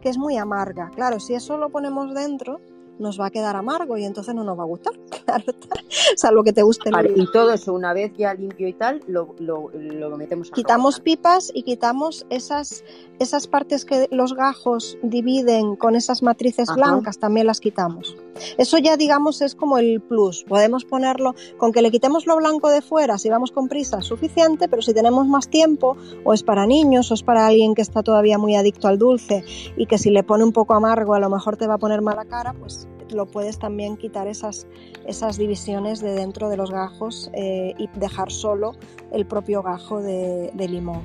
que 0.00 0.08
es 0.08 0.18
muy 0.18 0.36
amarga. 0.36 0.90
Claro, 0.96 1.20
si 1.20 1.34
eso 1.34 1.58
lo 1.58 1.68
ponemos 1.68 2.12
dentro, 2.12 2.60
nos 2.98 3.20
va 3.20 3.26
a 3.26 3.30
quedar 3.30 3.54
amargo 3.54 3.96
y 3.96 4.04
entonces 4.04 4.34
no 4.34 4.42
nos 4.42 4.58
va 4.58 4.64
a 4.64 4.66
gustar, 4.66 4.94
claro, 5.24 5.44
salvo 6.16 6.42
que 6.42 6.52
te 6.52 6.62
guste. 6.64 6.90
y 7.14 7.30
todo 7.30 7.52
eso, 7.52 7.72
una 7.72 7.92
vez 7.92 8.12
ya 8.18 8.34
limpio 8.34 8.66
y 8.66 8.72
tal, 8.72 9.00
lo, 9.06 9.32
lo, 9.38 9.70
metemos 10.16 10.50
a 10.50 10.54
Quitamos 10.56 10.98
pipas 10.98 11.52
y 11.54 11.62
quitamos 11.62 12.26
esas, 12.30 12.82
esas 13.20 13.46
partes 13.46 13.84
que 13.84 14.08
los 14.10 14.34
gajos 14.34 14.98
dividen 15.04 15.76
con 15.76 15.94
esas 15.94 16.24
matrices 16.24 16.68
blancas, 16.74 17.20
también 17.20 17.46
las 17.46 17.60
quitamos. 17.60 18.16
Eso 18.58 18.78
ya 18.78 18.96
digamos 18.96 19.42
es 19.42 19.54
como 19.54 19.78
el 19.78 20.00
plus. 20.00 20.44
Podemos 20.44 20.84
ponerlo, 20.84 21.34
con 21.56 21.72
que 21.72 21.82
le 21.82 21.90
quitemos 21.90 22.26
lo 22.26 22.36
blanco 22.36 22.70
de 22.70 22.82
fuera, 22.82 23.18
si 23.18 23.28
vamos 23.28 23.50
con 23.50 23.68
prisa, 23.68 23.98
es 23.98 24.06
suficiente, 24.06 24.68
pero 24.68 24.82
si 24.82 24.94
tenemos 24.94 25.26
más 25.26 25.48
tiempo, 25.48 25.96
o 26.24 26.32
es 26.32 26.42
para 26.42 26.66
niños, 26.66 27.10
o 27.10 27.14
es 27.14 27.22
para 27.22 27.46
alguien 27.46 27.74
que 27.74 27.82
está 27.82 28.02
todavía 28.02 28.38
muy 28.38 28.56
adicto 28.56 28.88
al 28.88 28.98
dulce 28.98 29.44
y 29.76 29.86
que 29.86 29.98
si 29.98 30.10
le 30.10 30.22
pone 30.22 30.44
un 30.44 30.52
poco 30.52 30.74
amargo 30.74 31.14
a 31.14 31.20
lo 31.20 31.30
mejor 31.30 31.56
te 31.56 31.66
va 31.66 31.74
a 31.74 31.78
poner 31.78 32.02
mala 32.02 32.24
cara, 32.24 32.54
pues 32.54 32.88
lo 33.10 33.26
puedes 33.26 33.58
también 33.58 33.96
quitar 33.96 34.26
esas, 34.26 34.66
esas 35.06 35.38
divisiones 35.38 36.00
de 36.00 36.12
dentro 36.12 36.48
de 36.48 36.56
los 36.56 36.70
gajos 36.70 37.30
eh, 37.34 37.74
y 37.78 37.88
dejar 37.98 38.32
solo 38.32 38.72
el 39.12 39.26
propio 39.26 39.62
gajo 39.62 40.00
de 40.00 40.68
limón, 40.68 41.02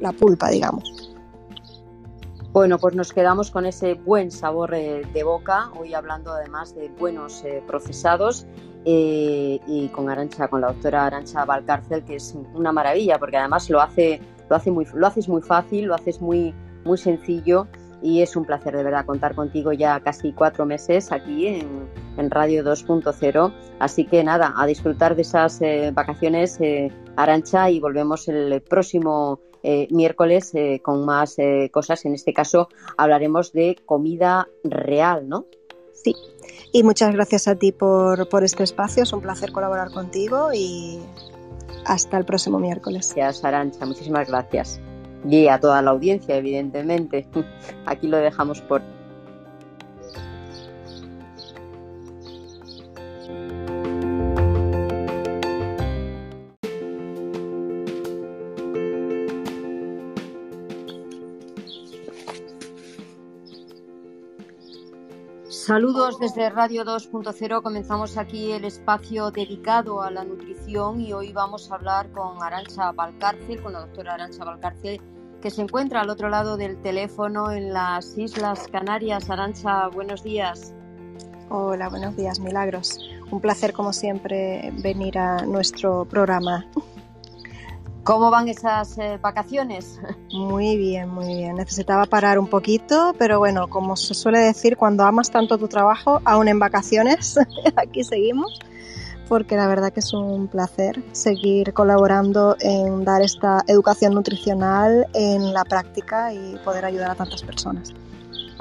la 0.00 0.12
pulpa, 0.12 0.48
digamos. 0.48 1.11
Bueno, 2.52 2.78
pues 2.78 2.94
nos 2.94 3.14
quedamos 3.14 3.50
con 3.50 3.64
ese 3.64 3.94
buen 3.94 4.30
sabor 4.30 4.74
eh, 4.74 5.00
de 5.14 5.22
boca, 5.24 5.70
hoy 5.80 5.94
hablando 5.94 6.32
además 6.32 6.74
de 6.74 6.90
buenos 6.90 7.42
eh, 7.44 7.62
procesados 7.66 8.46
eh, 8.84 9.58
y 9.66 9.88
con 9.88 10.10
Arancha, 10.10 10.48
con 10.48 10.60
la 10.60 10.66
doctora 10.66 11.06
Arancha 11.06 11.46
Valcárcel, 11.46 12.04
que 12.04 12.16
es 12.16 12.36
una 12.52 12.70
maravilla, 12.70 13.18
porque 13.18 13.38
además 13.38 13.70
lo 13.70 13.80
hace, 13.80 14.20
lo 14.50 14.56
hace 14.56 14.70
muy, 14.70 14.86
lo 14.92 15.06
haces 15.06 15.30
muy 15.30 15.40
fácil, 15.40 15.86
lo 15.86 15.94
haces 15.94 16.20
muy, 16.20 16.54
muy 16.84 16.98
sencillo 16.98 17.68
y 18.02 18.20
es 18.20 18.36
un 18.36 18.44
placer 18.44 18.76
de 18.76 18.82
verdad 18.82 19.06
contar 19.06 19.34
contigo 19.34 19.72
ya 19.72 19.98
casi 20.00 20.34
cuatro 20.34 20.66
meses 20.66 21.10
aquí 21.10 21.46
en, 21.46 21.88
en 22.18 22.30
Radio 22.30 22.62
2.0. 22.64 23.50
Así 23.78 24.04
que 24.04 24.22
nada, 24.22 24.52
a 24.58 24.66
disfrutar 24.66 25.16
de 25.16 25.22
esas 25.22 25.58
vacaciones, 25.94 26.58
Arancha, 27.16 27.70
y 27.70 27.80
volvemos 27.80 28.28
el 28.28 28.60
próximo 28.60 29.40
eh, 29.62 29.88
miércoles 29.90 30.54
eh, 30.54 30.80
con 30.82 31.04
más 31.04 31.38
eh, 31.38 31.70
cosas. 31.72 32.04
En 32.04 32.14
este 32.14 32.32
caso 32.32 32.68
hablaremos 32.96 33.52
de 33.52 33.76
comida 33.86 34.48
real, 34.64 35.28
¿no? 35.28 35.46
Sí, 35.92 36.14
y 36.72 36.82
muchas 36.82 37.12
gracias 37.12 37.48
a 37.48 37.54
ti 37.54 37.72
por, 37.72 38.28
por 38.28 38.44
este 38.44 38.62
espacio. 38.62 39.02
Es 39.02 39.12
un 39.12 39.20
placer 39.20 39.52
colaborar 39.52 39.90
contigo 39.90 40.50
y 40.52 41.00
hasta 41.84 42.18
el 42.18 42.24
próximo 42.24 42.58
miércoles. 42.58 43.12
Gracias, 43.14 43.44
Arancha. 43.44 43.86
Muchísimas 43.86 44.28
gracias. 44.28 44.80
Y 45.28 45.46
a 45.48 45.60
toda 45.60 45.82
la 45.82 45.90
audiencia, 45.92 46.36
evidentemente. 46.36 47.28
Aquí 47.86 48.08
lo 48.08 48.16
dejamos 48.18 48.60
por 48.60 48.82
Saludos 65.64 66.18
desde 66.18 66.50
Radio 66.50 66.84
2.0. 66.84 67.62
Comenzamos 67.62 68.18
aquí 68.18 68.50
el 68.50 68.64
espacio 68.64 69.30
dedicado 69.30 70.02
a 70.02 70.10
la 70.10 70.24
nutrición 70.24 71.00
y 71.00 71.12
hoy 71.12 71.32
vamos 71.32 71.70
a 71.70 71.76
hablar 71.76 72.10
con 72.10 72.42
Arancha 72.42 72.90
Valcárcel, 72.90 73.62
con 73.62 73.74
la 73.74 73.78
doctora 73.78 74.14
Arancha 74.14 74.44
Valcárcel, 74.44 75.00
que 75.40 75.52
se 75.52 75.62
encuentra 75.62 76.00
al 76.00 76.10
otro 76.10 76.28
lado 76.30 76.56
del 76.56 76.82
teléfono 76.82 77.52
en 77.52 77.72
las 77.72 78.18
Islas 78.18 78.66
Canarias. 78.72 79.30
Arancha, 79.30 79.86
buenos 79.86 80.24
días. 80.24 80.74
Hola, 81.48 81.88
buenos 81.88 82.16
días, 82.16 82.40
Milagros. 82.40 82.98
Un 83.30 83.40
placer, 83.40 83.72
como 83.72 83.92
siempre, 83.92 84.72
venir 84.82 85.16
a 85.16 85.46
nuestro 85.46 86.04
programa. 86.06 86.66
¿Cómo 88.04 88.32
van 88.32 88.48
esas 88.48 88.98
eh, 88.98 89.18
vacaciones? 89.22 90.00
Muy 90.32 90.76
bien, 90.76 91.08
muy 91.08 91.34
bien. 91.36 91.56
Necesitaba 91.56 92.06
parar 92.06 92.38
un 92.38 92.48
poquito, 92.48 93.14
pero 93.16 93.38
bueno, 93.38 93.68
como 93.68 93.96
se 93.96 94.14
suele 94.14 94.40
decir, 94.40 94.76
cuando 94.76 95.04
amas 95.04 95.30
tanto 95.30 95.56
tu 95.56 95.68
trabajo, 95.68 96.20
aún 96.24 96.48
en 96.48 96.58
vacaciones, 96.58 97.38
aquí 97.76 98.02
seguimos, 98.02 98.58
porque 99.28 99.56
la 99.56 99.68
verdad 99.68 99.92
que 99.92 100.00
es 100.00 100.12
un 100.12 100.48
placer 100.48 101.00
seguir 101.12 101.72
colaborando 101.74 102.56
en 102.60 103.04
dar 103.04 103.22
esta 103.22 103.62
educación 103.68 104.14
nutricional 104.14 105.06
en 105.14 105.52
la 105.52 105.64
práctica 105.64 106.32
y 106.32 106.56
poder 106.64 106.84
ayudar 106.86 107.10
a 107.10 107.14
tantas 107.14 107.42
personas. 107.42 107.92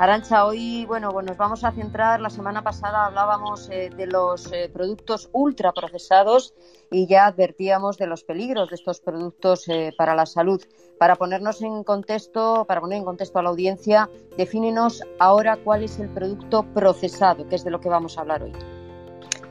Arancha, 0.02 0.48
hoy 0.48 0.84
bueno, 0.88 1.12
nos 1.22 1.38
vamos 1.38 1.64
a 1.64 1.72
centrar, 1.74 2.20
la 2.22 2.32
semana 2.32 2.64
pasada 2.64 3.06
hablábamos 3.06 3.70
eh, 3.70 3.92
de 3.96 4.08
los 4.08 4.52
eh, 4.52 4.68
productos 4.74 5.30
ultraprocesados 5.32 6.56
y 6.90 7.06
ya 7.06 7.28
advertíamos 7.28 8.00
de 8.00 8.08
los 8.08 8.24
peligros 8.24 8.70
de 8.70 8.78
estos 8.78 9.00
productos 9.00 9.68
eh, 9.68 9.94
para 9.96 10.16
la 10.16 10.26
salud. 10.26 10.60
Para 10.98 11.18
ponernos 11.18 11.62
en 11.62 11.84
contexto, 11.84 12.66
para 12.68 12.82
poner 12.82 12.98
en 12.98 13.06
contexto 13.06 13.38
a 13.38 13.44
la 13.44 13.50
audiencia, 13.50 14.10
defínenos 14.36 15.04
ahora 15.20 15.58
cuál 15.58 15.84
es 15.84 16.00
el 16.00 16.10
producto 16.10 16.64
procesado, 16.74 17.48
que 17.48 17.58
es 17.58 17.64
de 17.64 17.70
lo 17.70 17.80
que 17.80 17.90
vamos 17.90 18.18
a 18.18 18.22
hablar 18.22 18.42
hoy. 18.42 18.54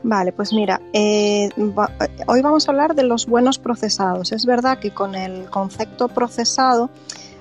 Vale, 0.03 0.33
pues 0.33 0.51
mira, 0.51 0.81
hoy 0.93 2.41
vamos 2.41 2.67
a 2.67 2.71
hablar 2.71 2.93
de 2.93 3.03
los 3.03 3.25
buenos 3.25 3.57
procesados. 3.57 4.33
Es 4.33 4.45
verdad 4.45 4.79
que 4.79 4.93
con 4.93 5.15
el 5.15 5.49
concepto 5.49 6.09
procesado 6.09 6.89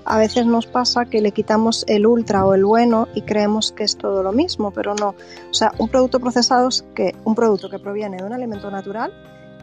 a 0.05 0.19
veces 0.19 0.47
nos 0.47 0.67
pasa 0.67 1.05
que 1.05 1.21
le 1.21 1.33
quitamos 1.33 1.85
el 1.89 2.07
ultra 2.07 2.45
o 2.45 2.55
el 2.55 2.65
bueno 2.65 3.09
y 3.15 3.23
creemos 3.23 3.73
que 3.73 3.85
es 3.85 3.97
todo 3.97 4.23
lo 4.23 4.33
mismo, 4.33 4.71
pero 4.71 4.95
no. 4.95 5.15
O 5.51 5.55
sea, 5.55 5.73
un 5.79 5.89
producto 5.89 6.21
procesado 6.21 6.69
es 6.69 6.85
que 6.95 7.15
un 7.25 7.35
producto 7.35 7.69
que 7.69 7.79
proviene 7.79 8.19
de 8.19 8.25
un 8.25 8.33
alimento 8.33 8.71
natural 8.71 9.13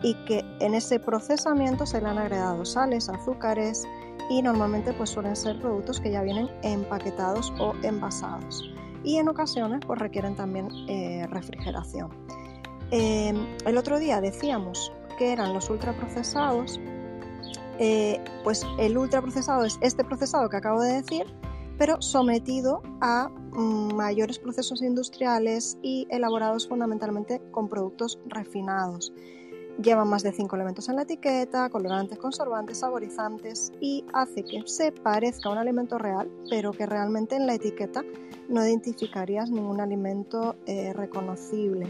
y 0.04 0.13
que 0.26 0.45
en 0.60 0.73
ese 0.73 1.00
procesamiento 1.00 1.86
se 1.86 2.02
le 2.02 2.08
han 2.08 2.17
agregado 2.17 2.65
sales, 2.65 3.10
azúcares 3.10 3.86
y 4.30 4.41
normalmente 4.41 4.93
pues 4.93 5.10
suelen 5.10 5.36
ser 5.36 5.60
productos 5.60 6.00
que 6.00 6.12
ya 6.12 6.21
vienen 6.21 6.50
empaquetados 6.62 7.54
o 7.60 7.73
envasados 7.84 8.69
y 9.04 9.17
en 9.17 9.30
ocasiones 9.30 9.80
pues 9.86 10.00
requieren 10.00 10.36
también 10.36 10.67
eh, 10.88 11.26
refrigeración. 11.30 12.10
Eh, 12.91 13.34
el 13.65 13.78
otro 13.78 14.00
día 14.00 14.21
decíamos 14.21 14.92
que 15.17 15.31
eran 15.31 15.54
los 15.54 15.69
ultraprocesados 15.69 16.79
eh, 17.80 18.23
pues 18.44 18.65
el 18.80 18.98
ultraprocesado 18.98 19.65
es 19.65 19.78
este 19.82 20.04
procesado 20.04 20.50
que 20.50 20.58
acabo 20.58 20.82
de 20.82 21.02
decir, 21.02 21.25
pero 21.78 22.02
sometido 22.02 22.82
a 23.02 23.30
mm, 23.30 23.94
mayores 23.96 24.40
procesos 24.40 24.82
industriales 24.82 25.78
y 25.82 26.08
elaborados 26.10 26.67
fundamentalmente 26.67 27.42
con 27.52 27.69
productos 27.69 28.19
refinados. 28.25 29.13
Llevan 29.82 30.10
más 30.10 30.23
de 30.23 30.32
5 30.32 30.56
elementos 30.56 30.90
en 30.90 30.96
la 30.96 31.04
etiqueta, 31.04 31.69
colorantes, 31.69 32.17
conservantes, 32.17 32.80
saborizantes 32.80 33.71
y 33.80 34.04
hace 34.12 34.44
que 34.44 34.63
se 34.65 34.92
parezca 34.92 35.50
a 35.50 35.52
un 35.52 35.60
alimento 35.60 36.00
real, 36.00 36.32
pero 36.50 36.71
que 36.71 36.88
realmente 36.88 37.36
en 37.36 37.46
la 37.46 37.54
etiqueta 37.54 38.04
no 38.50 38.65
identificarías 38.65 39.52
ningún 39.52 39.80
alimento 39.80 40.56
eh, 40.65 40.94
reconocible. 40.94 41.88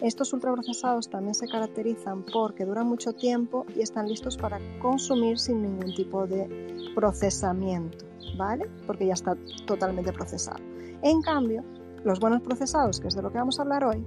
Estos 0.00 0.32
ultraprocesados 0.32 1.08
también 1.08 1.34
se 1.34 1.48
caracterizan 1.48 2.24
porque 2.24 2.64
duran 2.64 2.86
mucho 2.86 3.12
tiempo 3.12 3.66
y 3.76 3.80
están 3.80 4.08
listos 4.08 4.36
para 4.36 4.60
consumir 4.80 5.38
sin 5.38 5.62
ningún 5.62 5.94
tipo 5.94 6.26
de 6.26 6.92
procesamiento, 6.94 8.06
¿vale? 8.36 8.70
Porque 8.86 9.06
ya 9.06 9.14
está 9.14 9.36
totalmente 9.66 10.12
procesado. 10.12 10.62
En 11.02 11.22
cambio, 11.22 11.64
los 12.04 12.20
buenos 12.20 12.42
procesados, 12.42 13.00
que 13.00 13.08
es 13.08 13.14
de 13.14 13.22
lo 13.22 13.30
que 13.32 13.38
vamos 13.38 13.58
a 13.58 13.62
hablar 13.62 13.84
hoy, 13.84 14.04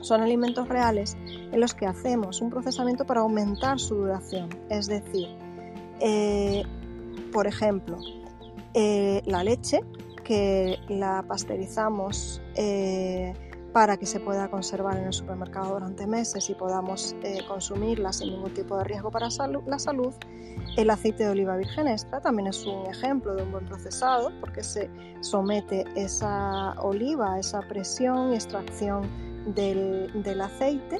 son 0.00 0.20
alimentos 0.20 0.68
reales 0.68 1.16
en 1.26 1.60
los 1.60 1.74
que 1.74 1.86
hacemos 1.86 2.40
un 2.40 2.50
procesamiento 2.50 3.06
para 3.06 3.20
aumentar 3.20 3.78
su 3.78 3.94
duración. 3.94 4.48
Es 4.68 4.88
decir, 4.88 5.28
eh, 6.00 6.64
por 7.32 7.46
ejemplo, 7.46 7.98
eh, 8.74 9.22
la 9.26 9.44
leche, 9.44 9.80
que 10.24 10.78
la 10.88 11.24
pasteurizamos 11.26 12.40
eh, 12.56 13.34
para 13.72 13.96
que 13.96 14.06
se 14.06 14.20
pueda 14.20 14.50
conservar 14.50 14.98
en 14.98 15.06
el 15.06 15.12
supermercado 15.12 15.74
durante 15.74 16.06
meses 16.06 16.48
y 16.50 16.54
podamos 16.54 17.16
consumirla 17.48 18.12
sin 18.12 18.30
ningún 18.30 18.52
tipo 18.52 18.76
de 18.76 18.84
riesgo 18.84 19.10
para 19.10 19.28
la 19.66 19.78
salud. 19.78 20.14
El 20.76 20.90
aceite 20.90 21.24
de 21.24 21.30
oliva 21.30 21.56
virgen 21.56 21.88
extra 21.88 22.20
también 22.20 22.48
es 22.48 22.66
un 22.66 22.86
ejemplo 22.86 23.34
de 23.34 23.42
un 23.42 23.52
buen 23.52 23.66
procesado 23.66 24.30
porque 24.40 24.62
se 24.62 24.90
somete 25.20 25.84
esa 25.96 26.72
oliva 26.80 27.34
a 27.34 27.38
esa 27.38 27.60
presión 27.62 28.32
y 28.32 28.34
extracción 28.34 29.08
del, 29.54 30.40
aceite. 30.40 30.98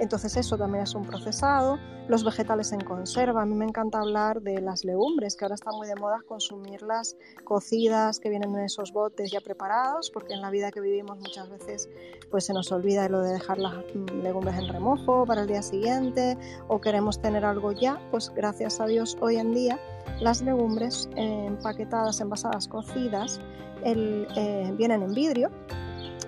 Entonces 0.00 0.34
eso 0.38 0.56
también 0.56 0.84
es 0.84 0.94
un 0.94 1.04
procesado. 1.04 1.78
Los 2.08 2.24
vegetales 2.24 2.72
en 2.72 2.80
conserva. 2.80 3.42
A 3.42 3.46
mí 3.46 3.54
me 3.54 3.66
encanta 3.66 4.00
hablar 4.00 4.40
de 4.40 4.60
las 4.60 4.84
legumbres, 4.84 5.36
que 5.36 5.44
ahora 5.44 5.54
está 5.54 5.70
muy 5.72 5.86
de 5.86 5.94
moda 5.94 6.18
consumirlas 6.26 7.16
cocidas, 7.44 8.18
que 8.18 8.30
vienen 8.30 8.54
en 8.54 8.64
esos 8.64 8.92
botes 8.92 9.30
ya 9.30 9.40
preparados, 9.40 10.10
porque 10.10 10.32
en 10.32 10.40
la 10.40 10.50
vida 10.50 10.70
que 10.70 10.80
vivimos 10.80 11.18
muchas 11.18 11.50
veces 11.50 11.88
pues 12.30 12.46
se 12.46 12.54
nos 12.54 12.72
olvida 12.72 13.08
lo 13.08 13.20
de 13.20 13.34
dejar 13.34 13.58
las 13.58 13.74
mm, 13.74 14.22
legumbres 14.22 14.56
en 14.56 14.68
remojo 14.68 15.26
para 15.26 15.42
el 15.42 15.46
día 15.46 15.62
siguiente 15.62 16.36
o 16.68 16.80
queremos 16.80 17.20
tener 17.20 17.44
algo 17.44 17.72
ya. 17.72 18.00
Pues 18.10 18.32
gracias 18.34 18.80
a 18.80 18.86
Dios 18.86 19.18
hoy 19.20 19.36
en 19.36 19.52
día 19.52 19.78
las 20.20 20.42
legumbres 20.42 21.08
empaquetadas, 21.16 22.20
envasadas, 22.20 22.68
cocidas, 22.68 23.40
eh, 23.84 24.72
vienen 24.76 25.02
en 25.02 25.14
vidrio 25.14 25.50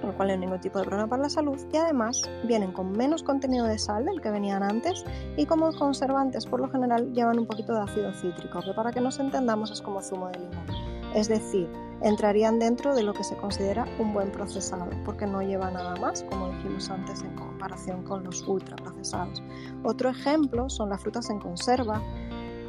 con 0.03 0.11
lo 0.11 0.17
cual 0.17 0.29
no 0.29 0.35
hay 0.35 0.41
ningún 0.41 0.61
tipo 0.61 0.81
de 0.81 0.85
problema 0.85 1.09
para 1.09 1.23
la 1.23 1.31
salud 1.31 1.59
y 1.73 1.77
además 1.77 2.23
vienen 2.45 2.73
con 2.73 2.91
menos 2.93 3.23
contenido 3.23 3.67
de 3.67 3.79
sal 3.79 4.05
del 4.05 4.21
que 4.21 4.31
venían 4.31 4.63
antes 4.63 5.05
y 5.37 5.47
como 5.47 5.73
conservantes 5.73 6.45
por 6.45 6.61
lo 6.61 6.69
general 6.69 7.13
llevan 7.15 7.39
un 7.39 7.47
poquito 7.47 7.73
de 7.73 7.81
ácido 7.81 8.13
cítrico, 8.13 8.61
que 8.61 8.75
para 8.75 8.91
que 8.91 9.01
nos 9.01 9.21
entendamos 9.21 9.71
es 9.71 9.81
como 9.81 10.03
zumo 10.03 10.29
de 10.29 10.41
limón. 10.41 10.67
Es 11.15 11.29
decir, 11.29 11.71
entrarían 12.01 12.59
dentro 12.59 12.95
de 12.95 13.03
lo 13.05 13.13
que 13.13 13.23
se 13.23 13.37
considera 13.37 13.87
un 13.99 14.13
buen 14.13 14.33
procesado, 14.33 14.89
porque 15.05 15.27
no 15.27 15.41
lleva 15.41 15.71
nada 15.71 15.95
más, 15.97 16.25
como 16.25 16.49
dijimos 16.49 16.91
antes, 16.91 17.23
en 17.23 17.37
comparación 17.37 18.03
con 18.03 18.25
los 18.25 18.43
ultraprocesados. 18.43 19.43
Otro 19.85 20.11
ejemplo 20.11 20.69
son 20.69 20.89
las 20.89 21.01
frutas 21.01 21.31
en 21.31 21.39
conserva, 21.39 22.03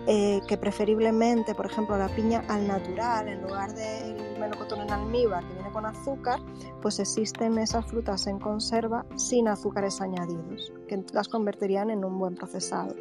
eh, 0.05 0.41
que 0.47 0.57
preferiblemente, 0.57 1.55
por 1.55 1.65
ejemplo, 1.65 1.97
la 1.97 2.09
piña 2.09 2.43
al 2.49 2.67
natural, 2.67 3.29
en 3.29 3.41
lugar 3.41 3.73
del 3.73 4.38
melocotón 4.38 4.81
en 4.81 4.91
almíbar 4.91 5.47
que 5.47 5.62
con 5.74 5.86
azúcar, 5.86 6.39
pues 6.82 6.99
existen 6.99 7.57
esas 7.57 7.86
frutas 7.86 8.28
en 8.28 8.39
conserva 8.39 9.05
sin 9.15 9.47
azúcares 9.47 9.99
añadidos, 9.99 10.71
que 10.88 11.03
las 11.11 11.28
convertirían 11.28 11.89
en 11.89 12.05
un 12.05 12.17
buen 12.19 12.36
procesado. 12.36 12.95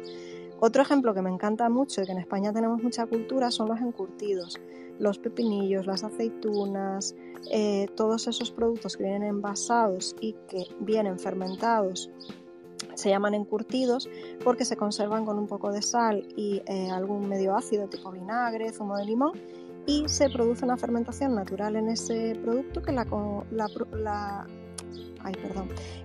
Otro 0.59 0.81
ejemplo 0.81 1.13
que 1.13 1.21
me 1.21 1.29
encanta 1.29 1.69
mucho 1.69 2.01
y 2.01 2.05
que 2.05 2.11
en 2.11 2.19
España 2.19 2.51
tenemos 2.51 2.81
mucha 2.81 3.05
cultura 3.05 3.51
son 3.51 3.69
los 3.69 3.79
encurtidos, 3.79 4.59
los 4.99 5.19
pepinillos, 5.19 5.85
las 5.85 6.03
aceitunas, 6.03 7.15
eh, 7.51 7.87
todos 7.95 8.27
esos 8.27 8.51
productos 8.51 8.97
que 8.97 9.03
vienen 9.03 9.23
envasados 9.23 10.15
y 10.19 10.33
que 10.47 10.65
vienen 10.79 11.19
fermentados 11.19 12.09
se 12.95 13.09
llaman 13.09 13.33
encurtidos 13.33 14.09
porque 14.43 14.65
se 14.65 14.77
conservan 14.77 15.25
con 15.25 15.37
un 15.37 15.47
poco 15.47 15.71
de 15.71 15.81
sal 15.81 16.27
y 16.35 16.61
eh, 16.67 16.89
algún 16.91 17.27
medio 17.27 17.55
ácido 17.55 17.87
tipo 17.87 18.11
vinagre, 18.11 18.71
zumo 18.71 18.97
de 18.97 19.05
limón 19.05 19.33
y 19.85 20.07
se 20.07 20.29
produce 20.29 20.65
una 20.65 20.77
fermentación 20.77 21.35
natural 21.35 21.75
en 21.75 21.89
ese 21.89 22.37
producto 22.41 22.81
que 22.81 22.91
la, 22.91 23.05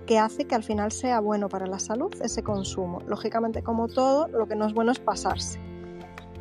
que 0.05 0.19
hace 0.19 0.45
que 0.45 0.55
al 0.55 0.63
final 0.63 0.91
sea 0.91 1.19
bueno 1.19 1.49
para 1.49 1.65
la 1.67 1.79
salud 1.79 2.13
ese 2.21 2.43
consumo. 2.43 3.01
Lógicamente, 3.07 3.63
como 3.63 3.87
todo, 3.87 4.27
lo 4.27 4.47
que 4.47 4.55
no 4.55 4.65
es 4.65 4.73
bueno 4.73 4.91
es 4.91 4.99
pasarse. 4.99 5.59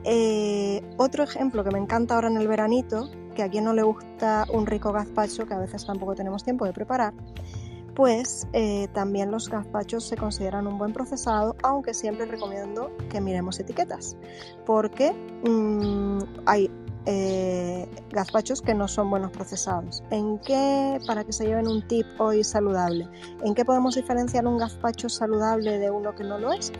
Eh, 0.04 0.82
otro 0.96 1.22
ejemplo 1.22 1.64
que 1.64 1.70
me 1.70 1.78
encanta 1.78 2.14
ahora 2.14 2.28
en 2.28 2.36
el 2.36 2.48
veranito, 2.48 3.10
que 3.34 3.42
a 3.42 3.48
quien 3.48 3.64
no 3.64 3.72
le 3.72 3.82
gusta 3.82 4.46
un 4.52 4.66
rico 4.66 4.92
gazpacho, 4.92 5.46
que 5.46 5.54
a 5.54 5.58
veces 5.58 5.86
tampoco 5.86 6.14
tenemos 6.14 6.44
tiempo 6.44 6.64
de 6.64 6.72
preparar, 6.72 7.14
pues 7.94 8.46
eh, 8.52 8.86
también 8.94 9.32
los 9.32 9.48
gazpachos 9.48 10.04
se 10.04 10.16
consideran 10.16 10.68
un 10.68 10.78
buen 10.78 10.92
procesado, 10.92 11.56
aunque 11.64 11.94
siempre 11.94 12.26
recomiendo 12.26 12.96
que 13.10 13.20
miremos 13.20 13.58
etiquetas, 13.58 14.16
porque 14.64 15.12
mm, 15.44 16.18
hay 16.46 16.70
eh, 17.10 17.88
gazpachos 18.10 18.60
que 18.60 18.74
no 18.74 18.86
son 18.86 19.08
buenos 19.08 19.30
procesados. 19.30 20.02
¿En 20.10 20.38
qué, 20.40 20.98
para 21.06 21.24
que 21.24 21.32
se 21.32 21.46
lleven 21.46 21.66
un 21.66 21.88
tip 21.88 22.06
hoy 22.18 22.44
saludable, 22.44 23.08
en 23.42 23.54
qué 23.54 23.64
podemos 23.64 23.94
diferenciar 23.94 24.46
un 24.46 24.58
gazpacho 24.58 25.08
saludable 25.08 25.78
de 25.78 25.90
uno 25.90 26.14
que 26.14 26.24
no 26.24 26.38
lo 26.38 26.52
es? 26.52 26.70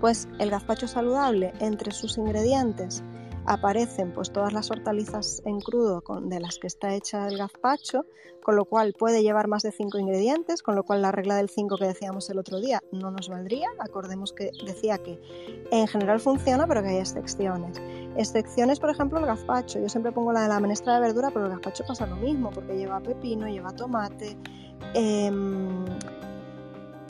Pues 0.00 0.28
el 0.38 0.50
gazpacho 0.50 0.86
saludable 0.86 1.52
entre 1.58 1.90
sus 1.90 2.18
ingredientes 2.18 3.02
aparecen 3.46 4.12
pues 4.12 4.32
todas 4.32 4.52
las 4.52 4.70
hortalizas 4.70 5.42
en 5.44 5.60
crudo 5.60 6.02
con, 6.02 6.28
de 6.28 6.38
las 6.38 6.58
que 6.58 6.68
está 6.68 6.94
hecha 6.94 7.26
el 7.26 7.36
gazpacho, 7.36 8.06
con 8.44 8.56
lo 8.56 8.64
cual 8.64 8.94
puede 8.96 9.22
llevar 9.22 9.48
más 9.48 9.62
de 9.62 9.72
5 9.72 9.98
ingredientes, 9.98 10.62
con 10.62 10.74
lo 10.74 10.84
cual 10.84 11.02
la 11.02 11.12
regla 11.12 11.36
del 11.36 11.48
5 11.48 11.76
que 11.78 11.86
decíamos 11.86 12.28
el 12.30 12.38
otro 12.38 12.60
día 12.60 12.80
no 12.92 13.10
nos 13.10 13.28
valdría. 13.28 13.68
Acordemos 13.78 14.32
que 14.32 14.50
decía 14.64 14.98
que 14.98 15.20
en 15.70 15.86
general 15.86 16.20
funciona, 16.20 16.66
pero 16.66 16.82
que 16.82 16.90
hay 16.90 16.98
excepciones. 16.98 17.80
Excepciones, 18.16 18.78
por 18.78 18.90
ejemplo, 18.90 19.18
el 19.18 19.26
gazpacho. 19.26 19.80
Yo 19.80 19.88
siempre 19.88 20.12
pongo 20.12 20.32
la 20.32 20.42
de 20.42 20.48
la 20.48 20.60
menestra 20.60 20.94
de 20.94 21.00
verdura, 21.00 21.30
pero 21.30 21.46
el 21.46 21.52
gazpacho 21.52 21.84
pasa 21.86 22.06
lo 22.06 22.16
mismo, 22.16 22.50
porque 22.50 22.76
lleva 22.76 23.00
pepino, 23.00 23.46
lleva 23.48 23.70
tomate. 23.72 24.36
Em, 24.94 25.84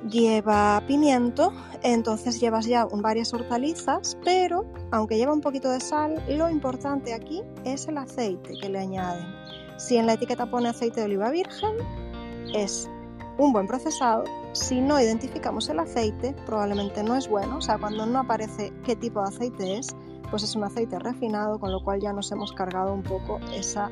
lleva 0.09 0.83
pimiento, 0.87 1.53
entonces 1.83 2.41
llevas 2.41 2.67
ya 2.67 2.87
varias 2.87 3.33
hortalizas, 3.33 4.19
pero 4.25 4.65
aunque 4.91 5.17
lleva 5.17 5.33
un 5.33 5.41
poquito 5.41 5.71
de 5.71 5.81
sal, 5.81 6.23
lo 6.29 6.51
importante 6.51 7.15
aquí 7.15 7.43
es 7.65 7.87
el 7.89 7.99
aceite 7.99 8.55
que 8.61 8.69
le 8.69 8.81
añaden. 8.81 9.27
Si 9.77 9.97
en 9.97 10.07
la 10.07 10.15
etiqueta 10.15 10.51
pone 10.51 10.69
aceite 10.69 11.01
de 11.01 11.07
oliva 11.07 11.31
virgen, 11.31 11.77
es 12.55 12.89
un 13.39 13.53
buen 13.53 13.67
procesado. 13.67 14.25
Si 14.53 14.81
no 14.81 15.01
identificamos 15.01 15.69
el 15.69 15.79
aceite, 15.79 16.35
probablemente 16.47 17.03
no 17.03 17.17
es 17.17 17.29
bueno, 17.29 17.59
o 17.59 17.61
sea, 17.61 17.79
cuando 17.79 18.07
no 18.07 18.21
aparece 18.21 18.73
qué 18.85 18.97
tipo 18.97 19.23
de 19.23 19.29
aceite 19.29 19.79
es, 19.79 19.89
pues 20.33 20.45
es 20.45 20.57
un 20.57 20.65
aceite 20.65 20.99
refinado, 20.99 21.61
con 21.61 21.71
lo 21.71 21.85
cual 21.85 22.01
ya 22.01 22.15
nos 22.15 22.33
hemos 22.33 22.55
cargado 22.55 22.95
un 22.95 23.03
poco 23.03 23.39
esa 23.55 23.91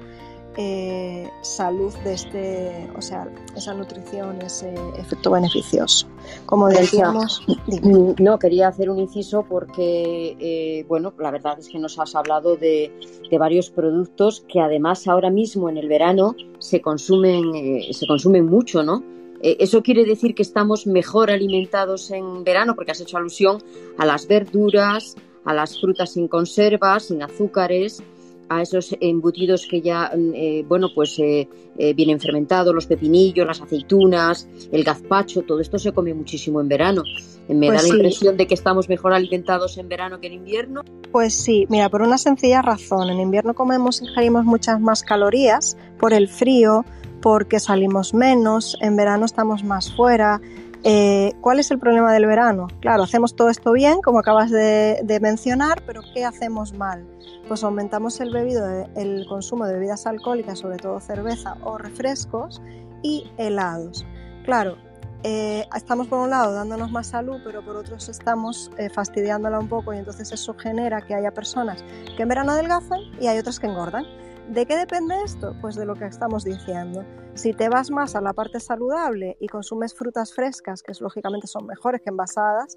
eh, 0.56 1.28
salud 1.42 1.92
de 2.02 2.14
este, 2.14 2.90
o 2.96 3.02
sea, 3.02 3.28
esa 3.54 3.74
nutrición, 3.74 4.40
ese 4.40 4.72
efecto 4.96 5.32
beneficioso. 5.32 6.08
Como 6.46 6.68
decíamos, 6.68 7.42
mm, 7.66 8.12
no 8.22 8.38
quería 8.38 8.68
hacer 8.68 8.88
un 8.88 8.98
inciso 8.98 9.44
porque, 9.46 10.36
eh, 10.40 10.86
bueno, 10.88 11.12
la 11.18 11.30
verdad 11.30 11.58
es 11.58 11.68
que 11.68 11.78
nos 11.78 11.98
has 11.98 12.16
hablado 12.16 12.56
de, 12.56 12.90
varios 13.38 13.70
productos 13.70 14.42
que 14.48 14.60
además 14.60 15.06
ahora 15.06 15.28
mismo 15.28 15.68
en 15.68 15.76
el 15.76 15.88
verano 15.88 16.34
se 16.58 16.80
consumen, 16.80 17.54
eh, 17.54 17.90
se 17.92 18.06
consumen 18.06 18.46
mucho, 18.46 18.82
¿no? 18.82 19.04
Eso 19.42 19.82
quiere 19.82 20.04
decir 20.04 20.34
que 20.34 20.42
estamos 20.42 20.86
mejor 20.86 21.30
alimentados 21.30 22.10
en 22.10 22.44
verano, 22.44 22.74
porque 22.74 22.90
has 22.90 23.00
hecho 23.00 23.16
alusión 23.16 23.62
a 23.96 24.04
las 24.04 24.26
verduras, 24.26 25.16
a 25.44 25.54
las 25.54 25.80
frutas 25.80 26.12
sin 26.12 26.28
conservas, 26.28 27.04
sin 27.04 27.22
azúcares 27.22 28.02
a 28.50 28.62
esos 28.62 28.96
embutidos 29.00 29.66
que 29.70 29.80
ya, 29.80 30.10
mm, 30.14 30.32
eh, 30.34 30.64
bueno, 30.66 30.88
pues 30.92 31.16
eh, 31.20 31.48
eh, 31.78 31.94
vienen 31.94 32.18
fermentados, 32.18 32.74
los 32.74 32.86
pepinillos, 32.86 33.46
las 33.46 33.60
aceitunas, 33.60 34.48
el 34.72 34.82
gazpacho, 34.82 35.42
todo 35.42 35.60
esto 35.60 35.78
se 35.78 35.92
come 35.92 36.12
muchísimo 36.14 36.60
en 36.60 36.66
verano. 36.66 37.04
Me 37.48 37.68
pues 37.68 37.82
da 37.82 37.88
la 37.88 37.94
impresión 37.94 38.36
de 38.36 38.48
que 38.48 38.54
estamos 38.54 38.88
mejor 38.88 39.12
alimentados 39.12 39.78
en 39.78 39.88
verano 39.88 40.20
que 40.20 40.26
en 40.26 40.32
invierno. 40.32 40.82
Pues 41.12 41.32
sí, 41.32 41.66
mira, 41.68 41.88
por 41.88 42.02
una 42.02 42.18
sencilla 42.18 42.60
razón. 42.60 43.08
En 43.10 43.20
invierno 43.20 43.54
comemos, 43.54 44.02
ingerimos 44.02 44.44
muchas 44.44 44.80
más 44.80 45.04
calorías 45.04 45.76
por 46.00 46.12
el 46.12 46.28
frío, 46.28 46.84
porque 47.22 47.60
salimos 47.60 48.14
menos, 48.14 48.76
en 48.80 48.96
verano 48.96 49.26
estamos 49.26 49.62
más 49.62 49.94
fuera, 49.94 50.40
eh, 50.84 51.32
¿Cuál 51.40 51.60
es 51.60 51.70
el 51.70 51.78
problema 51.78 52.12
del 52.12 52.26
verano? 52.26 52.68
Claro, 52.80 53.02
hacemos 53.02 53.36
todo 53.36 53.50
esto 53.50 53.72
bien, 53.72 54.00
como 54.02 54.18
acabas 54.18 54.50
de, 54.50 55.18
mencionar, 55.20 55.82
pero 55.86 56.02
¿qué 56.14 56.24
hacemos 56.24 56.72
mal? 56.72 57.06
Pues 57.48 57.62
aumentamos 57.64 58.20
el, 58.20 58.32
bebido, 58.32 58.66
el 58.96 59.26
consumo 59.28 59.66
de 59.66 59.74
bebidas 59.74 60.06
alcohólicas, 60.06 60.58
sobre 60.58 60.78
todo 60.78 61.00
cerveza 61.00 61.56
o 61.64 61.78
refrescos, 61.78 62.62
y 63.02 63.30
helados. 63.38 64.06
Claro, 64.44 64.76
eh, 65.22 65.66
estamos 65.76 66.06
por 66.06 66.20
un 66.20 66.30
lado 66.30 66.54
dándonos 66.54 66.90
más 66.90 67.08
salud, 67.08 67.40
pero 67.44 67.62
por 67.62 67.76
otro 67.76 67.96
estamos 67.96 68.70
eh, 68.78 68.88
fastidiándola 68.88 69.58
un 69.58 69.68
poco 69.68 69.92
y 69.92 69.98
entonces 69.98 70.32
eso 70.32 70.54
genera 70.54 71.02
que 71.02 71.14
haya 71.14 71.30
personas 71.30 71.84
que 72.16 72.22
en 72.22 72.28
verano 72.28 72.52
adelgazan 72.52 73.00
y 73.20 73.26
hay 73.26 73.38
otras 73.38 73.60
que 73.60 73.66
engordan. 73.66 74.04
¿De 74.50 74.66
qué 74.66 74.76
depende 74.76 75.14
esto? 75.24 75.54
Pues 75.60 75.76
de 75.76 75.86
lo 75.86 75.94
que 75.94 76.06
estamos 76.06 76.42
diciendo. 76.42 77.04
Si 77.34 77.52
te 77.52 77.68
vas 77.68 77.92
más 77.92 78.16
a 78.16 78.20
la 78.20 78.32
parte 78.32 78.58
saludable 78.58 79.36
y 79.38 79.46
consumes 79.46 79.94
frutas 79.94 80.34
frescas, 80.34 80.82
que 80.82 80.92
lógicamente 80.98 81.46
son 81.46 81.66
mejores 81.66 82.00
que 82.00 82.10
envasadas, 82.10 82.76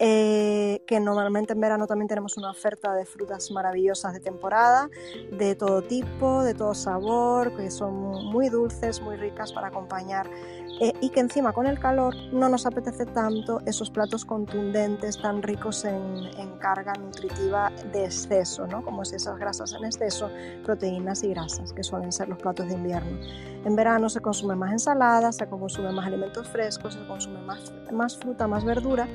eh, 0.00 0.84
que 0.86 1.00
normalmente 1.00 1.54
en 1.54 1.60
verano 1.60 1.88
también 1.88 2.06
tenemos 2.06 2.36
una 2.36 2.50
oferta 2.50 2.94
de 2.94 3.04
frutas 3.04 3.50
maravillosas 3.50 4.12
de 4.12 4.20
temporada, 4.20 4.88
de 5.32 5.56
todo 5.56 5.82
tipo, 5.82 6.44
de 6.44 6.54
todo 6.54 6.74
sabor, 6.74 7.56
que 7.56 7.68
son 7.70 8.26
muy 8.26 8.48
dulces, 8.48 9.00
muy 9.00 9.16
ricas 9.16 9.52
para 9.52 9.68
acompañar 9.68 10.28
eh, 10.80 10.92
y 11.00 11.10
que 11.10 11.18
encima 11.18 11.52
con 11.52 11.66
el 11.66 11.80
calor 11.80 12.14
no 12.32 12.48
nos 12.48 12.64
apetece 12.64 13.06
tanto 13.06 13.60
esos 13.66 13.90
platos 13.90 14.24
contundentes 14.24 15.20
tan 15.20 15.42
ricos 15.42 15.84
en, 15.84 16.28
carga 16.60 16.92
nutritiva 16.94 17.70
de 17.92 18.06
exceso, 18.06 18.66
¿no? 18.66 18.84
como 18.84 19.04
si 19.04 19.14
esas 19.14 19.38
grasas 19.38 19.72
en 19.74 19.84
exceso, 19.84 20.28
proteínas 20.64 21.22
y 21.22 21.28
grasas, 21.28 21.72
que 21.72 21.84
suelen 21.84 22.10
ser 22.10 22.28
los 22.28 22.38
platos 22.38 22.66
de 22.66 22.74
invierno. 22.74 23.16
En 23.64 23.76
verano 23.76 24.08
se 24.08 24.20
consume 24.20 24.56
más 24.56 24.72
ensalada, 24.72 25.30
se 25.30 25.48
consume 25.48 25.92
más 25.92 26.06
alimentos 26.06 26.48
frescos, 26.48 26.94
se 26.94 27.06
consume 27.06 27.40
más, 27.42 27.72
más 27.92 28.16
fruta, 28.16 28.48
más 28.48 28.64
verdura 28.64 29.06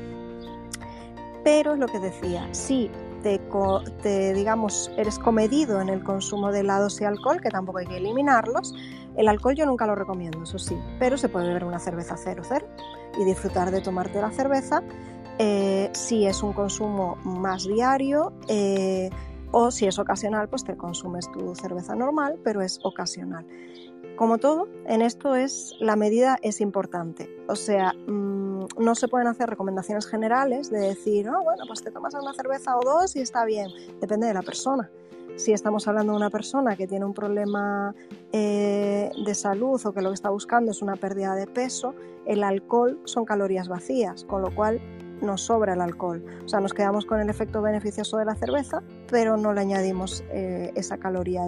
pero 1.43 1.73
es 1.73 1.79
lo 1.79 1.87
que 1.87 1.99
decía, 1.99 2.47
si 2.51 2.89
te, 3.23 4.33
digamos, 4.33 4.91
eres 4.97 5.17
comedido 5.17 5.79
en 5.81 5.89
el 5.89 6.03
consumo 6.03 6.51
de 6.51 6.59
helados 6.59 6.99
y 6.99 7.05
alcohol, 7.05 7.39
que 7.41 7.49
tampoco 7.49 7.79
hay 7.79 7.85
que 7.85 7.97
eliminarlos, 7.97 8.73
el 9.15 9.27
alcohol 9.27 9.55
yo 9.55 9.65
nunca 9.65 9.87
lo 9.87 9.95
recomiendo, 9.95 10.43
eso 10.43 10.59
sí, 10.59 10.77
pero 10.99 11.17
se 11.17 11.29
puede 11.29 11.47
beber 11.47 11.63
una 11.63 11.79
cerveza 11.79 12.15
0,0 12.15 12.65
y 13.19 13.25
disfrutar 13.25 13.71
de 13.71 13.81
tomarte 13.81 14.19
la 14.21 14.31
cerveza 14.31 14.83
eh, 15.39 15.89
si 15.93 16.25
es 16.25 16.43
un 16.43 16.53
consumo 16.53 17.17
más 17.23 17.67
diario 17.67 18.33
eh, 18.47 19.09
o 19.51 19.71
si 19.71 19.87
es 19.87 19.97
ocasional, 19.99 20.47
pues 20.49 20.63
te 20.63 20.77
consumes 20.77 21.31
tu 21.31 21.55
cerveza 21.55 21.95
normal, 21.95 22.39
pero 22.43 22.61
es 22.61 22.79
ocasional. 22.83 23.45
Como 24.15 24.37
todo, 24.37 24.67
en 24.85 25.01
esto 25.01 25.35
es 25.35 25.73
la 25.79 25.95
medida 25.95 26.37
es 26.43 26.61
importante. 26.61 27.29
O 27.47 27.55
sea, 27.55 27.93
mm, 28.07 28.52
no 28.77 28.95
se 28.95 29.07
pueden 29.07 29.27
hacer 29.27 29.49
recomendaciones 29.49 30.05
generales 30.07 30.69
de 30.69 30.79
decir, 30.79 31.29
oh, 31.29 31.43
bueno, 31.43 31.63
pues 31.67 31.83
te 31.83 31.91
tomas 31.91 32.13
una 32.13 32.33
cerveza 32.33 32.77
o 32.77 32.81
dos 32.81 33.15
y 33.15 33.21
está 33.21 33.45
bien. 33.45 33.69
Depende 33.99 34.27
de 34.27 34.33
la 34.33 34.41
persona. 34.41 34.89
Si 35.35 35.51
estamos 35.51 35.87
hablando 35.87 36.13
de 36.13 36.17
una 36.17 36.29
persona 36.29 36.75
que 36.75 36.87
tiene 36.87 37.05
un 37.05 37.13
problema 37.13 37.95
eh, 38.31 39.11
de 39.25 39.35
salud 39.35 39.83
o 39.83 39.91
que 39.91 40.01
lo 40.01 40.09
que 40.09 40.15
está 40.15 40.29
buscando 40.29 40.71
es 40.71 40.81
una 40.81 40.95
pérdida 40.95 41.33
de 41.35 41.47
peso, 41.47 41.95
el 42.25 42.43
alcohol 42.43 42.99
son 43.05 43.25
calorías 43.25 43.67
vacías, 43.67 44.25
con 44.25 44.43
lo 44.43 44.53
cual 44.53 44.79
nos 45.21 45.41
sobra 45.41 45.73
el 45.73 45.81
alcohol. 45.81 46.23
O 46.45 46.47
sea, 46.47 46.59
nos 46.59 46.73
quedamos 46.73 47.05
con 47.05 47.19
el 47.19 47.29
efecto 47.29 47.61
beneficioso 47.61 48.17
de 48.17 48.25
la 48.25 48.35
cerveza, 48.35 48.83
pero 49.09 49.37
no 49.37 49.53
le 49.53 49.61
añadimos 49.61 50.23
eh, 50.29 50.71
esa 50.75 50.97
caloría 50.97 51.43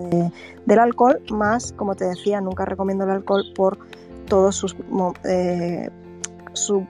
del 0.65 0.79
alcohol, 0.79 1.21
más, 1.31 1.73
como 1.73 1.95
te 1.95 2.05
decía, 2.05 2.41
nunca 2.41 2.65
recomiendo 2.65 3.03
el 3.03 3.11
alcohol 3.11 3.43
por 3.55 3.77
todo 4.27 4.51
sus, 4.51 4.75
eh, 5.25 5.89
su 6.55 6.85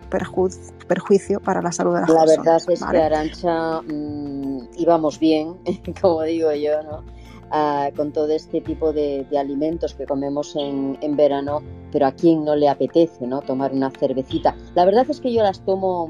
perjuicio 0.88 1.40
para 1.40 1.62
la 1.62 1.72
salud 1.72 1.96
de 1.96 2.02
la, 2.02 2.08
la 2.08 2.14
La 2.14 2.26
verdad 2.26 2.58
es 2.68 2.84
que 2.84 2.98
Arancha 2.98 3.82
mm, 3.82 4.70
íbamos 4.78 5.20
bien, 5.20 5.56
como 6.02 6.22
digo 6.24 6.52
yo, 6.54 6.84
¿no? 6.84 7.04
Ah, 7.52 7.92
con 7.96 8.12
todo 8.12 8.30
este 8.30 8.60
tipo 8.60 8.92
de, 8.92 9.26
alimentos 9.38 9.94
que 9.94 10.06
comemos 10.06 10.56
en, 10.56 10.98
en, 11.02 11.16
verano, 11.16 11.62
pero 11.92 12.08
a 12.08 12.12
quien 12.12 12.44
no 12.44 12.56
le 12.56 12.68
apetece 12.68 13.28
¿no? 13.28 13.42
tomar 13.42 13.72
una 13.72 13.92
cervecita. 13.92 14.56
La 14.74 14.84
verdad 14.84 15.06
es 15.10 15.22
que 15.22 15.32
yo 15.32 15.44
las 15.44 15.64
tomo 15.64 16.10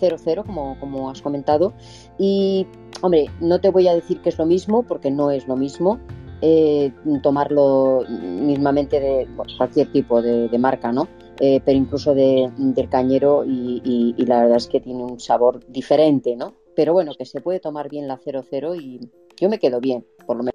0-0, 0.00 0.44
como, 0.46 0.78
como 0.78 1.10
has 1.10 1.20
comentado. 1.20 1.72
Y, 2.18 2.66
hombre, 3.02 3.26
no 3.40 3.60
te 3.60 3.70
voy 3.70 3.88
a 3.88 3.94
decir 3.94 4.20
que 4.20 4.28
es 4.28 4.38
lo 4.38 4.46
mismo, 4.46 4.82
porque 4.82 5.10
no 5.10 5.30
es 5.30 5.46
lo 5.46 5.56
mismo. 5.56 5.98
Eh, 6.40 6.92
tomarlo 7.24 8.04
mismamente 8.08 9.00
de 9.00 9.28
cualquier 9.56 9.90
tipo 9.90 10.22
de, 10.22 10.56
marca, 10.56 10.92
¿no? 10.92 11.08
Eh, 11.40 11.60
pero 11.64 11.78
incluso 11.78 12.14
de, 12.14 12.50
del 12.56 12.88
cañero 12.88 13.44
y, 13.44 14.14
la 14.26 14.42
verdad 14.42 14.56
es 14.56 14.66
que 14.66 14.80
tiene 14.80 15.04
un 15.04 15.20
sabor 15.20 15.60
diferente, 15.68 16.36
¿no? 16.36 16.54
Pero 16.74 16.92
bueno, 16.92 17.12
que 17.16 17.24
se 17.24 17.40
puede 17.40 17.60
tomar 17.60 17.88
bien 17.88 18.08
la 18.08 18.18
00 18.18 18.74
y 18.74 19.08
yo 19.36 19.48
me 19.48 19.58
quedo 19.58 19.80
bien, 19.80 20.04
por 20.26 20.36
lo 20.36 20.42
menos. 20.42 20.54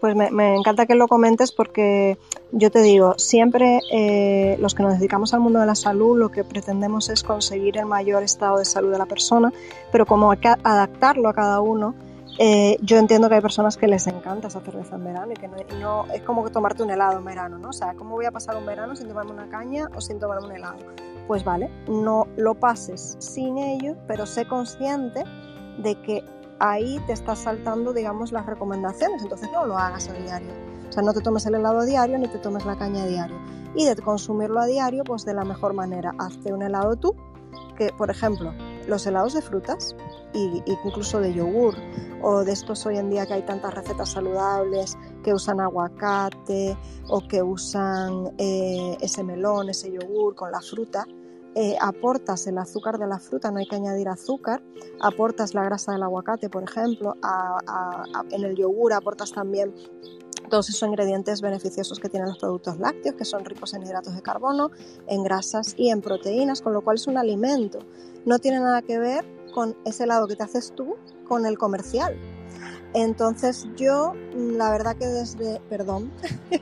Pues 0.00 0.14
me, 0.14 0.54
encanta 0.54 0.86
que 0.86 0.94
lo 0.94 1.08
comentes 1.08 1.50
porque 1.50 2.18
yo 2.52 2.70
te 2.70 2.82
digo, 2.82 3.14
siempre 3.16 3.80
eh, 3.90 4.56
los 4.60 4.76
que 4.76 4.84
nos 4.84 4.96
dedicamos 4.96 5.34
al 5.34 5.40
mundo 5.40 5.58
de 5.58 5.66
la 5.66 5.74
salud 5.74 6.16
lo 6.16 6.28
que 6.28 6.44
pretendemos 6.44 7.08
es 7.08 7.24
conseguir 7.24 7.78
el 7.78 7.86
mayor 7.86 8.22
estado 8.22 8.58
de 8.58 8.64
salud 8.64 8.92
de 8.92 8.98
la 8.98 9.06
persona, 9.06 9.52
pero 9.90 10.06
como 10.06 10.30
adaptarlo 10.30 11.28
a 11.28 11.34
cada 11.34 11.60
uno, 11.60 11.96
eh, 12.38 12.76
yo 12.82 12.98
entiendo 12.98 13.28
que 13.28 13.34
hay 13.34 13.40
personas 13.40 13.76
que 13.76 13.88
les 13.88 14.06
encanta 14.06 14.46
esa 14.46 14.60
cerveza 14.60 14.94
en 14.94 15.04
verano 15.04 15.32
y 15.32 15.34
que 15.34 15.48
no, 15.80 16.06
es 16.06 16.22
como 16.22 16.48
tomarte 16.50 16.84
un 16.84 16.90
helado 16.90 17.18
en 17.18 17.24
verano, 17.24 17.58
¿no? 17.58 17.70
O 17.70 17.72
sea, 17.72 17.94
¿cómo 17.94 18.14
voy 18.14 18.26
a 18.26 18.30
pasar 18.30 18.56
un 18.56 18.64
verano 18.64 18.94
sin 18.94 19.08
tomarme 19.08 19.32
una 19.32 19.48
caña 19.48 19.88
o 19.96 20.00
sin 20.00 20.20
tomarme 20.20 20.46
un 20.46 20.52
helado? 20.52 20.78
Pues 21.26 21.42
vale, 21.42 21.68
no 21.88 22.28
lo 22.36 22.54
pases 22.54 23.16
sin 23.18 23.58
ello, 23.58 23.96
pero 24.06 24.24
sé 24.24 24.46
consciente 24.46 25.24
de 25.78 26.00
que 26.02 26.24
ahí 26.60 27.00
te 27.06 27.12
estás 27.12 27.40
saltando, 27.40 27.92
digamos, 27.92 28.30
las 28.30 28.46
recomendaciones, 28.46 29.22
entonces 29.22 29.50
no 29.52 29.66
lo 29.66 29.76
hagas 29.76 30.08
a 30.08 30.12
diario. 30.12 30.52
O 30.88 30.92
sea, 30.92 31.02
no 31.02 31.12
te 31.12 31.20
tomes 31.20 31.44
el 31.46 31.56
helado 31.56 31.80
a 31.80 31.84
diario 31.84 32.18
ni 32.18 32.28
te 32.28 32.38
tomes 32.38 32.64
la 32.64 32.76
caña 32.76 33.02
a 33.02 33.06
diario. 33.06 33.36
Y 33.74 33.84
de 33.84 33.96
consumirlo 33.96 34.60
a 34.60 34.66
diario, 34.66 35.02
pues 35.02 35.24
de 35.24 35.34
la 35.34 35.44
mejor 35.44 35.74
manera, 35.74 36.14
hazte 36.18 36.52
un 36.52 36.62
helado 36.62 36.94
tú, 36.96 37.14
que 37.76 37.92
por 37.98 38.10
ejemplo, 38.10 38.52
los 38.88 39.06
helados 39.06 39.34
de 39.34 39.42
frutas 39.42 39.94
e 40.34 40.62
incluso 40.66 41.20
de 41.20 41.32
yogur 41.32 41.74
o 42.22 42.42
de 42.42 42.52
estos 42.52 42.84
hoy 42.86 42.96
en 42.96 43.10
día 43.10 43.26
que 43.26 43.34
hay 43.34 43.42
tantas 43.42 43.72
recetas 43.74 44.10
saludables 44.10 44.96
que 45.22 45.32
usan 45.32 45.60
aguacate 45.60 46.76
o 47.08 47.20
que 47.28 47.42
usan 47.42 48.34
eh, 48.38 48.96
ese 49.00 49.22
melón, 49.22 49.68
ese 49.68 49.92
yogur 49.92 50.34
con 50.34 50.50
la 50.50 50.60
fruta, 50.60 51.06
eh, 51.54 51.76
aportas 51.80 52.46
el 52.46 52.58
azúcar 52.58 52.98
de 52.98 53.06
la 53.06 53.18
fruta, 53.18 53.50
no 53.50 53.58
hay 53.58 53.66
que 53.66 53.76
añadir 53.76 54.08
azúcar, 54.08 54.62
aportas 55.00 55.54
la 55.54 55.64
grasa 55.64 55.92
del 55.92 56.02
aguacate, 56.02 56.48
por 56.48 56.62
ejemplo, 56.62 57.14
en 58.30 58.44
el 58.44 58.54
yogur 58.56 58.92
aportas 58.92 59.32
también 59.32 59.74
todos 60.48 60.68
esos 60.68 60.88
ingredientes 60.88 61.40
beneficiosos 61.40 61.98
que 61.98 62.08
tienen 62.08 62.28
los 62.28 62.38
productos 62.38 62.78
lácteos, 62.78 63.16
que 63.16 63.24
son 63.24 63.44
ricos 63.44 63.74
en 63.74 63.82
hidratos 63.82 64.14
de 64.14 64.22
carbono, 64.22 64.70
en 65.06 65.22
grasas 65.22 65.74
y 65.76 65.90
en 65.90 66.00
proteínas, 66.00 66.62
con 66.62 66.72
lo 66.72 66.80
cual 66.82 66.96
es 66.96 67.06
un 67.06 67.18
alimento. 67.18 67.80
No 68.24 68.38
tiene 68.38 68.60
nada 68.60 68.82
que 68.82 68.98
ver 68.98 69.24
con 69.52 69.76
ese 69.84 70.06
lado 70.06 70.26
que 70.26 70.36
te 70.36 70.42
haces 70.42 70.72
tú 70.74 70.96
con 71.26 71.46
el 71.46 71.58
comercial. 71.58 72.16
Entonces 72.94 73.66
yo, 73.76 74.14
la 74.34 74.70
verdad 74.70 74.96
que 74.96 75.06
desde, 75.06 75.60
perdón, 75.68 76.10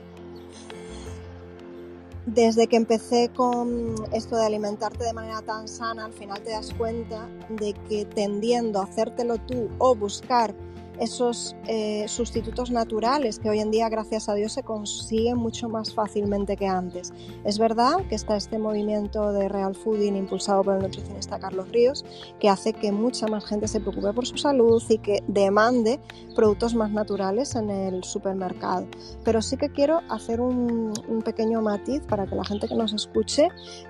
desde 2.25 2.67
que 2.67 2.75
empecé 2.75 3.29
con 3.29 3.95
esto 4.11 4.35
de 4.35 4.45
alimentarte 4.45 5.03
de 5.03 5.13
manera 5.13 5.41
tan 5.41 5.67
sana, 5.67 6.05
al 6.05 6.13
final 6.13 6.41
te 6.41 6.51
das 6.51 6.73
cuenta 6.73 7.27
de 7.49 7.73
que 7.87 8.05
tendiendo 8.05 8.81
a 8.81 8.83
hacértelo 8.83 9.37
tú 9.37 9.69
o 9.77 9.95
buscar 9.95 10.53
esos 10.99 11.55
eh, 11.67 12.05
sustitutos 12.07 12.71
naturales 12.71 13.39
que 13.39 13.49
hoy 13.49 13.59
en 13.59 13.71
día, 13.71 13.89
gracias 13.89 14.29
a 14.29 14.33
Dios, 14.33 14.53
se 14.53 14.63
consiguen 14.63 15.37
mucho 15.37 15.69
más 15.69 15.93
fácilmente 15.93 16.55
que 16.55 16.67
antes. 16.67 17.13
Es 17.43 17.59
verdad 17.59 18.05
que 18.09 18.15
está 18.15 18.35
este 18.35 18.57
movimiento 18.57 19.31
de 19.33 19.49
Real 19.49 19.75
Fooding 19.75 20.15
impulsado 20.15 20.63
por 20.63 20.75
el 20.75 20.81
nutricionista 20.81 21.39
Carlos 21.39 21.69
Ríos, 21.71 22.05
que 22.39 22.49
hace 22.49 22.73
que 22.73 22.91
mucha 22.91 23.27
más 23.27 23.45
gente 23.45 23.67
se 23.67 23.79
preocupe 23.79 24.13
por 24.13 24.25
su 24.25 24.37
salud 24.37 24.81
y 24.89 24.97
que 24.97 25.23
demande 25.27 25.99
productos 26.35 26.75
más 26.75 26.91
naturales 26.91 27.55
en 27.55 27.69
el 27.69 28.03
supermercado. 28.03 28.87
Pero 29.23 29.41
sí 29.41 29.57
que 29.57 29.69
quiero 29.69 30.01
hacer 30.09 30.41
un, 30.41 30.93
pequeño 31.25 31.61
matiz 31.61 32.01
para 32.07 32.25
que 32.25 32.35
la 32.35 32.45
gente 32.45 32.67
que 32.67 32.75
nos 32.75 32.93
escuche 32.93 33.49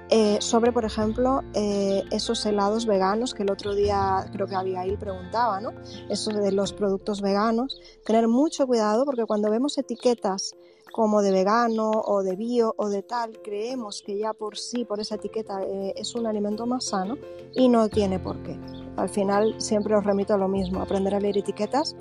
eh, 0.09 0.37
sobre, 0.39 0.71
por 0.71 0.85
ejemplo, 0.85 1.41
eh, 1.53 2.03
esos 2.11 2.45
helados 2.45 2.85
veganos 2.85 3.33
que 3.33 3.43
el 3.43 3.51
otro 3.51 3.75
día 3.75 4.25
creo 4.31 4.47
que 4.47 4.55
Abigail 4.55 4.97
preguntaba, 4.97 5.59
¿no? 5.59 5.73
Esos 6.09 6.33
de 6.33 6.51
los 6.53 6.71
productos 6.71 7.21
veganos, 7.21 7.81
tener 8.05 8.27
mucho 8.27 8.65
cuidado 8.67 9.03
porque 9.03 9.25
cuando 9.25 9.51
vemos 9.51 9.77
etiquetas 9.77 10.55
como 10.93 11.21
de 11.21 11.31
vegano 11.31 11.91
o 11.91 12.23
de 12.23 12.35
bio 12.35 12.73
o 12.77 12.89
de 12.89 13.03
tal, 13.03 13.39
creemos 13.43 14.01
que 14.01 14.17
ya 14.17 14.33
por 14.33 14.57
sí, 14.57 14.85
por 14.85 14.99
esa 14.99 15.15
etiqueta, 15.15 15.61
eh, 15.63 15.93
es 15.97 16.15
un 16.15 16.25
alimento 16.25 16.65
más 16.65 16.85
sano 16.85 17.17
y 17.53 17.67
no 17.67 17.89
tiene 17.89 18.17
por 18.17 18.41
qué. 18.43 18.57
Al 18.95 19.09
final 19.09 19.55
siempre 19.59 19.95
os 19.95 20.03
remito 20.03 20.33
a 20.33 20.37
lo 20.37 20.47
mismo, 20.47 20.81
aprender 20.81 21.13
a 21.13 21.19
leer 21.19 21.37
etiquetas 21.37 21.95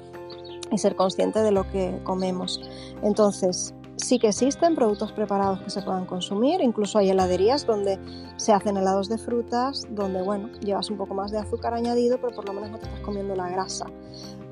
y 0.70 0.78
ser 0.78 0.96
consciente 0.96 1.40
de 1.40 1.50
lo 1.50 1.68
que 1.70 2.00
comemos. 2.04 2.60
Entonces, 3.02 3.74
sí 3.96 4.18
que 4.18 4.28
existen 4.28 4.74
productos 4.74 5.12
preparados 5.12 5.60
que 5.60 5.70
se 5.70 5.82
puedan 5.82 6.06
consumir, 6.06 6.60
incluso 6.60 6.98
hay 6.98 7.10
heladerías 7.10 7.66
donde 7.66 7.98
se 8.36 8.52
hacen 8.52 8.76
helados 8.76 9.08
de 9.08 9.18
frutas, 9.18 9.86
donde 9.90 10.22
bueno, 10.22 10.50
llevas 10.60 10.90
un 10.90 10.96
poco 10.96 11.14
más 11.14 11.30
de 11.30 11.38
azúcar 11.38 11.74
añadido, 11.74 12.18
pero 12.20 12.34
por 12.34 12.46
lo 12.46 12.52
menos 12.52 12.70
no 12.70 12.78
te 12.78 12.86
estás 12.86 13.00
comiendo 13.00 13.34
la 13.34 13.48
grasa. 13.48 13.86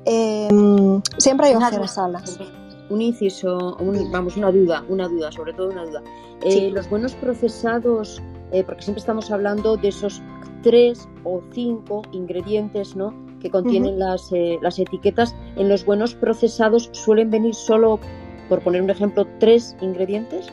Em, 0.05 1.01
siempre 1.17 1.47
hay 1.47 1.55
opciones 1.55 1.91
salas. 1.91 2.39
Un 2.89 3.01
inciso, 3.01 3.77
vamos, 4.11 4.37
una 4.37 4.51
duda, 4.51 4.83
una 4.89 5.07
duda, 5.07 5.31
sobre 5.31 5.53
todo 5.53 5.69
una 5.69 5.85
duda. 5.85 6.03
Eh, 6.43 6.69
los 6.69 6.87
buenos 6.89 7.15
procesados, 7.15 8.21
eh, 8.51 8.63
porque 8.63 8.83
siempre 8.83 8.99
estamos 8.99 9.31
hablando 9.31 9.75
de 9.77 9.87
esos 9.87 10.21
tres 10.61 11.07
o 11.23 11.41
cinco 11.51 12.03
ingredientes, 12.11 12.95
¿no? 12.95 13.13
que 13.45 13.51
contienen 13.51 13.99
las, 13.99 14.31
eh, 14.31 14.57
las 14.63 14.79
etiquetas, 14.79 15.35
en 15.55 15.69
los 15.69 15.85
buenos 15.85 16.15
procesados 16.15 16.89
suelen 16.93 17.29
venir 17.29 17.53
solo, 17.53 17.99
por 18.47 18.61
poner 18.61 18.81
un 18.81 18.89
ejemplo, 18.89 19.27
tres 19.39 19.75
ingredientes. 19.81 20.47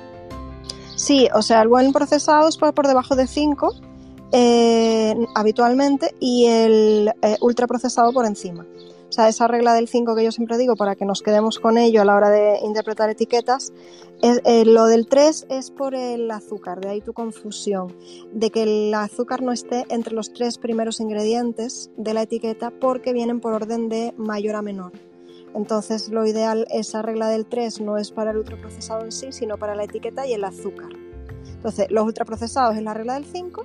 Sí, 0.97 1.29
o 1.35 1.43
sea, 1.43 1.63
el 1.63 1.69
buen 1.69 1.93
procesado 1.93 2.49
es 2.49 2.57
por, 2.57 2.87
debajo 2.87 3.17
de 3.17 3.27
cinco 3.27 3.75
eh, 4.33 5.15
habitualmente 5.35 6.15
y 6.21 6.47
el 6.47 7.13
eh, 7.23 7.37
ultraprocesado 7.41 8.13
por 8.13 8.25
encima. 8.27 8.67
O 9.13 9.15
sea, 9.15 9.29
esa 9.29 9.47
regla 9.47 9.75
del 9.75 9.89
5 9.89 10.17
que 10.17 10.25
yo 10.25 10.33
siempre 10.33 10.57
digo 10.57 10.75
para 10.75 10.97
que 10.97 11.05
nos 11.05 11.21
quedemos 11.21 11.59
con 11.59 11.77
ello 11.77 12.01
a 12.01 12.07
la 12.07 12.17
hora 12.17 12.31
de 12.31 12.61
interpretar 12.65 13.11
etiquetas, 13.11 13.71
eh, 14.23 14.65
lo 14.65 14.87
del 14.87 15.07
3 15.07 15.49
es 15.51 15.71
por 15.71 15.95
el 15.95 16.31
azúcar, 16.31 16.81
de 16.81 16.89
ahí 16.89 17.03
tu 17.03 17.13
confusión, 17.13 17.95
de 18.33 18.49
que 18.49 18.63
el 18.63 18.95
azúcar 18.95 19.43
no 19.43 19.53
esté 19.53 19.85
entre 19.91 20.15
los 20.15 20.33
tres 20.33 20.57
primeros 20.57 20.99
ingredientes 20.99 21.91
de 21.99 22.15
la 22.15 22.23
etiqueta 22.23 22.71
porque 22.71 23.13
vienen 23.13 23.41
por 23.41 23.53
orden 23.53 23.91
de 23.91 24.15
mayor 24.17 24.57
a 24.57 24.63
menor. 24.63 24.93
Entonces, 25.55 26.09
lo 26.09 26.27
ideal, 26.27 26.67
esa 26.71 27.03
regla 27.03 27.29
del 27.29 27.47
3 27.47 27.81
no 27.81 27.99
es 27.99 28.11
para 28.11 28.31
el 28.31 28.39
ultraprocesado 28.39 29.05
en 29.05 29.13
sí, 29.13 29.33
sino 29.33 29.59
para 29.59 29.75
la 29.75 29.85
etiqueta 29.85 30.27
y 30.27 30.33
el 30.33 30.45
azúcar. 30.45 30.91
Entonces, 31.47 31.91
los 31.91 32.05
ultraprocesados 32.05 32.77
es 32.77 32.83
la 32.83 32.95
regla 32.95 33.15
del 33.15 33.25
5 33.25 33.65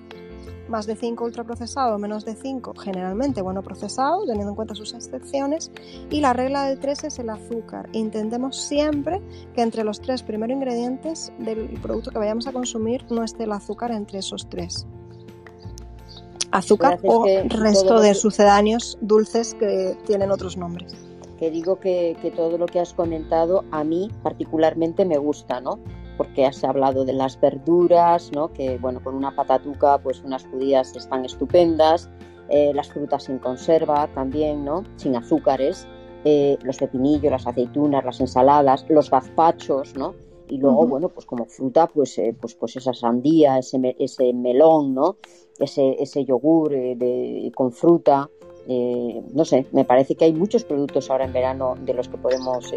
más 0.69 0.85
de 0.85 0.95
5 0.95 1.23
ultraprocesado, 1.23 1.97
menos 1.97 2.25
de 2.25 2.35
5 2.35 2.73
generalmente 2.75 3.41
bueno 3.41 3.61
procesado, 3.63 4.25
teniendo 4.25 4.49
en 4.49 4.55
cuenta 4.55 4.75
sus 4.75 4.93
excepciones. 4.93 5.71
Y 6.09 6.21
la 6.21 6.33
regla 6.33 6.65
del 6.65 6.79
3 6.79 7.05
es 7.05 7.19
el 7.19 7.29
azúcar. 7.29 7.89
Intentemos 7.93 8.57
siempre 8.57 9.21
que 9.55 9.61
entre 9.61 9.83
los 9.83 10.01
tres 10.01 10.23
primeros 10.23 10.55
ingredientes 10.55 11.31
del 11.39 11.67
producto 11.81 12.11
que 12.11 12.19
vayamos 12.19 12.47
a 12.47 12.51
consumir 12.51 13.05
no 13.09 13.23
esté 13.23 13.43
el 13.43 13.51
azúcar 13.51 13.91
entre 13.91 14.19
esos 14.19 14.47
tres. 14.49 14.85
Azúcar 16.51 16.99
o 17.03 17.25
resto 17.49 17.99
de 17.99 18.13
sucedáneos 18.13 18.97
dulces 19.01 19.53
que 19.53 19.97
tienen 20.05 20.31
otros 20.31 20.55
nombres. 20.55 21.06
Que 21.37 21.51
digo 21.51 21.79
que, 21.79 22.17
que 22.21 22.31
todo 22.31 22.57
lo 22.57 22.65
que 22.65 22.79
has 22.79 22.93
comentado 22.93 23.63
a 23.71 23.83
mí 23.83 24.09
particularmente 24.23 25.05
me 25.05 25.17
gusta, 25.17 25.61
¿no? 25.61 25.79
porque 26.17 26.45
has 26.45 26.63
hablado 26.63 27.05
de 27.05 27.13
las 27.13 27.39
verduras, 27.39 28.31
¿no? 28.33 28.51
que 28.51 28.77
bueno, 28.79 29.01
con 29.01 29.15
una 29.15 29.35
patatuca, 29.35 29.99
pues 29.99 30.23
unas 30.23 30.45
judías 30.47 30.95
están 30.95 31.23
estupendas, 31.23 32.09
eh, 32.49 32.73
las 32.73 32.89
frutas 32.89 33.29
en 33.29 33.37
conserva 33.37 34.07
también, 34.13 34.65
¿no? 34.65 34.83
sin 34.95 35.15
azúcares, 35.15 35.87
eh, 36.25 36.57
los 36.63 36.77
pepinillos, 36.77 37.31
las 37.31 37.47
aceitunas, 37.47 38.03
las 38.03 38.19
ensaladas, 38.19 38.85
los 38.89 39.09
gazpachos, 39.09 39.95
¿no? 39.95 40.15
Y 40.49 40.57
luego, 40.57 40.87
bueno, 40.87 41.09
pues 41.09 41.25
como 41.25 41.45
fruta, 41.45 41.87
pues, 41.87 42.17
eh, 42.17 42.35
pues, 42.39 42.55
pues 42.55 42.77
esa 42.77 42.93
sandía, 42.93 43.57
ese, 43.59 43.95
ese 43.99 44.33
melón, 44.33 44.93
¿no? 44.93 45.17
Ese, 45.59 46.01
ese 46.01 46.23
yogur 46.23 46.71
de, 46.71 47.51
con 47.53 47.73
fruta. 47.73 48.29
No 48.67 49.45
sé, 49.45 49.65
me 49.71 49.85
parece 49.85 50.15
que 50.15 50.25
hay 50.25 50.33
muchos 50.33 50.63
productos 50.63 51.09
ahora 51.09 51.25
en 51.25 51.33
verano 51.33 51.75
de 51.79 51.93
los 51.93 52.09
que 52.09 52.17
podemos 52.17 52.73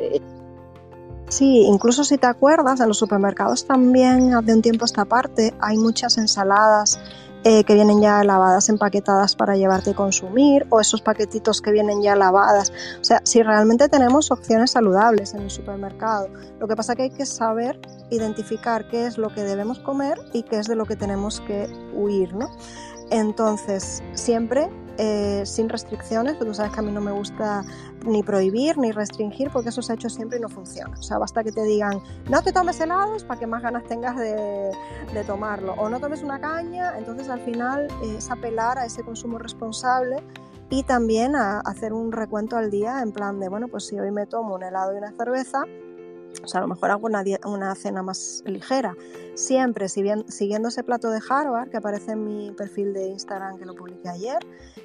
Sí, 1.28 1.62
incluso 1.62 2.02
si 2.02 2.18
te 2.18 2.26
acuerdas, 2.26 2.80
en 2.80 2.88
los 2.88 2.98
supermercados 2.98 3.64
también 3.64 4.30
de 4.44 4.52
un 4.52 4.62
tiempo 4.62 4.84
a 4.84 4.86
esta 4.86 5.04
parte 5.04 5.54
hay 5.60 5.76
muchas 5.76 6.18
ensaladas 6.18 6.98
eh, 7.42 7.64
que 7.64 7.72
vienen 7.72 8.02
ya 8.02 8.22
lavadas, 8.22 8.68
empaquetadas 8.68 9.34
para 9.34 9.56
llevarte 9.56 9.90
y 9.90 9.94
consumir, 9.94 10.66
o 10.68 10.78
esos 10.78 11.00
paquetitos 11.00 11.62
que 11.62 11.72
vienen 11.72 12.02
ya 12.02 12.14
lavadas. 12.14 12.70
O 13.00 13.04
sea, 13.04 13.22
si 13.24 13.42
realmente 13.42 13.88
tenemos 13.88 14.30
opciones 14.30 14.72
saludables 14.72 15.32
en 15.32 15.42
el 15.42 15.50
supermercado, 15.50 16.28
lo 16.58 16.68
que 16.68 16.76
pasa 16.76 16.92
es 16.92 16.96
que 16.96 17.02
hay 17.04 17.10
que 17.10 17.24
saber 17.24 17.80
identificar 18.10 18.88
qué 18.88 19.06
es 19.06 19.16
lo 19.16 19.32
que 19.32 19.42
debemos 19.42 19.78
comer 19.78 20.18
y 20.34 20.42
qué 20.42 20.58
es 20.58 20.66
de 20.66 20.76
lo 20.76 20.84
que 20.84 20.96
tenemos 20.96 21.40
que 21.40 21.66
huir, 21.94 22.34
¿no? 22.34 22.50
Entonces, 23.10 24.02
siempre 24.14 24.70
eh, 25.02 25.46
sin 25.46 25.70
restricciones, 25.70 26.34
porque 26.34 26.50
tú 26.50 26.54
sabes 26.54 26.72
que 26.72 26.80
a 26.80 26.82
mí 26.82 26.92
no 26.92 27.00
me 27.00 27.10
gusta 27.10 27.62
ni 28.04 28.22
prohibir 28.22 28.76
ni 28.76 28.92
restringir 28.92 29.50
porque 29.50 29.70
eso 29.70 29.80
se 29.80 29.92
ha 29.92 29.94
hecho 29.94 30.10
siempre 30.10 30.36
y 30.36 30.42
no 30.42 30.50
funciona. 30.50 30.94
O 30.98 31.02
sea, 31.02 31.16
basta 31.16 31.42
que 31.42 31.52
te 31.52 31.62
digan, 31.62 32.00
no 32.28 32.42
te 32.42 32.52
tomes 32.52 32.78
helados 32.80 33.24
para 33.24 33.40
que 33.40 33.46
más 33.46 33.62
ganas 33.62 33.84
tengas 33.84 34.16
de, 34.18 34.72
tomarlo, 35.26 35.72
o 35.78 35.88
no 35.88 36.00
tomes 36.00 36.22
una 36.22 36.38
caña, 36.38 36.98
entonces 36.98 37.30
al 37.30 37.40
final 37.40 37.88
es 38.02 38.30
apelar 38.30 38.78
a 38.78 38.84
ese 38.84 39.02
consumo 39.02 39.38
responsable 39.38 40.22
y 40.68 40.82
también 40.82 41.34
a 41.34 41.60
hacer 41.60 41.94
un 41.94 42.12
recuento 42.12 42.58
al 42.58 42.70
día 42.70 43.00
en 43.00 43.12
plan 43.12 43.40
de, 43.40 43.48
bueno, 43.48 43.68
pues 43.68 43.86
si 43.86 43.98
hoy 43.98 44.10
me 44.10 44.26
tomo 44.26 44.54
un 44.54 44.62
helado 44.62 44.94
y 44.94 44.98
una 44.98 45.12
cerveza, 45.12 45.62
o 46.42 46.48
sea, 46.48 46.58
a 46.58 46.62
lo 46.62 46.68
mejor 46.68 46.90
hago 46.90 47.06
una, 47.06 47.74
cena 47.74 48.02
más 48.02 48.42
ligera. 48.46 48.96
Siempre 49.34 49.88
siguiendo 49.88 50.68
ese 50.68 50.82
plato 50.82 51.10
de 51.10 51.20
Harvard 51.28 51.70
que 51.70 51.76
aparece 51.76 52.12
en 52.12 52.24
mi 52.24 52.50
perfil 52.52 52.92
de 52.92 53.08
Instagram 53.08 53.58
que 53.58 53.64
lo 53.64 53.74
publiqué 53.74 54.08
ayer, 54.08 54.38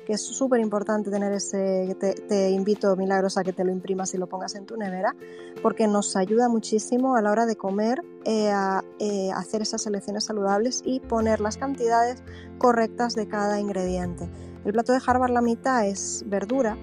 que 0.05 0.13
es 0.13 0.21
súper 0.21 0.59
importante 0.59 1.09
tener 1.09 1.33
ese, 1.33 1.95
te, 1.99 2.13
te, 2.13 2.49
invito 2.49 2.95
Milagros 2.95 3.37
a 3.37 3.43
que 3.43 3.53
te 3.53 3.63
lo 3.63 3.71
imprimas 3.71 4.13
y 4.13 4.17
lo 4.17 4.27
pongas 4.27 4.55
en 4.55 4.65
tu 4.65 4.77
nevera, 4.77 5.15
porque 5.61 5.87
nos 5.87 6.15
ayuda 6.15 6.49
muchísimo 6.49 7.15
a 7.15 7.21
la 7.21 7.31
hora 7.31 7.45
de 7.45 7.55
comer 7.55 8.01
eh, 8.25 8.49
a 8.51 8.83
eh, 8.99 9.31
hacer 9.35 9.61
esas 9.61 9.83
selecciones 9.83 10.25
saludables 10.25 10.81
y 10.83 10.99
poner 10.99 11.39
las 11.41 11.57
cantidades 11.57 12.23
correctas 12.57 13.15
de 13.15 13.27
cada 13.27 13.59
ingrediente. 13.59 14.29
El 14.65 14.73
plato 14.73 14.93
de 14.93 14.99
Harvard 15.05 15.31
la 15.31 15.41
mitad 15.41 15.85
es 15.85 16.23
verdura, 16.25 16.77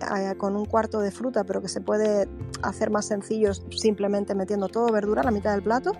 eh, 0.00 0.34
con 0.36 0.56
un 0.56 0.64
cuarto 0.64 1.00
de 1.00 1.10
fruta, 1.10 1.44
pero 1.44 1.60
que 1.60 1.68
se 1.68 1.80
puede 1.80 2.28
hacer 2.62 2.90
más 2.90 3.06
sencillo 3.06 3.52
simplemente 3.54 4.34
metiendo 4.34 4.68
todo 4.68 4.92
verdura 4.92 5.22
a 5.22 5.24
la 5.24 5.30
mitad 5.30 5.52
del 5.52 5.62
plato. 5.62 5.92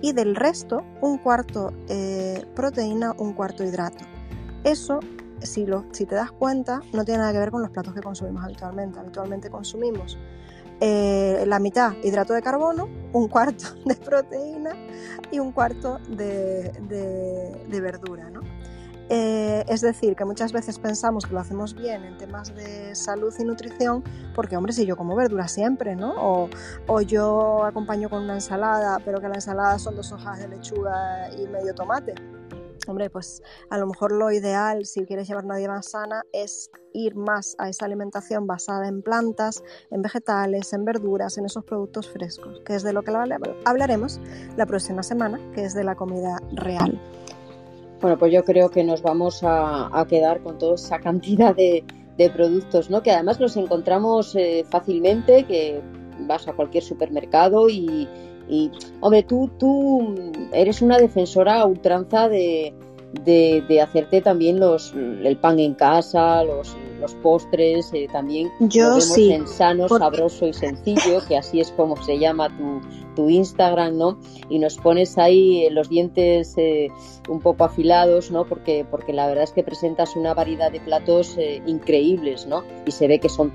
Y 0.00 0.12
del 0.12 0.34
resto, 0.34 0.82
un 1.00 1.18
cuarto 1.18 1.72
eh, 1.88 2.44
proteína, 2.56 3.14
un 3.18 3.34
cuarto 3.34 3.62
hidrato. 3.62 4.04
Eso, 4.64 4.98
si, 5.42 5.64
lo, 5.64 5.84
si 5.92 6.06
te 6.06 6.16
das 6.16 6.32
cuenta, 6.32 6.80
no 6.92 7.04
tiene 7.04 7.20
nada 7.20 7.32
que 7.32 7.38
ver 7.38 7.52
con 7.52 7.62
los 7.62 7.70
platos 7.70 7.94
que 7.94 8.00
consumimos 8.00 8.42
habitualmente. 8.42 8.98
Habitualmente 8.98 9.48
consumimos 9.48 10.18
eh, 10.80 11.44
la 11.46 11.60
mitad 11.60 11.92
hidrato 12.02 12.32
de 12.32 12.42
carbono, 12.42 12.88
un 13.12 13.28
cuarto 13.28 13.66
de 13.84 13.94
proteína 13.94 14.72
y 15.30 15.38
un 15.38 15.52
cuarto 15.52 15.98
de, 16.08 16.72
de, 16.88 17.64
de 17.68 17.80
verdura. 17.80 18.28
¿no? 18.30 18.40
Eh, 19.08 19.64
es 19.68 19.80
decir, 19.80 20.16
que 20.16 20.24
muchas 20.24 20.52
veces 20.52 20.78
pensamos 20.78 21.26
que 21.26 21.34
lo 21.34 21.40
hacemos 21.40 21.74
bien 21.74 22.04
en 22.04 22.16
temas 22.16 22.54
de 22.54 22.94
salud 22.94 23.32
y 23.38 23.44
nutrición, 23.44 24.02
porque, 24.34 24.56
hombre, 24.56 24.72
si 24.72 24.86
yo 24.86 24.96
como 24.96 25.14
verdura 25.14 25.48
siempre, 25.48 25.96
¿no? 25.96 26.14
O, 26.16 26.48
o, 26.86 27.00
yo 27.00 27.64
acompaño 27.64 28.08
con 28.08 28.22
una 28.22 28.34
ensalada, 28.34 28.98
pero 29.04 29.20
que 29.20 29.28
la 29.28 29.34
ensalada 29.34 29.78
son 29.78 29.96
dos 29.96 30.12
hojas 30.12 30.38
de 30.38 30.48
lechuga 30.48 31.30
y 31.36 31.46
medio 31.46 31.74
tomate. 31.74 32.14
Hombre, 32.88 33.10
pues 33.10 33.42
a 33.70 33.78
lo 33.78 33.86
mejor 33.86 34.10
lo 34.10 34.32
ideal, 34.32 34.86
si 34.86 35.04
quieres 35.04 35.28
llevar 35.28 35.44
una 35.44 35.56
dieta 35.56 35.72
más 35.72 35.90
sana, 35.90 36.22
es 36.32 36.70
ir 36.92 37.14
más 37.14 37.54
a 37.58 37.68
esa 37.68 37.84
alimentación 37.84 38.46
basada 38.46 38.88
en 38.88 39.02
plantas, 39.02 39.62
en 39.90 40.02
vegetales, 40.02 40.72
en 40.72 40.84
verduras, 40.84 41.38
en 41.38 41.46
esos 41.46 41.64
productos 41.64 42.10
frescos, 42.10 42.60
que 42.64 42.74
es 42.74 42.82
de 42.82 42.92
lo 42.92 43.02
que 43.02 43.12
hablaremos 43.64 44.20
la 44.56 44.66
próxima 44.66 45.04
semana, 45.04 45.38
que 45.54 45.64
es 45.64 45.74
de 45.74 45.84
la 45.84 45.94
comida 45.94 46.38
real. 46.52 47.00
Bueno, 48.02 48.18
pues 48.18 48.32
yo 48.32 48.44
creo 48.44 48.68
que 48.68 48.82
nos 48.82 49.00
vamos 49.00 49.42
a, 49.44 50.04
quedar 50.08 50.42
con 50.42 50.58
toda 50.58 50.74
esa 50.74 50.98
cantidad 50.98 51.54
de, 51.54 51.84
productos, 52.34 52.90
¿no? 52.90 53.02
Que 53.02 53.10
además 53.10 53.40
los 53.40 53.56
encontramos 53.56 54.36
eh, 54.36 54.64
fácilmente, 54.68 55.44
que 55.44 55.80
vas 56.20 56.46
a 56.46 56.52
cualquier 56.52 56.84
supermercado 56.84 57.68
y, 57.68 58.08
hombre, 59.00 59.22
tú, 59.22 59.50
tú 59.58 60.14
eres 60.52 60.82
una 60.82 60.98
defensora 60.98 61.64
ultranza 61.64 62.28
de, 62.28 62.74
de, 63.12 63.80
hacerte 63.80 64.20
también 64.20 64.58
los, 64.58 64.92
el 64.94 65.36
pan 65.36 65.58
en 65.58 65.74
casa, 65.74 66.42
los, 66.44 66.76
los 67.00 67.14
postres, 67.16 67.92
eh, 67.92 68.08
también 68.10 68.50
Yo 68.60 68.88
vemos 68.88 69.18
en 69.18 69.46
sano, 69.46 69.88
sabroso 69.88 70.46
y 70.46 70.52
sencillo, 70.52 71.20
que 71.28 71.36
así 71.36 71.60
es 71.60 71.70
como 71.72 72.02
se 72.02 72.18
llama 72.18 72.48
tu, 72.48 72.80
tu 73.14 73.28
Instagram, 73.28 73.96
¿no? 73.96 74.18
Y 74.48 74.58
nos 74.58 74.76
pones 74.76 75.18
ahí 75.18 75.68
los 75.70 75.88
dientes 75.88 76.54
eh, 76.56 76.88
un 77.28 77.40
poco 77.40 77.64
afilados, 77.64 78.30
¿no? 78.30 78.44
Porque, 78.44 78.86
porque 78.90 79.12
la 79.12 79.26
verdad 79.26 79.44
es 79.44 79.52
que 79.52 79.62
presentas 79.62 80.16
una 80.16 80.34
variedad 80.34 80.72
de 80.72 80.80
platos 80.80 81.36
eh, 81.36 81.62
increíbles, 81.66 82.46
¿no? 82.46 82.64
Y 82.86 82.90
se 82.92 83.08
ve 83.08 83.18
que 83.18 83.28
son 83.28 83.52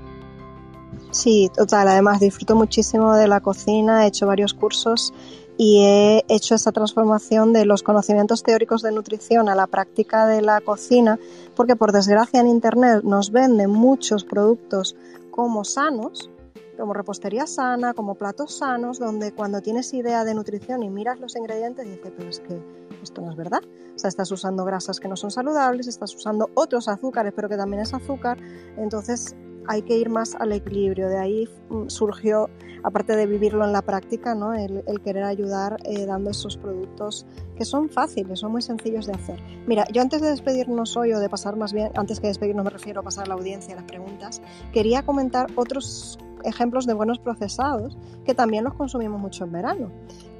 Sí, 1.10 1.50
total. 1.54 1.88
Además, 1.88 2.20
disfruto 2.20 2.54
muchísimo 2.54 3.16
de 3.16 3.28
la 3.28 3.40
cocina, 3.40 4.04
he 4.04 4.08
hecho 4.08 4.26
varios 4.26 4.52
cursos 4.52 5.14
y 5.60 5.84
he 5.84 6.24
hecho 6.28 6.54
esa 6.54 6.70
transformación 6.70 7.52
de 7.52 7.66
los 7.66 7.82
conocimientos 7.82 8.44
teóricos 8.44 8.80
de 8.80 8.92
nutrición 8.92 9.48
a 9.48 9.56
la 9.56 9.66
práctica 9.66 10.26
de 10.26 10.40
la 10.40 10.60
cocina, 10.60 11.18
porque 11.56 11.74
por 11.74 11.90
desgracia 11.90 12.40
en 12.40 12.46
Internet 12.46 13.02
nos 13.02 13.32
venden 13.32 13.70
muchos 13.70 14.24
productos 14.24 14.94
como 15.32 15.64
sanos, 15.64 16.30
como 16.78 16.94
repostería 16.94 17.48
sana, 17.48 17.92
como 17.92 18.14
platos 18.14 18.56
sanos, 18.56 19.00
donde 19.00 19.32
cuando 19.32 19.60
tienes 19.60 19.92
idea 19.94 20.24
de 20.24 20.34
nutrición 20.34 20.84
y 20.84 20.90
miras 20.90 21.18
los 21.18 21.34
ingredientes 21.34 21.86
dices, 21.86 22.12
pero 22.16 22.30
es 22.30 22.38
que 22.38 22.62
esto 23.02 23.20
no 23.20 23.32
es 23.32 23.36
verdad. 23.36 23.62
O 23.96 23.98
sea, 23.98 24.06
estás 24.06 24.30
usando 24.30 24.64
grasas 24.64 25.00
que 25.00 25.08
no 25.08 25.16
son 25.16 25.32
saludables, 25.32 25.88
estás 25.88 26.14
usando 26.14 26.50
otros 26.54 26.86
azúcares, 26.86 27.32
pero 27.34 27.48
que 27.48 27.56
también 27.56 27.82
es 27.82 27.92
azúcar. 27.94 28.38
Entonces 28.76 29.34
hay 29.68 29.82
que 29.82 29.96
ir 29.96 30.08
más 30.08 30.34
al 30.34 30.52
equilibrio. 30.52 31.08
De 31.08 31.18
ahí 31.18 31.48
mm, 31.68 31.88
surgió, 31.88 32.50
aparte 32.82 33.14
de 33.14 33.26
vivirlo 33.26 33.64
en 33.64 33.72
la 33.72 33.82
práctica, 33.82 34.34
¿no? 34.34 34.54
el, 34.54 34.82
querer 35.04 35.24
ayudar 35.24 35.76
eh, 35.84 36.06
dando 36.06 36.30
esos 36.30 36.56
productos 36.56 37.26
que 37.56 37.64
son 37.64 37.88
fáciles, 37.88 38.40
son 38.40 38.52
muy 38.52 38.62
sencillos 38.62 39.06
de 39.06 39.12
hacer. 39.12 39.40
Mira, 39.66 39.86
yo 39.92 40.02
antes 40.02 40.20
de 40.20 40.30
despedirnos 40.30 40.96
hoy 40.96 41.12
o 41.12 41.20
de 41.20 41.28
pasar 41.28 41.56
más 41.56 41.72
bien, 41.72 41.90
antes 41.94 42.18
que 42.18 42.26
despedirnos 42.26 42.64
me 42.64 42.70
refiero 42.70 43.00
a 43.00 43.02
pasar 43.04 43.24
a 43.24 43.28
la 43.28 43.34
audiencia 43.34 43.74
las 43.74 43.84
preguntas, 43.84 44.42
quería 44.72 45.02
comentar 45.02 45.46
otros 45.54 46.18
ejemplos 46.44 46.86
de 46.86 46.94
buenos 46.94 47.18
procesados 47.18 47.96
que 48.24 48.34
también 48.34 48.64
los 48.64 48.74
consumimos 48.74 49.20
mucho 49.20 49.44
en 49.44 49.52
verano, 49.52 49.90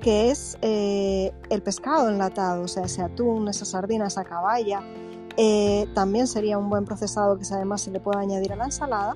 que 0.00 0.30
es 0.30 0.56
eh, 0.62 1.32
el 1.50 1.62
pescado 1.62 2.08
enlatado, 2.08 2.62
o 2.62 2.68
sea, 2.68 2.84
ese 2.84 3.02
atún, 3.02 3.48
esa 3.48 3.64
sardina, 3.64 4.06
esa 4.06 4.24
caballa, 4.24 4.80
eh, 5.40 5.88
también 5.94 6.26
sería 6.26 6.58
un 6.58 6.68
buen 6.68 6.84
procesado 6.84 7.38
que 7.38 7.44
además 7.52 7.82
se 7.82 7.92
le 7.92 8.00
puede 8.00 8.18
añadir 8.18 8.52
a 8.52 8.56
la 8.56 8.64
ensalada. 8.64 9.14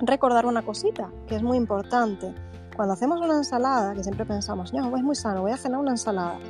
Recordar 0.00 0.46
una 0.46 0.62
cosita 0.62 1.10
que 1.28 1.36
es 1.36 1.44
muy 1.44 1.56
importante. 1.56 2.34
Cuando 2.74 2.94
hacemos 2.94 3.20
una 3.20 3.36
ensalada, 3.36 3.94
que 3.94 4.02
siempre 4.02 4.26
pensamos, 4.26 4.72
no, 4.72 4.96
es 4.96 5.02
muy 5.04 5.14
sano, 5.14 5.42
voy 5.42 5.52
a 5.52 5.56
cenar 5.56 5.78
una 5.78 5.92
ensalada 5.92 6.40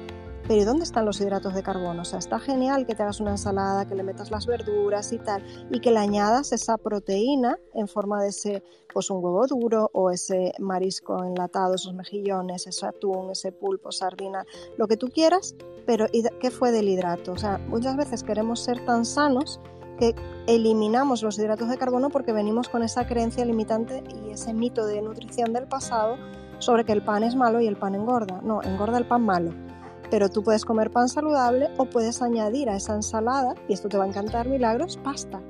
pero 0.49 0.63
¿y 0.63 0.65
dónde 0.65 0.85
están 0.85 1.05
los 1.05 1.21
hidratos 1.21 1.55
de 1.55 1.63
carbono? 1.63 2.03
O 2.03 2.05
sea, 2.07 2.19
está 2.19 2.39
genial 2.39 2.87
que 2.87 2.95
te 2.95 3.03
hagas 3.03 3.21
una 3.21 3.33
ensalada, 3.33 3.87
que 3.87 3.95
le 3.95 4.03
metas 4.03 4.31
las 4.31 4.47
verduras 4.47 5.13
y 5.13 5.19
tal, 5.19 5.45
y 5.71 5.79
que 5.81 5.91
le 5.91 5.99
añadas 5.99 6.53
esa 6.53 6.79
proteína 6.79 7.59
en 7.75 7.87
forma 7.87 8.23
de 8.23 8.31
ese, 8.31 8.63
pues 8.95 9.11
un 9.11 9.23
huevo 9.23 9.47
duro 9.47 9.91
o 9.93 10.11
ese 10.11 10.55
marisco 10.59 11.23
enlatado, 11.23 11.75
esos 11.75 11.93
mejillones, 11.93 12.67
ese 12.67 12.87
atún, 12.87 13.31
ese 13.31 13.53
pulpo, 13.53 13.93
sardina, 13.93 14.47
lo 14.79 14.89
que 14.89 14.97
tú 14.97 15.09
quieras, 15.09 15.55
pero 15.87 16.07
¿qué 16.41 16.51
fue 16.51 16.73
del 16.73 16.89
hidrato? 16.89 17.33
O 17.33 17.39
sea, 17.39 17.59
muchas 17.59 17.99
veces 17.99 18.23
queremos 18.23 18.61
ser 18.61 18.83
tan 18.87 19.05
sanos 19.05 19.61
que 19.99 20.15
eliminamos 20.47 21.23
los 21.23 21.39
hidratos 21.39 21.69
de 21.69 21.77
carbono 21.77 22.09
porque 22.09 22.33
venimos 22.33 22.71
con 22.71 22.83
esa 22.83 23.07
creencia 23.07 23.45
limitante 23.45 24.03
y 24.25 24.31
ese 24.31 24.55
mito 24.55 24.87
de 24.87 25.03
nutrición 25.03 25.53
del 25.53 25.69
pasado 25.69 26.17
sobre 26.59 26.85
que 26.85 26.93
el 26.93 27.05
pan 27.05 27.23
es 27.23 27.37
malo 27.37 27.61
y 27.61 27.67
el 27.67 27.77
pan 27.77 27.95
engorda. 27.95 28.41
No, 28.43 28.63
engorda 28.63 28.97
el 28.97 29.07
pan 29.07 29.23
malo 29.23 29.68
pero 30.11 30.29
tú 30.29 30.43
puedes 30.43 30.65
comer 30.65 30.91
pan 30.91 31.09
saludable 31.09 31.69
o 31.77 31.85
puedes 31.87 32.23
añadir 32.23 32.69
a 32.69 32.77
esa 32.77 32.95
ensalada, 32.95 33.55
y 33.69 33.73
esto 33.73 33.89
te 33.89 33.99
va 33.99 34.05
a 34.05 34.09
encantar, 34.09 34.49
milagros, 34.49 34.99
pasta. 35.03 35.41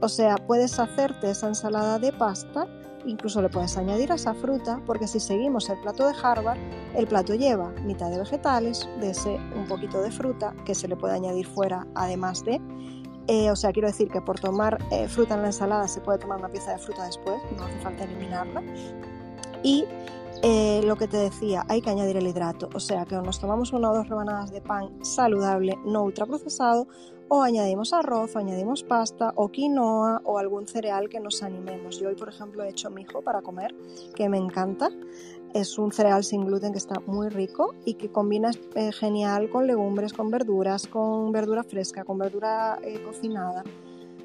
O 0.00 0.08
sea, 0.08 0.36
puedes 0.36 0.78
hacerte 0.78 1.30
esa 1.30 1.48
ensalada 1.48 1.98
de 1.98 2.12
pasta, 2.12 2.66
incluso 3.06 3.40
le 3.40 3.48
puedes 3.48 3.76
añadir 3.76 4.12
a 4.12 4.16
esa 4.16 4.34
fruta, 4.34 4.80
porque 4.86 5.06
si 5.06 5.20
seguimos 5.20 5.68
el 5.70 5.80
plato 5.80 6.06
de 6.06 6.14
Harvard, 6.20 6.58
el 6.94 7.06
plato 7.06 7.34
lleva 7.34 7.70
mitad 7.84 8.10
de 8.10 8.18
vegetales, 8.18 8.88
de 9.00 9.12
un 9.56 9.66
poquito 9.66 10.02
de 10.02 10.10
fruta, 10.10 10.54
que 10.64 10.74
se 10.74 10.88
le 10.88 10.96
puede 10.96 11.14
añadir 11.14 11.46
fuera, 11.46 11.86
además 11.94 12.44
de. 12.44 12.60
Eh, 13.28 13.50
o 13.52 13.56
sea, 13.56 13.72
quiero 13.72 13.86
decir 13.86 14.08
que 14.08 14.20
por 14.20 14.40
tomar 14.40 14.78
eh, 14.90 15.06
fruta 15.06 15.34
en 15.34 15.42
la 15.42 15.48
ensalada 15.48 15.86
se 15.86 16.00
puede 16.00 16.18
tomar 16.18 16.38
una 16.38 16.48
pieza 16.48 16.72
de 16.72 16.78
fruta 16.78 17.04
después, 17.04 17.40
no 17.56 17.64
hace 17.64 17.78
falta 17.78 18.04
eliminarla. 18.04 18.62
Y 19.62 19.84
eh, 20.42 20.80
lo 20.84 20.96
que 20.96 21.06
te 21.06 21.16
decía, 21.16 21.64
hay 21.68 21.80
que 21.80 21.90
añadir 21.90 22.16
el 22.16 22.26
hidrato, 22.26 22.68
o 22.74 22.80
sea 22.80 23.04
que 23.04 23.14
nos 23.16 23.40
tomamos 23.40 23.72
una 23.72 23.90
o 23.90 23.94
dos 23.94 24.08
rebanadas 24.08 24.50
de 24.50 24.60
pan 24.60 24.90
saludable, 25.04 25.78
no 25.84 26.02
ultraprocesado, 26.02 26.88
o 27.28 27.42
añadimos 27.42 27.92
arroz, 27.92 28.34
o 28.36 28.38
añadimos 28.38 28.82
pasta, 28.82 29.32
o 29.36 29.48
quinoa, 29.48 30.20
o 30.24 30.38
algún 30.38 30.66
cereal 30.66 31.08
que 31.08 31.20
nos 31.20 31.42
animemos. 31.42 31.98
Yo 31.98 32.08
hoy, 32.08 32.14
por 32.14 32.28
ejemplo, 32.28 32.62
he 32.62 32.68
hecho 32.68 32.90
mijo 32.90 33.22
para 33.22 33.40
comer, 33.40 33.74
que 34.14 34.28
me 34.28 34.36
encanta. 34.36 34.90
Es 35.54 35.78
un 35.78 35.92
cereal 35.92 36.24
sin 36.24 36.44
gluten 36.44 36.72
que 36.72 36.78
está 36.78 37.00
muy 37.06 37.28
rico 37.28 37.74
y 37.84 37.94
que 37.94 38.10
combina 38.10 38.50
eh, 38.74 38.92
genial 38.92 39.48
con 39.48 39.66
legumbres, 39.66 40.12
con 40.12 40.30
verduras, 40.30 40.86
con 40.86 41.30
verdura 41.30 41.62
fresca, 41.62 42.04
con 42.04 42.18
verdura 42.18 42.78
eh, 42.82 43.02
cocinada. 43.02 43.62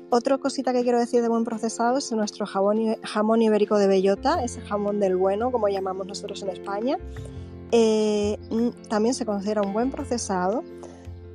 Otra 0.10 0.38
cosita 0.38 0.72
que 0.72 0.84
quiero 0.84 1.00
decir 1.00 1.22
de 1.22 1.28
buen 1.28 1.44
procesado 1.44 1.98
es 1.98 2.10
nuestro 2.14 2.46
jamón, 2.46 2.96
jamón 3.04 3.42
ibérico 3.42 3.78
de 3.78 3.88
bellota, 3.88 4.42
ese 4.42 4.62
jamón 4.62 5.02
del 5.02 5.18
bueno, 5.18 5.52
como 5.52 5.68
llamamos 5.68 6.08
nosotros 6.08 6.42
en 6.44 6.50
España. 6.50 6.98
Eh, 7.72 8.38
también 8.88 9.14
se 9.14 9.26
considera 9.26 9.62
un 9.62 9.74
buen 9.74 9.92
procesado 9.92 10.64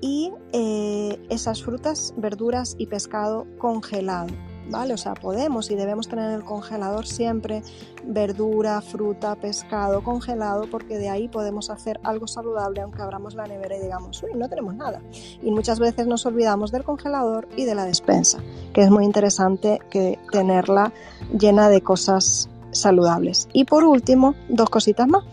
y 0.01 0.33
eh, 0.53 1.21
esas 1.29 1.63
frutas, 1.63 2.15
verduras 2.17 2.75
y 2.79 2.87
pescado 2.87 3.47
congelado. 3.59 4.29
¿Vale? 4.69 4.95
O 4.95 4.97
sea, 4.97 5.15
podemos 5.15 5.71
y 5.71 5.75
debemos 5.75 6.09
tener 6.09 6.31
en 6.31 6.37
el 6.37 6.45
congelador 6.45 7.07
siempre 7.07 7.63
verdura, 8.05 8.81
fruta, 8.81 9.37
pescado 9.37 10.03
congelado, 10.03 10.67
porque 10.71 10.99
de 10.99 11.09
ahí 11.09 11.29
podemos 11.29 11.71
hacer 11.71 12.01
algo 12.03 12.27
saludable, 12.27 12.81
aunque 12.81 13.03
abramos 13.03 13.35
la 13.35 13.47
nevera 13.47 13.77
y 13.77 13.81
digamos, 13.81 14.23
uy, 14.23 14.31
no 14.35 14.49
tenemos 14.49 14.75
nada. 14.75 15.01
Y 15.43 15.51
muchas 15.51 15.79
veces 15.79 16.07
nos 16.07 16.27
olvidamos 16.27 16.73
del 16.73 16.85
congelador 16.85 17.49
y 17.57 17.65
de 17.65 17.75
la 17.75 17.85
despensa, 17.85 18.39
que 18.73 18.83
es 18.83 18.91
muy 18.91 19.05
interesante 19.05 19.81
que 19.91 20.19
tenerla 20.31 20.93
llena 21.39 21.69
de 21.69 21.81
cosas 21.81 22.49
saludables. 22.71 23.49
Y 23.53 23.65
por 23.65 23.85
último, 23.85 24.35
dos 24.49 24.71
cositas 24.71 25.07
más. 25.07 25.25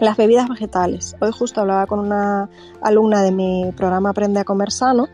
Las 0.00 0.16
bebidas 0.16 0.48
vegetales. 0.48 1.16
Hoy 1.20 1.32
justo 1.32 1.60
hablaba 1.60 1.86
con 1.86 1.98
una 1.98 2.48
alumna 2.82 3.22
de 3.22 3.32
mi 3.32 3.72
programa 3.76 4.10
Aprende 4.10 4.38
a 4.38 4.44
Comer 4.44 4.70
Sano 4.70 5.08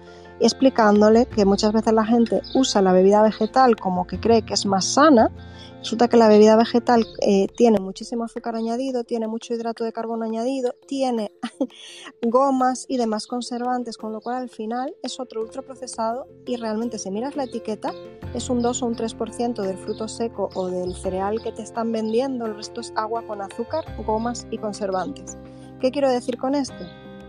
explicándole 0.45 1.25
que 1.25 1.47
muchas 1.47 1.73
veces 1.73 1.93
la 1.95 2.05
gente 2.05 2.43
usa 2.55 2.83
la 2.83 2.93
bebida 2.93 3.23
vegetal 3.23 3.77
como 3.77 4.07
que 4.07 4.21
cree 4.21 4.43
que 4.43 4.53
es 4.53 4.67
más 4.67 4.85
sana. 4.85 5.31
Resulta 5.79 6.09
que 6.09 6.17
la 6.17 6.29
bebida 6.29 6.57
vegetal 6.57 7.07
eh, 7.21 7.47
tiene 7.57 7.79
muchísimo 7.79 8.25
azúcar 8.25 8.55
añadido, 8.55 9.05
tiene 9.05 9.27
mucho 9.27 9.55
hidrato 9.55 9.85
de 9.85 9.93
carbono 9.93 10.25
añadido, 10.25 10.75
tiene 10.87 11.33
gomas 12.23 12.87
y 12.89 12.97
demás 12.99 13.27
conservantes, 13.27 13.97
con 13.97 14.13
lo 14.13 14.21
cual 14.21 14.37
al 14.37 14.51
final 14.51 14.95
es 15.03 15.19
otro 15.19 15.43
ultraprocesado 15.43 16.27
y 16.47 16.57
realmente 16.57 16.99
si 16.99 17.11
miras 17.11 17.37
la 17.37 17.45
etiqueta 17.45 17.93
es 18.35 18.49
un 18.49 18.61
2 18.63 18.83
o 18.83 18.87
un 18.87 18.97
3% 18.97 19.63
del 19.63 19.77
fruto 19.79 20.09
seco 20.09 20.51
o 20.55 20.69
del 20.69 20.95
cereal 20.95 21.43
que 21.43 21.53
te 21.53 21.63
están 21.63 21.93
vendiendo, 21.93 22.47
el 22.47 22.57
resto 22.57 22.81
es 22.81 22.93
agua 22.97 23.27
con 23.27 23.43
azúcar, 23.43 23.85
gomas 24.05 24.47
y 24.51 24.59
conservantes. 24.59 25.37
¿Qué 25.81 25.91
quiero 25.91 26.11
decir 26.11 26.39
con 26.39 26.55
esto? 26.55 26.85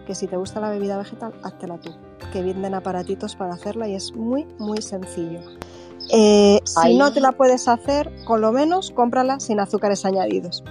Que 0.06 0.16
si 0.16 0.28
te 0.28 0.38
gusta 0.38 0.62
la 0.62 0.70
bebida 0.70 0.98
vegetal, 0.98 1.34
háztela 1.44 1.78
tú 1.78 1.92
que 2.28 2.42
venden 2.42 2.74
aparatitos 2.74 3.36
para 3.36 3.54
hacerla 3.54 3.88
y 3.88 3.96
es 3.96 4.14
muy, 4.16 4.46
muy 4.58 4.82
sencillo. 4.82 5.40
Eh, 6.12 6.60
si 6.64 6.98
no 6.98 7.12
te 7.12 7.20
la 7.20 7.32
puedes 7.32 7.68
hacer, 7.68 8.12
con 8.26 8.42
lo 8.42 8.52
menos 8.52 8.92
cómprala 8.92 9.40
sin 9.40 9.60
azúcares 9.60 10.06
añadidos. 10.06 10.64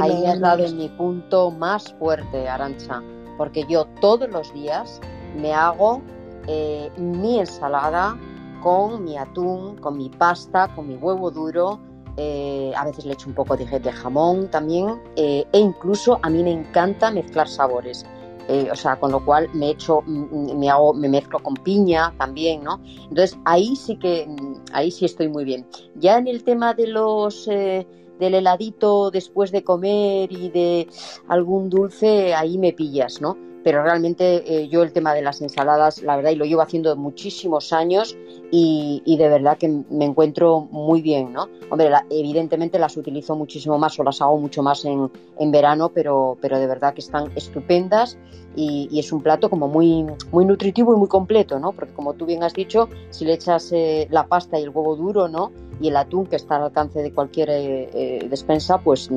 Ahí 0.00 0.26
has 0.26 0.40
dado 0.40 0.64
en 0.64 0.76
mi 0.76 0.88
punto 0.88 1.50
más 1.50 1.92
fuerte, 1.94 2.48
Arancha, 2.48 3.02
porque 3.36 3.64
yo 3.68 3.86
todos 4.00 4.28
los 4.28 4.52
días 4.52 5.00
me 5.40 5.52
hago 5.52 6.02
eh, 6.46 6.90
mi 6.96 7.40
ensalada 7.40 8.16
con 8.62 9.04
mi 9.04 9.16
atún, 9.16 9.76
con 9.76 9.96
mi 9.96 10.10
pasta, 10.10 10.68
con 10.74 10.88
mi 10.88 10.96
huevo 10.96 11.30
duro, 11.30 11.80
eh, 12.16 12.72
a 12.76 12.84
veces 12.84 13.06
le 13.06 13.14
echo 13.14 13.28
un 13.28 13.34
poco 13.34 13.56
de, 13.56 13.64
de 13.64 13.92
jamón 13.92 14.48
también, 14.48 15.00
e 15.16 15.46
incluso 15.52 16.18
a 16.22 16.28
mí 16.28 16.42
me 16.42 16.52
encanta 16.52 17.10
mezclar 17.10 17.48
sabores. 17.48 18.04
Eh, 18.48 18.68
o 18.72 18.76
sea, 18.76 18.98
con 18.98 19.12
lo 19.12 19.22
cual 19.22 19.48
me 19.52 19.70
echo, 19.70 20.02
mm, 20.06 20.52
mm, 20.52 20.58
me 20.58 20.70
hago, 20.70 20.94
me 20.94 21.08
mezclo 21.08 21.38
con 21.38 21.54
piña 21.54 22.14
también, 22.16 22.64
¿no? 22.64 22.80
Entonces 23.02 23.38
ahí 23.44 23.76
sí 23.76 23.96
que, 23.96 24.26
mm, 24.26 24.64
ahí 24.72 24.90
sí 24.90 25.04
estoy 25.04 25.28
muy 25.28 25.44
bien. 25.44 25.66
Ya 25.96 26.16
en 26.16 26.26
el 26.26 26.42
tema 26.42 26.72
de 26.72 26.86
los 26.86 27.46
eh, 27.48 27.86
del 28.18 28.34
heladito 28.34 29.10
después 29.10 29.52
de 29.52 29.62
comer 29.62 30.32
y 30.32 30.48
de 30.48 30.88
algún 31.28 31.68
dulce, 31.68 32.34
ahí 32.34 32.58
me 32.58 32.72
pillas, 32.72 33.20
¿no? 33.20 33.36
Pero 33.68 33.82
realmente 33.82 34.44
eh, 34.46 34.68
yo 34.68 34.82
el 34.82 34.94
tema 34.94 35.12
de 35.12 35.20
las 35.20 35.42
ensaladas, 35.42 36.02
la 36.02 36.16
verdad, 36.16 36.30
y 36.30 36.36
lo 36.36 36.46
llevo 36.46 36.62
haciendo 36.62 36.96
muchísimos 36.96 37.74
años 37.74 38.16
y, 38.50 39.14
de 39.18 39.28
verdad 39.28 39.58
que 39.58 39.68
me 39.68 40.06
encuentro 40.06 40.60
muy 40.70 41.02
bien, 41.02 41.34
¿no? 41.34 41.50
Hombre, 41.68 41.90
evidentemente 42.08 42.78
las 42.78 42.96
utilizo 42.96 43.36
muchísimo 43.36 43.76
más 43.76 44.00
o 44.00 44.04
las 44.04 44.22
hago 44.22 44.38
mucho 44.38 44.62
más 44.62 44.86
en, 44.86 45.10
verano, 45.52 45.90
pero, 45.90 46.38
pero 46.40 46.58
de 46.58 46.66
verdad 46.66 46.94
que 46.94 47.02
están 47.02 47.30
estupendas 47.36 48.16
y, 48.56 48.98
es 48.98 49.12
un 49.12 49.20
plato 49.22 49.50
como 49.50 49.68
muy, 49.68 50.06
muy 50.32 50.46
nutritivo 50.46 50.94
y 50.94 50.96
muy 50.96 51.08
completo, 51.08 51.58
¿no? 51.58 51.72
Porque 51.72 51.92
como 51.92 52.14
tú 52.14 52.24
bien 52.24 52.44
has 52.44 52.54
dicho, 52.54 52.88
si 53.10 53.26
le 53.26 53.34
echas 53.34 53.70
eh, 53.72 54.08
la 54.10 54.26
pasta 54.26 54.58
y 54.58 54.62
el 54.62 54.70
huevo 54.70 54.96
duro, 54.96 55.28
¿no? 55.28 55.52
Y 55.78 55.88
el 55.88 55.96
atún 55.98 56.24
que 56.24 56.36
está 56.36 56.56
al 56.56 56.62
alcance 56.62 57.02
de 57.02 57.12
cualquier 57.12 57.50
eh, 57.50 58.26
despensa, 58.30 58.78
pues, 58.78 59.10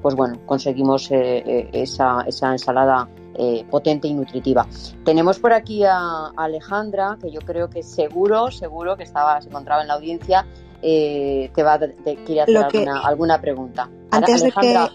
pues 0.00 0.14
bueno, 0.14 0.38
conseguimos 0.46 1.10
esa, 1.10 2.20
esa 2.28 2.52
ensalada 2.52 3.08
eh, 3.38 3.64
potente 3.70 4.08
y 4.08 4.14
nutritiva. 4.14 4.66
Tenemos 5.04 5.38
por 5.38 5.52
aquí 5.52 5.84
a 5.84 6.28
Alejandra, 6.36 7.18
que 7.20 7.30
yo 7.30 7.40
creo 7.40 7.68
que 7.68 7.82
seguro, 7.82 8.50
seguro 8.50 8.96
que 8.96 9.02
estaba, 9.02 9.40
se 9.40 9.48
encontraba 9.48 9.82
en 9.82 9.88
la 9.88 9.94
audiencia, 9.94 10.46
eh, 10.82 11.50
te 11.54 11.62
va 11.62 11.74
a 11.74 11.78
quiere 12.24 12.42
hacer 12.42 12.88
alguna, 12.88 13.40
pregunta. 13.40 13.88
Antes 14.10 14.42
de 14.42 14.52
que, 14.52 14.88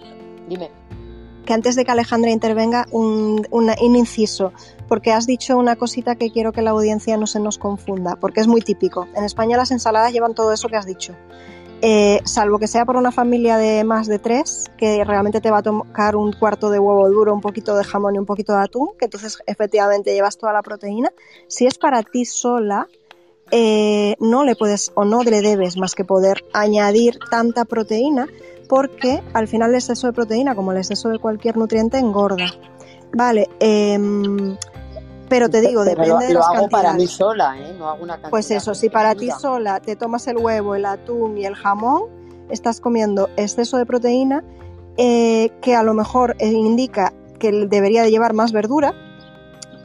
dime. 0.47 0.69
Que 1.45 1.53
antes 1.53 1.75
de 1.75 1.83
que 1.83 1.91
Alejandra 1.91 2.31
intervenga, 2.31 2.85
un, 2.91 3.45
un 3.51 3.95
inciso, 3.95 4.53
porque 4.87 5.11
has 5.11 5.25
dicho 5.25 5.57
una 5.57 5.75
cosita 5.75 6.15
que 6.15 6.31
quiero 6.31 6.51
que 6.51 6.61
la 6.61 6.71
audiencia 6.71 7.17
no 7.17 7.27
se 7.27 7.39
nos 7.39 7.57
confunda, 7.57 8.15
porque 8.15 8.41
es 8.41 8.47
muy 8.47 8.61
típico. 8.61 9.07
En 9.15 9.23
España 9.23 9.57
las 9.57 9.71
ensaladas 9.71 10.13
llevan 10.13 10.35
todo 10.35 10.51
eso 10.53 10.67
que 10.67 10.77
has 10.77 10.85
dicho. 10.85 11.13
Eh, 11.83 12.21
salvo 12.25 12.59
que 12.59 12.67
sea 12.67 12.85
por 12.85 12.95
una 12.95 13.11
familia 13.11 13.57
de 13.57 13.83
más 13.83 14.05
de 14.05 14.19
tres, 14.19 14.69
que 14.77 15.03
realmente 15.03 15.41
te 15.41 15.49
va 15.49 15.59
a 15.59 15.63
tocar 15.63 16.15
un 16.15 16.31
cuarto 16.31 16.69
de 16.69 16.77
huevo 16.77 17.09
duro, 17.09 17.33
un 17.33 17.41
poquito 17.41 17.75
de 17.75 17.83
jamón 17.83 18.15
y 18.15 18.19
un 18.19 18.27
poquito 18.27 18.53
de 18.53 18.63
atún, 18.63 18.89
que 18.99 19.05
entonces 19.05 19.39
efectivamente 19.47 20.13
llevas 20.13 20.37
toda 20.37 20.53
la 20.53 20.61
proteína. 20.61 21.11
Si 21.47 21.65
es 21.65 21.79
para 21.79 22.03
ti 22.03 22.25
sola, 22.25 22.87
eh, 23.49 24.15
no 24.19 24.43
le 24.43 24.55
puedes 24.55 24.91
o 24.93 25.05
no 25.05 25.23
le 25.23 25.41
debes 25.41 25.75
más 25.77 25.95
que 25.95 26.05
poder 26.05 26.43
añadir 26.53 27.17
tanta 27.31 27.65
proteína, 27.65 28.27
porque 28.69 29.23
al 29.33 29.47
final 29.47 29.71
el 29.71 29.77
exceso 29.77 30.05
de 30.05 30.13
proteína, 30.13 30.53
como 30.53 30.71
el 30.71 30.77
exceso 30.77 31.09
de 31.09 31.17
cualquier 31.17 31.57
nutriente, 31.57 31.97
engorda. 31.97 32.45
Vale, 33.11 33.49
eh, 33.59 33.97
pero 35.31 35.49
te 35.49 35.61
digo, 35.61 35.85
depende 35.85 36.09
lo, 36.09 36.17
de 36.17 36.33
las 36.33 36.33
lo 36.33 36.43
hago 36.43 36.67
para 36.67 36.91
mí 36.91 37.07
sola, 37.07 37.57
¿eh? 37.57 37.73
No 37.79 37.87
hago 37.87 38.03
una 38.03 38.15
cantidad. 38.15 38.31
Pues 38.31 38.51
eso, 38.51 38.75
si 38.75 38.89
para 38.89 39.15
ti 39.15 39.31
sola 39.31 39.79
te 39.79 39.95
tomas 39.95 40.27
el 40.27 40.37
huevo, 40.37 40.75
el 40.75 40.85
atún 40.85 41.37
y 41.37 41.45
el 41.45 41.55
jamón, 41.55 42.03
estás 42.49 42.81
comiendo 42.81 43.29
exceso 43.37 43.77
de 43.77 43.85
proteína 43.85 44.43
eh, 44.97 45.49
que 45.61 45.73
a 45.73 45.83
lo 45.83 45.93
mejor 45.93 46.35
eh, 46.39 46.51
indica 46.51 47.13
que 47.39 47.65
debería 47.65 48.03
de 48.03 48.11
llevar 48.11 48.33
más 48.33 48.51
verdura 48.51 48.93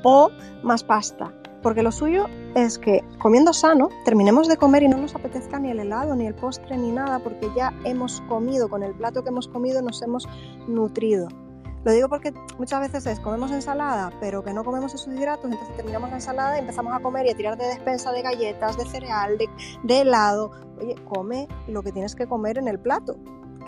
o 0.03 0.30
más 0.64 0.82
pasta. 0.82 1.32
Porque 1.62 1.84
lo 1.84 1.92
suyo, 1.92 2.26
es 2.57 2.80
que 2.80 3.05
comiendo 3.20 3.53
sano, 3.53 3.88
terminemos 4.05 4.49
de 4.49 4.57
comer 4.57 4.82
y 4.82 4.88
no 4.88 4.97
nos 4.97 5.14
apetezca 5.14 5.61
ni 5.61 5.70
el 5.70 5.78
helado, 5.78 6.16
ni 6.16 6.26
el 6.26 6.34
postre, 6.34 6.76
ni 6.76 6.90
nada, 6.90 7.20
porque 7.20 7.49
ya 7.57 7.72
hemos 7.84 8.20
comido, 8.22 8.68
con 8.68 8.82
el 8.82 8.94
plato 8.94 9.22
que 9.22 9.28
hemos 9.28 9.47
comido 9.47 9.80
nos 9.80 10.03
hemos 10.03 10.28
nutrido. 10.66 11.28
Lo 11.87 11.93
digo 11.93 12.09
porque 12.09 12.34
muchas 12.59 12.80
veces 12.80 13.07
es 13.07 13.20
comemos 13.20 13.53
ensalada, 13.53 14.11
pero 14.18 14.43
que 14.43 14.53
no 14.53 14.64
comemos 14.64 14.93
esos 14.93 15.07
hidratos, 15.07 15.53
entonces 15.53 15.76
terminamos 15.76 16.11
la 16.11 16.16
ensalada 16.16 16.57
y 16.57 16.59
empezamos 16.59 16.93
a 16.93 16.99
comer 16.99 17.26
y 17.26 17.30
a 17.30 17.37
tirar 17.37 17.57
de 17.57 17.64
despensa 17.64 18.11
de 18.11 18.22
galletas, 18.22 18.76
de 18.76 18.84
cereal, 18.87 19.39
de, 19.39 20.01
helado. 20.01 20.51
Oye, 20.80 20.97
come 21.09 21.47
lo 21.68 21.84
que 21.84 21.93
tienes 21.93 22.16
que 22.16 22.26
comer 22.26 22.59
en 22.59 22.66
el 22.66 22.80
plato, 22.80 23.16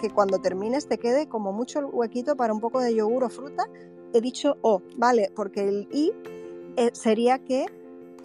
que 0.00 0.10
cuando 0.10 0.40
termines 0.40 0.88
te 0.88 0.98
quede 0.98 1.28
como 1.28 1.52
mucho 1.52 1.78
huequito 1.78 2.34
para 2.34 2.52
un 2.52 2.58
poco 2.58 2.80
de 2.80 2.92
yogur 2.92 3.22
o 3.22 3.28
fruta. 3.28 3.66
He 4.12 4.20
dicho 4.20 4.56
O, 4.62 4.82
¿vale? 4.96 5.30
Porque 5.36 5.68
el 5.68 5.88
I 5.92 6.12
eh, 6.76 6.90
sería 6.94 7.38
que 7.38 7.66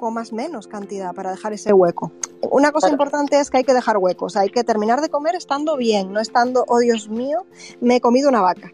comas 0.03 0.33
menos 0.33 0.67
cantidad 0.67 1.15
para 1.15 1.31
dejar 1.31 1.53
ese 1.53 1.71
hueco. 1.71 2.11
Una 2.51 2.73
cosa 2.73 2.89
importante 2.89 3.39
es 3.39 3.49
que 3.49 3.59
hay 3.59 3.63
que 3.63 3.73
dejar 3.73 3.97
huecos, 3.97 4.35
hay 4.35 4.49
que 4.49 4.65
terminar 4.65 4.99
de 4.99 5.07
comer 5.07 5.33
estando 5.35 5.77
bien, 5.77 6.11
no 6.11 6.19
estando, 6.19 6.65
oh 6.67 6.79
Dios 6.79 7.07
mío, 7.07 7.45
me 7.79 7.95
he 7.95 8.01
comido 8.01 8.27
una 8.27 8.41
vaca. 8.41 8.69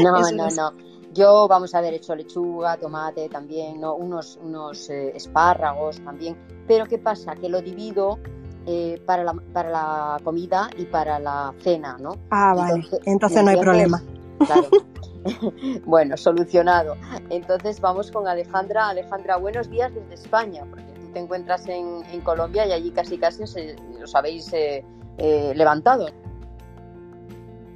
No, 0.00 0.20
no, 0.30 0.48
no. 0.50 0.72
Yo, 1.12 1.48
vamos 1.48 1.74
a 1.74 1.78
haber 1.78 1.94
hecho 1.94 2.14
lechuga, 2.14 2.76
tomate 2.76 3.28
también, 3.28 3.80
¿no? 3.80 3.96
unos, 3.96 4.38
unos 4.44 4.88
eh, 4.90 5.10
espárragos 5.16 6.00
también. 6.04 6.36
Pero 6.68 6.86
¿qué 6.86 6.98
pasa? 6.98 7.34
Que 7.34 7.48
lo 7.48 7.60
divido 7.60 8.20
eh, 8.64 9.02
para, 9.04 9.24
la, 9.24 9.34
para 9.52 9.70
la 9.70 10.20
comida 10.22 10.70
y 10.78 10.84
para 10.84 11.18
la 11.18 11.52
cena, 11.64 11.96
¿no? 11.98 12.12
Ah, 12.30 12.54
vale. 12.54 12.86
Entonces, 13.06 13.42
no 13.42 13.50
hay 13.50 13.58
problema. 13.58 14.00
Claro. 14.38 14.68
bueno, 15.84 16.16
solucionado. 16.16 16.96
Entonces 17.30 17.80
vamos 17.80 18.10
con 18.10 18.28
Alejandra. 18.28 18.88
Alejandra, 18.88 19.36
buenos 19.36 19.70
días 19.70 19.92
desde 19.94 20.14
España, 20.14 20.62
porque 20.68 20.84
tú 20.94 21.12
te 21.12 21.18
encuentras 21.20 21.66
en, 21.68 22.02
Colombia 22.22 22.66
y 22.66 22.72
allí 22.72 22.90
casi 22.90 23.18
casi 23.18 23.42
os, 23.42 24.14
habéis 24.14 24.52
eh, 24.52 24.84
eh, 25.18 25.52
levantado. 25.54 26.08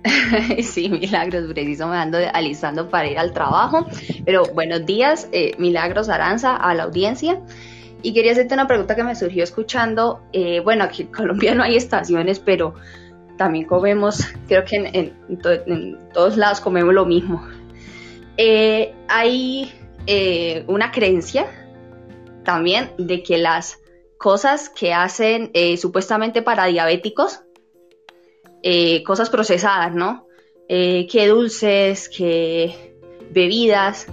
Sí, 0.62 0.88
Milagros, 0.88 1.52
preciso 1.52 1.86
me 1.88 1.96
ando 1.96 2.18
alisando 2.32 2.88
para 2.88 3.08
ir 3.08 3.18
al 3.18 3.32
trabajo. 3.32 3.86
Pero 4.24 4.44
buenos 4.54 4.86
días, 4.86 5.28
eh, 5.32 5.52
Milagros 5.58 6.08
Aranza, 6.08 6.56
a 6.56 6.74
la 6.74 6.84
audiencia. 6.84 7.40
Y 8.00 8.14
quería 8.14 8.32
hacerte 8.32 8.54
una 8.54 8.68
pregunta 8.68 8.94
que 8.94 9.02
me 9.02 9.14
surgió 9.16 9.42
escuchando. 9.42 10.22
bueno, 10.64 10.84
aquí 10.84 11.02
en 11.02 11.08
Colombia 11.08 11.54
no 11.54 11.64
hay 11.64 11.76
estaciones, 11.76 12.38
pero 12.38 12.74
también 13.38 13.64
comemos, 13.64 14.26
creo 14.46 14.64
que 14.66 14.76
en, 14.92 16.08
todos 16.12 16.36
lados 16.36 16.60
comemos 16.60 16.92
lo 16.92 17.06
mismo. 17.06 17.46
Eh, 18.36 18.94
hay 19.08 19.72
eh, 20.06 20.64
una 20.66 20.90
creencia 20.90 21.46
también 22.44 22.90
de 22.98 23.22
que 23.22 23.38
las 23.38 23.80
cosas 24.18 24.68
que 24.68 24.92
hacen 24.92 25.50
eh, 25.54 25.78
supuestamente 25.78 26.42
para 26.42 26.66
diabéticos, 26.66 27.40
cosas 29.06 29.30
procesadas, 29.30 29.94
¿no? 29.94 30.26
que 30.68 31.26
dulces, 31.28 32.10
que 32.10 32.98
bebidas, 33.30 34.06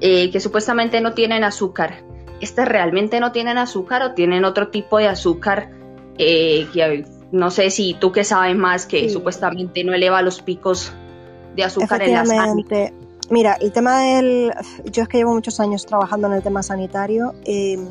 que 0.00 0.38
supuestamente 0.38 1.00
no 1.00 1.14
tienen 1.14 1.42
azúcar. 1.42 2.04
¿Estas 2.40 2.68
realmente 2.68 3.18
no 3.18 3.32
tienen 3.32 3.58
azúcar 3.58 4.02
o 4.02 4.12
tienen 4.12 4.44
otro 4.44 4.68
tipo 4.68 4.98
de 4.98 5.08
azúcar 5.08 5.70
que 6.16 6.68
no 7.32 7.50
sé 7.50 7.70
si 7.70 7.94
tú 7.94 8.12
que 8.12 8.24
sabes 8.24 8.56
más 8.56 8.86
que 8.86 9.08
supuestamente 9.08 9.82
no 9.84 9.94
eleva 9.94 10.22
los 10.22 10.40
picos 10.40 10.92
de 11.54 11.64
azúcar 11.64 12.02
en 12.02 12.12
la 12.12 12.24
sangre. 12.24 12.92
Mira, 13.30 13.56
el 13.60 13.72
tema 13.72 14.00
del... 14.02 14.52
Yo 14.84 15.02
es 15.02 15.08
que 15.08 15.18
llevo 15.18 15.34
muchos 15.34 15.58
años 15.58 15.84
trabajando 15.84 16.28
en 16.28 16.34
el 16.34 16.42
tema 16.42 16.62
sanitario 16.62 17.34
em, 17.44 17.86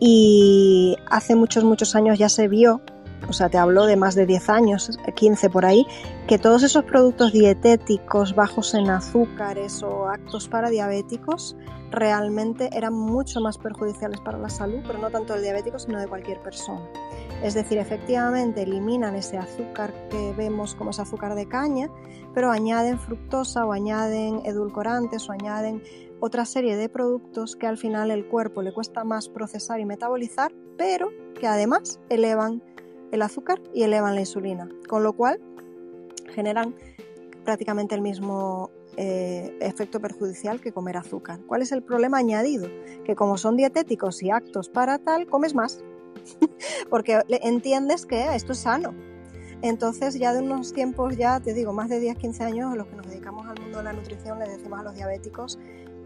y 0.00 0.96
hace 1.10 1.34
muchos, 1.34 1.64
muchos 1.64 1.94
años 1.94 2.18
ya 2.18 2.28
se 2.28 2.48
vio, 2.48 2.80
o 3.26 3.32
sea, 3.32 3.48
te 3.48 3.58
hablo 3.58 3.86
de 3.86 3.96
más 3.96 4.14
de 4.14 4.26
10 4.26 4.48
años, 4.48 4.98
15 5.14 5.50
por 5.50 5.64
ahí, 5.64 5.86
que 6.26 6.38
todos 6.38 6.62
esos 6.62 6.84
productos 6.84 7.32
dietéticos 7.32 8.34
bajos 8.34 8.74
en 8.74 8.90
azúcares 8.90 9.82
o 9.82 10.08
actos 10.08 10.48
para 10.48 10.70
diabéticos 10.70 11.56
realmente 11.90 12.68
eran 12.72 12.94
mucho 12.94 13.40
más 13.40 13.58
perjudiciales 13.58 14.20
para 14.20 14.38
la 14.38 14.48
salud, 14.48 14.80
pero 14.86 14.98
no 14.98 15.10
tanto 15.10 15.32
del 15.32 15.42
diabético, 15.42 15.78
sino 15.78 15.98
de 15.98 16.06
cualquier 16.06 16.40
persona. 16.40 16.86
Es 17.42 17.54
decir, 17.54 17.78
efectivamente 17.78 18.62
eliminan 18.62 19.14
ese 19.14 19.38
azúcar 19.38 19.94
que 20.10 20.34
vemos 20.36 20.74
como 20.74 20.90
ese 20.90 21.02
azúcar 21.02 21.34
de 21.34 21.46
caña, 21.46 21.88
pero 22.34 22.50
añaden 22.50 22.98
fructosa 22.98 23.64
o 23.64 23.72
añaden 23.72 24.42
edulcorantes 24.44 25.28
o 25.28 25.32
añaden 25.32 25.82
otra 26.20 26.44
serie 26.44 26.76
de 26.76 26.88
productos 26.88 27.54
que 27.54 27.66
al 27.66 27.78
final 27.78 28.10
el 28.10 28.26
cuerpo 28.26 28.60
le 28.62 28.72
cuesta 28.72 29.04
más 29.04 29.28
procesar 29.28 29.78
y 29.78 29.84
metabolizar, 29.84 30.52
pero 30.76 31.10
que 31.38 31.46
además 31.46 32.00
elevan 32.08 32.62
el 33.12 33.22
azúcar 33.22 33.60
y 33.74 33.82
elevan 33.82 34.14
la 34.14 34.20
insulina, 34.20 34.68
con 34.88 35.02
lo 35.02 35.12
cual 35.12 35.40
generan 36.34 36.74
prácticamente 37.44 37.94
el 37.94 38.00
mismo 38.00 38.70
eh, 38.96 39.56
efecto 39.60 40.00
perjudicial 40.00 40.60
que 40.60 40.72
comer 40.72 40.96
azúcar. 40.96 41.40
¿Cuál 41.46 41.62
es 41.62 41.72
el 41.72 41.82
problema 41.82 42.18
añadido? 42.18 42.68
Que 43.04 43.14
como 43.14 43.38
son 43.38 43.56
dietéticos 43.56 44.22
y 44.22 44.30
actos 44.30 44.68
para 44.68 44.98
tal, 44.98 45.26
comes 45.26 45.54
más 45.54 45.82
porque 46.90 47.22
entiendes 47.28 48.06
que 48.06 48.34
esto 48.34 48.52
es 48.52 48.58
sano. 48.58 48.94
Entonces 49.62 50.14
ya 50.14 50.32
de 50.32 50.40
unos 50.40 50.72
tiempos, 50.72 51.16
ya 51.16 51.40
te 51.40 51.52
digo, 51.52 51.72
más 51.72 51.88
de 51.88 52.00
10, 52.00 52.16
15 52.16 52.44
años, 52.44 52.76
los 52.76 52.86
que 52.86 52.96
nos 52.96 53.06
dedicamos 53.06 53.46
al 53.46 53.60
mundo 53.60 53.78
de 53.78 53.84
la 53.84 53.92
nutrición, 53.92 54.38
le 54.38 54.48
decimos 54.48 54.80
a 54.80 54.82
los 54.84 54.94
diabéticos, 54.94 55.58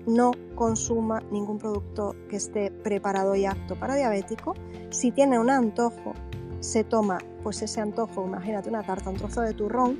no 0.06 0.32
consuma 0.54 1.22
ningún 1.30 1.58
producto 1.58 2.16
que 2.28 2.36
esté 2.36 2.70
preparado 2.70 3.34
y 3.34 3.44
apto 3.44 3.78
para 3.78 3.94
diabético. 3.94 4.54
Si 4.90 5.12
tiene 5.12 5.38
un 5.38 5.50
antojo, 5.50 6.14
se 6.62 6.84
toma 6.84 7.18
pues 7.42 7.60
ese 7.60 7.80
antojo, 7.80 8.24
imagínate 8.24 8.68
una 8.68 8.82
tarta, 8.82 9.10
un 9.10 9.16
trozo 9.16 9.40
de 9.42 9.52
turrón, 9.52 9.98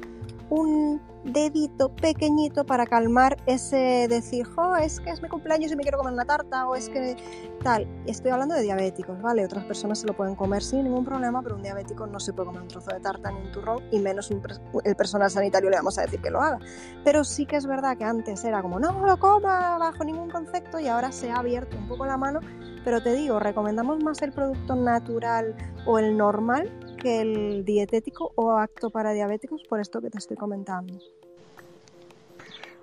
un 0.49 1.01
dedito 1.25 1.95
pequeñito 1.97 2.65
para 2.65 2.87
calmar 2.87 3.37
ese 3.47 4.07
decir, 4.09 4.47
jo, 4.47 4.77
es 4.77 5.01
que 5.01 5.11
es 5.11 5.23
mi 5.23 5.29
cumpleaños 5.29 5.73
y 5.73 5.77
me 5.77 5.83
quiero 5.83 5.99
comer 5.99 6.13
una 6.13 6.25
tarta, 6.25 6.69
o 6.69 6.75
es 6.75 6.89
que 6.89 7.17
tal. 7.63 7.89
Estoy 8.07 8.33
hablando 8.33 8.55
de 8.55 8.63
diabéticos, 8.63 9.21
¿vale? 9.23 9.45
Otras 9.45 9.65
personas 9.65 10.01
se 10.01 10.07
lo 10.07 10.15
pueden 10.15 10.35
comer 10.35 10.63
sin 10.63 10.85
ningún 10.85 11.05
problema, 11.05 11.43
pero 11.43 11.57
un 11.57 11.63
diabético 11.63 12.07
no 12.07 12.21
se 12.21 12.33
puede 12.33 12.47
comer 12.47 12.63
un 12.63 12.69
trozo 12.69 12.91
de 12.91 13.01
tarta 13.01 13.31
ni 13.31 13.41
un 13.41 13.53
turrón, 13.53 13.83
y 13.91 13.99
menos 13.99 14.31
el 14.31 14.97
personal 14.97 15.31
sanitario 15.31 15.71
le 15.71 15.77
vamos 15.77 15.99
a 15.99 16.03
decir 16.03 16.21
que 16.21 16.31
lo 16.31 16.41
haga. 16.41 16.59
Pero 17.03 17.25
sí 17.25 17.47
que 17.47 17.57
es 17.57 17.67
verdad 17.67 17.97
que 17.97 18.05
antes 18.05 18.45
era 18.45 18.61
como, 18.61 18.79
no 18.79 19.07
lo 19.07 19.17
coma 19.19 19.79
bajo 19.79 20.05
ningún 20.05 20.31
concepto, 20.31 20.79
y 20.79 20.89
ahora 20.89 21.13
se 21.13 21.31
ha 21.31 21.37
abierto 21.37 21.77
un 21.77 21.89
poco 21.89 22.05
la 22.05 22.17
mano. 22.17 22.41
Pero 22.85 23.03
te 23.03 23.15
digo, 23.15 23.39
recomendamos 23.39 24.03
más 24.03 24.23
el 24.23 24.33
producto 24.33 24.75
natural 24.75 25.55
o 25.87 25.99
el 25.99 26.17
normal 26.17 26.71
que 27.01 27.21
el 27.21 27.65
dietético 27.65 28.33
o 28.37 28.53
acto 28.53 28.91
para 28.91 29.13
diabéticos 29.13 29.63
por 29.69 29.81
esto 29.81 30.01
que 30.01 30.11
te 30.11 30.19
estoy 30.19 30.37
comentando. 30.37 30.99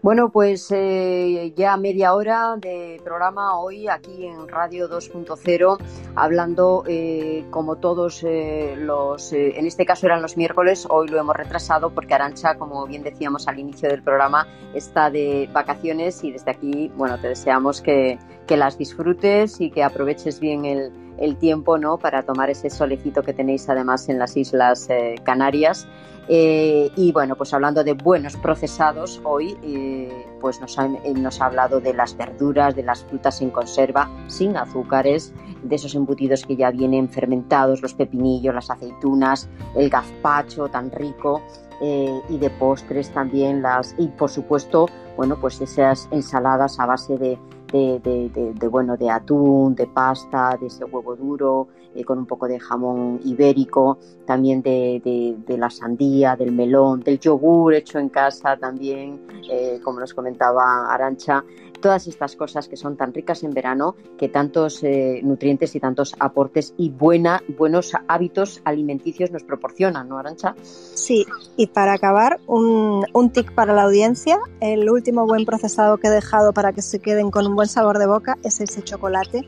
Bueno, 0.02 0.30
pues 0.30 0.72
eh, 0.72 1.52
ya 1.58 1.76
media 1.76 2.14
hora 2.14 2.56
de 2.56 3.02
programa 3.04 3.60
hoy 3.60 3.89
aquí 3.89 4.28
en 4.28 4.47
Radio 4.47 4.89
2.0, 4.89 5.78
hablando 6.16 6.86
eh, 6.88 7.43
como 7.50 7.76
todos 7.76 8.24
eh, 8.24 8.76
los, 8.78 9.34
en 9.34 9.66
este 9.66 9.86
caso 9.86 10.06
eran 10.06 10.22
los 10.22 10.38
miércoles, 10.38 10.88
hoy 10.89 11.10
lo 11.10 11.20
hemos 11.20 11.36
retrasado 11.36 11.89
porque 11.89 12.14
Arancha, 12.14 12.56
como 12.56 12.88
bien 12.88 13.04
decíamos 13.04 13.50
al 13.50 13.60
inicio 13.60 13.89
del 13.89 14.02
programa, 14.02 14.47
está 14.74 15.10
de 15.10 15.50
vacaciones 15.52 16.24
y 16.24 16.32
desde 16.32 16.52
aquí, 16.52 16.89
bueno, 16.95 17.20
te 17.20 17.28
deseamos 17.28 17.82
que, 17.82 18.18
que 18.47 18.56
las 18.56 18.78
disfrutes 18.78 19.60
y 19.60 19.70
que 19.70 19.84
aproveches 19.84 20.39
bien 20.39 20.64
el, 20.64 20.93
el 21.18 21.36
tiempo 21.36 21.78
¿no? 21.78 21.97
para 21.97 22.24
tomar 22.24 22.50
ese 22.50 22.70
solecito 22.70 23.22
que 23.22 23.34
tenéis 23.34 23.68
además 23.68 24.08
en 24.08 24.18
las 24.18 24.38
Islas 24.38 24.88
Canarias 25.26 25.89
eh, 26.32 26.92
y 26.96 27.12
bueno, 27.12 27.36
pues 27.36 27.56
hablando 27.56 27.84
de 27.84 27.94
buenos 27.94 28.38
procesados, 28.38 29.20
hoy 29.24 29.58
eh, 29.64 30.28
pues 30.40 30.62
nos 30.62 30.78
ha, 30.78 30.86
eh, 30.86 31.14
nos 31.16 31.42
ha 31.42 31.48
hablado 31.48 31.82
de 31.82 31.92
las 31.92 32.16
verduras, 32.16 32.76
de 32.76 32.84
las 32.84 33.04
frutas 33.04 33.42
en 33.42 33.50
conserva, 33.50 34.08
sin 34.28 34.56
azúcares, 34.56 35.34
de 35.64 35.76
esos 35.76 35.96
embutidos 35.96 36.46
que 36.46 36.56
ya 36.56 36.70
vienen 36.70 37.10
fermentados, 37.10 37.82
los 37.82 37.96
pepinillos, 37.96 38.54
las 38.54 38.70
aceitunas, 38.70 39.50
el 39.76 39.90
gazpacho 39.90 40.68
tan 40.68 40.92
rico. 40.92 41.42
y 41.82 42.38
de 42.38 42.50
postres 42.60 43.10
también 43.14 43.62
las 43.62 43.96
y 43.98 44.10
por 44.10 44.30
supuesto 44.30 44.88
bueno 45.16 45.38
pues 45.40 45.62
esas 45.62 46.10
ensaladas 46.12 46.78
a 46.78 46.86
base 46.86 47.18
de, 47.18 47.40
de, 47.72 48.68
bueno, 48.70 48.98
de 48.98 49.10
atún, 49.10 49.76
de 49.76 49.88
pasta, 49.88 50.58
de 50.60 50.68
ese 50.68 50.86
huevo 50.86 51.16
duro, 51.16 51.68
eh, 51.96 52.04
con 52.04 52.18
un 52.20 52.26
poco 52.26 52.48
de 52.48 52.60
jamón 52.60 53.20
ibérico, 53.24 53.98
también 54.26 54.62
de, 54.62 55.38
la 55.48 55.70
sandía, 55.70 56.36
del 56.36 56.52
melón, 56.52 57.02
del 57.02 57.20
yogur 57.20 57.74
hecho 57.74 58.00
en 58.00 58.10
casa 58.10 58.58
también, 58.58 59.22
eh, 59.50 59.80
como 59.84 60.00
nos 60.00 60.14
comentaba 60.14 60.94
Arancha 60.94 61.44
todas 61.80 62.08
estas 62.08 62.36
cosas 62.36 62.68
que 62.68 62.78
son 62.78 62.96
tan 62.98 63.14
ricas 63.14 63.44
en 63.44 63.52
verano, 63.52 63.96
que 64.18 64.30
tantos 64.30 64.84
eh, 64.84 65.22
nutrientes 65.24 65.76
y 65.76 65.80
tantos 65.80 66.16
aportes 66.20 66.74
y 66.78 66.90
buena, 66.90 67.42
buenos 67.58 67.94
hábitos 68.08 68.62
alimenticios 68.66 69.32
nos 69.32 69.44
proporcionan, 69.44 70.08
¿no, 70.10 70.18
Arancha? 70.18 70.56
Sí, 70.62 71.26
y 71.58 71.68
para 71.68 71.94
acabar, 71.94 72.40
un, 72.48 73.06
un 73.14 73.30
tic 73.32 73.54
para 73.54 73.74
la 73.74 73.84
audiencia, 73.84 74.40
el 74.60 74.90
último 74.90 75.26
buen 75.26 75.46
procesado 75.46 75.98
que 75.98 76.08
he 76.08 76.12
dejado 76.12 76.54
para 76.54 76.74
que 76.74 76.82
se 76.82 77.00
queden 77.00 77.32
con 77.32 77.48
un 77.48 77.56
buen 77.56 77.68
sabor 77.68 77.98
de 78.00 78.08
boca 78.08 78.38
es 78.44 78.60
ese 78.60 78.84
chocolate 78.84 79.48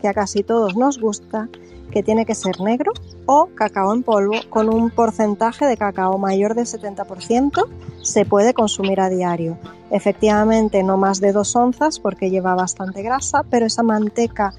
que 0.00 0.08
a 0.08 0.14
casi 0.14 0.42
todos 0.42 0.76
nos 0.76 0.98
gusta, 0.98 1.48
que 1.92 2.02
tiene 2.02 2.26
que 2.26 2.34
ser 2.34 2.60
negro 2.60 2.92
o 3.26 3.48
cacao 3.54 3.94
en 3.94 4.02
polvo. 4.02 4.34
Con 4.50 4.68
un 4.68 4.90
porcentaje 4.90 5.66
de 5.66 5.76
cacao 5.76 6.18
mayor 6.18 6.54
del 6.54 6.66
70%, 6.66 7.68
se 8.02 8.24
puede 8.24 8.54
consumir 8.54 9.00
a 9.00 9.08
diario. 9.08 9.58
Efectivamente, 9.90 10.82
no 10.82 10.96
más 10.96 11.20
de 11.20 11.32
dos 11.32 11.54
onzas 11.54 12.00
porque 12.00 12.30
lleva 12.30 12.54
bastante 12.54 13.02
grasa, 13.02 13.44
pero 13.48 13.66
esa 13.66 13.82
manteca 13.82 14.54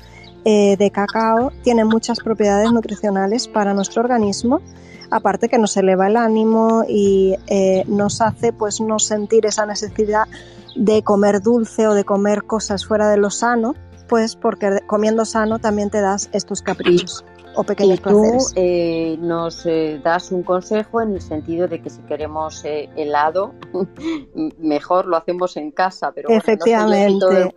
eh, 0.46 0.78
de 0.78 0.92
cacao 0.92 1.52
tiene 1.64 1.86
muchas 1.86 2.20
propiedades 2.20 2.72
nutricionales 2.72 3.48
para 3.48 3.74
nuestro 3.74 4.04
organismo. 4.04 4.62
Aparte 5.10 5.50
que 5.50 5.58
nos 5.58 5.76
eleva 5.76 6.08
el 6.08 6.18
ánimo 6.18 6.86
y 6.88 7.36
eh, 7.48 7.84
nos 7.88 8.22
hace 8.22 8.54
pues 8.54 8.80
no 8.80 9.00
sentir 9.00 9.46
esa 9.46 9.66
necesidad 9.66 10.28
de 10.76 11.04
comer 11.04 11.42
dulce 11.42 11.88
o 11.88 11.94
de 11.94 12.04
comer 12.04 12.44
cosas 12.44 12.86
fuera 12.86 13.10
de 13.10 13.18
lo 13.18 13.30
sano, 13.30 13.76
pues 14.14 14.36
porque 14.36 14.80
comiendo 14.86 15.26
sano 15.26 15.58
también 15.58 15.90
te 15.90 16.00
das 16.00 16.30
estos 16.34 16.62
caprichos. 16.62 17.26
o 17.56 17.64
pequeños 17.64 17.98
y 17.98 18.02
tú 18.04 18.38
eh, 18.56 19.18
nos 19.20 19.66
eh, 19.66 20.00
das 20.04 20.32
un 20.32 20.44
consejo 20.44 21.02
en 21.02 21.14
el 21.14 21.22
sentido 21.22 21.68
de 21.68 21.82
que 21.82 21.90
si 21.90 22.00
queremos 22.04 22.64
helado, 22.64 23.56
mejor 24.60 25.08
lo 25.08 25.18
hacemos 25.18 25.58
en 25.58 25.72
casa, 25.72 26.12
pero 26.12 26.30
efectivamente. 26.30 27.56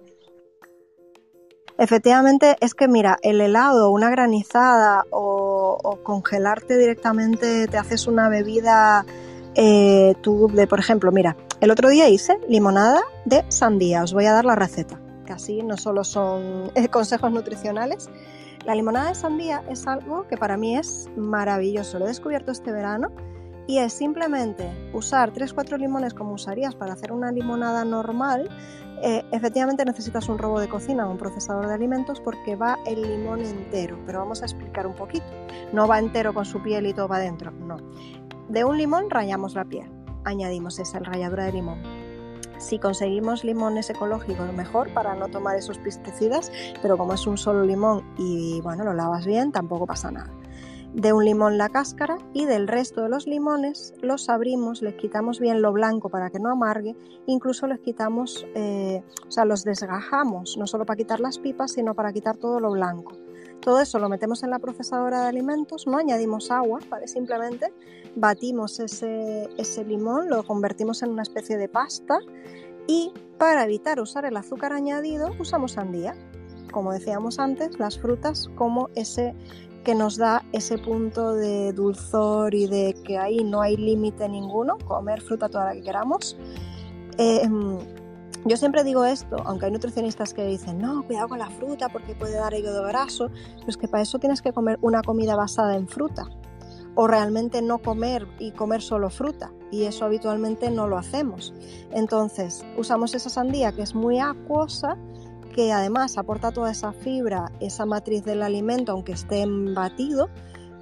Efectivamente, 1.77 2.57
es 2.61 2.73
que 2.73 2.89
mira, 2.89 3.19
el 3.21 3.43
helado, 3.43 3.91
una 3.91 4.09
granizada 4.09 5.05
o, 5.11 5.99
congelarte 6.03 6.79
directamente, 6.79 7.67
te 7.67 7.77
haces 7.77 8.07
una 8.07 8.31
bebida, 8.31 9.05
eh, 9.55 10.15
tú 10.23 10.51
de, 10.55 10.67
por 10.67 10.79
ejemplo, 10.79 11.13
mira, 11.13 11.37
el 11.61 11.71
otro 11.71 11.91
día 11.91 12.09
hice 12.09 12.39
limonada 12.49 13.03
de 13.27 13.45
sandía, 13.51 14.03
os 14.03 14.15
voy 14.15 14.25
a 14.25 14.33
dar 14.33 14.47
la 14.47 14.55
receta, 14.55 14.99
así 15.33 15.63
no 15.63 15.77
solo 15.77 16.05
son 16.05 16.71
eh, 16.75 16.89
consejos 16.89 17.33
nutricionales. 17.33 18.11
La 18.65 18.75
limonada 18.75 19.11
de 19.11 19.15
sandía 19.15 19.63
es 19.69 19.87
algo 19.87 20.27
que 20.27 20.37
para 20.37 20.57
mí 20.57 20.77
es 20.77 21.09
maravilloso, 21.17 21.99
lo 21.99 22.07
he 22.07 22.09
descubierto 22.09 22.51
este 22.51 22.73
verano 22.73 23.13
y 23.67 23.79
es 23.79 23.93
simplemente 23.93 24.71
usar 24.93 25.33
3-4 25.33 25.79
limones 25.79 26.15
como 26.15 26.33
usarías 26.33 26.75
para 26.75 26.93
hacer 26.93 27.13
una 27.13 27.33
limonada 27.33 27.85
normal, 27.85 28.49
eh, 29.03 29.25
efectivamente 29.31 29.85
necesitas 29.85 30.29
un 30.29 30.39
robo 30.39 30.59
de 30.59 30.69
cocina 30.69 31.07
o 31.07 31.11
un 31.11 31.19
procesador 31.19 31.67
de 31.67 31.75
alimentos 31.75 32.21
porque 32.21 32.57
va 32.57 32.79
el 32.87 33.03
limón 33.03 33.41
entero, 33.41 33.99
pero 34.07 34.21
vamos 34.21 34.43
a 34.43 34.47
explicar 34.47 34.87
un 34.87 34.95
poquito. 34.95 35.27
No 35.73 35.87
va 35.87 35.99
entero 35.99 36.33
con 36.33 36.45
su 36.45 36.63
piel 36.63 36.87
y 36.87 36.95
todo 36.95 37.09
va 37.09 37.19
dentro, 37.19 37.51
no. 37.51 37.77
De 38.49 38.65
un 38.65 38.79
limón 38.79 39.11
rayamos 39.11 39.55
la 39.55 39.65
piel, 39.65 39.91
añadimos 40.25 40.79
esa 40.79 40.99
ralladura 41.01 41.45
de 41.45 41.53
limón. 41.53 41.96
Si 42.59 42.79
conseguimos 42.79 43.45
limones 43.45 43.91
ecológicos, 43.91 44.53
mejor 44.53 44.93
para 44.93 45.15
no 45.15 45.29
tomar 45.29 45.57
esos 45.57 45.79
pesticidas, 45.79 46.51
pero 46.83 46.97
como 46.97 47.15
es 47.15 47.27
un 47.27 47.39
solo 47.39 47.65
limón 47.65 48.05
y 48.19 48.61
bueno, 48.63 48.85
lo 48.85 48.95
lavas 48.95 49.27
bien, 49.27 49.53
tampoco 49.53 49.87
pasa 49.87 50.11
nada 50.11 50.31
de 50.97 51.13
un 51.13 51.27
limón 51.27 51.59
la 51.59 51.69
cáscara 51.69 52.17
y 52.33 52.47
del 52.47 52.67
resto 52.67 53.03
de 53.03 53.11
los 53.11 53.27
limones 53.27 53.93
los 54.01 54.31
abrimos, 54.31 54.81
les 54.81 54.95
quitamos 54.95 55.41
bien 55.41 55.61
lo 55.61 55.71
blanco 55.73 56.09
para 56.09 56.31
que 56.31 56.39
no 56.39 56.51
amargue, 56.51 56.97
incluso 57.27 57.67
les 57.67 57.81
quitamos, 57.81 58.47
eh, 58.55 59.03
o 59.29 59.31
sea, 59.31 59.45
los 59.45 59.63
desgajamos, 59.63 60.57
no 60.57 60.67
solo 60.67 60.87
para 60.87 60.97
quitar 60.97 61.21
las 61.21 61.39
pipas, 61.39 61.73
sino 61.73 61.95
para 61.95 62.15
quitar 62.15 62.39
todo 62.39 62.61
lo 62.61 62.71
blanco. 62.71 63.13
Todo 63.61 63.81
eso 63.81 63.99
lo 63.99 64.09
metemos 64.09 64.43
en 64.43 64.51
la 64.51 64.59
procesadora 64.59 65.23
de 65.23 65.29
alimentos, 65.29 65.87
no 65.87 65.99
añadimos 65.99 66.51
agua, 66.51 66.81
simplemente 67.07 67.73
batimos 68.15 68.79
ese, 68.81 69.49
ese 69.59 69.85
limón, 69.85 70.29
lo 70.29 70.45
convertimos 70.45 71.03
en 71.03 71.11
una 71.11 71.23
especie 71.23 71.57
de 71.57 71.69
pasta 71.69 72.19
y 72.87 73.13
para 73.39 73.65
evitar 73.65 74.01
usar 74.01 74.25
el 74.25 74.37
azúcar 74.37 74.73
añadido 74.73 75.31
usamos 75.39 75.73
sandía. 75.73 76.15
Como 76.73 76.93
decíamos 76.93 77.39
antes, 77.39 77.79
las 77.79 77.99
frutas 77.99 78.49
como 78.57 78.89
ese 78.95 79.35
que 79.85 79.95
nos 79.95 80.17
da 80.17 80.45
ese 80.53 80.79
punto 80.79 81.33
de 81.35 81.73
dulzor 81.73 82.55
y 82.57 82.67
de 82.67 82.93
que 83.05 83.19
ahí 83.19 83.45
no 83.45 83.61
hay 83.61 83.77
límite 83.77 84.29
ninguno, 84.29 84.79
comer 84.79 85.21
fruta 85.21 85.49
toda 85.49 85.67
la 85.67 85.75
que 85.75 85.83
queramos. 85.83 86.37
Em, 87.19 87.79
yo 88.47 88.57
siempre 88.57 88.85
digo 88.85 89.05
esto, 89.05 89.37
aunque 89.45 89.67
hay 89.67 89.73
nutricionistas 89.73 90.33
que 90.33 90.47
dicen, 90.47 90.79
no, 90.79 91.03
cuidado 91.03 91.29
con 91.29 91.39
la 91.39 91.51
fruta 91.51 91.89
porque 91.89 92.15
puede 92.15 92.37
dar 92.37 92.55
hígado 92.55 92.85
graso, 92.85 93.31
pues 93.65 93.77
que 93.77 93.89
para 93.89 94.03
eso 94.03 94.19
tienes 94.19 94.41
que 94.41 94.53
comer 94.53 94.79
una 94.83 95.03
comida 95.03 95.35
basada 95.35 95.77
en 95.77 95.89
fruta. 95.89 96.25
O 96.95 97.07
realmente 97.07 97.61
no 97.61 97.79
comer 97.79 98.27
y 98.39 98.53
comer 98.53 98.81
solo 98.81 99.11
fruta. 99.11 99.53
Y 99.71 99.83
eso 99.83 100.05
habitualmente 100.05 100.71
no 100.71 100.87
lo 100.87 100.97
hacemos. 100.97 101.53
Entonces, 101.91 102.65
usamos 102.79 103.15
esa 103.15 103.29
sandía 103.29 103.73
que 103.73 103.83
es 103.83 103.95
muy 103.95 104.19
acuosa 104.19 104.97
que 105.55 105.73
además 105.73 106.17
aporta 106.17 106.53
toda 106.53 106.71
esa 106.71 106.93
fibra, 106.93 107.51
esa 107.61 107.85
matriz 107.85 108.25
del 108.25 108.43
alimento, 108.43 108.93
aunque 108.93 109.13
esté 109.13 109.45
batido, 109.75 110.29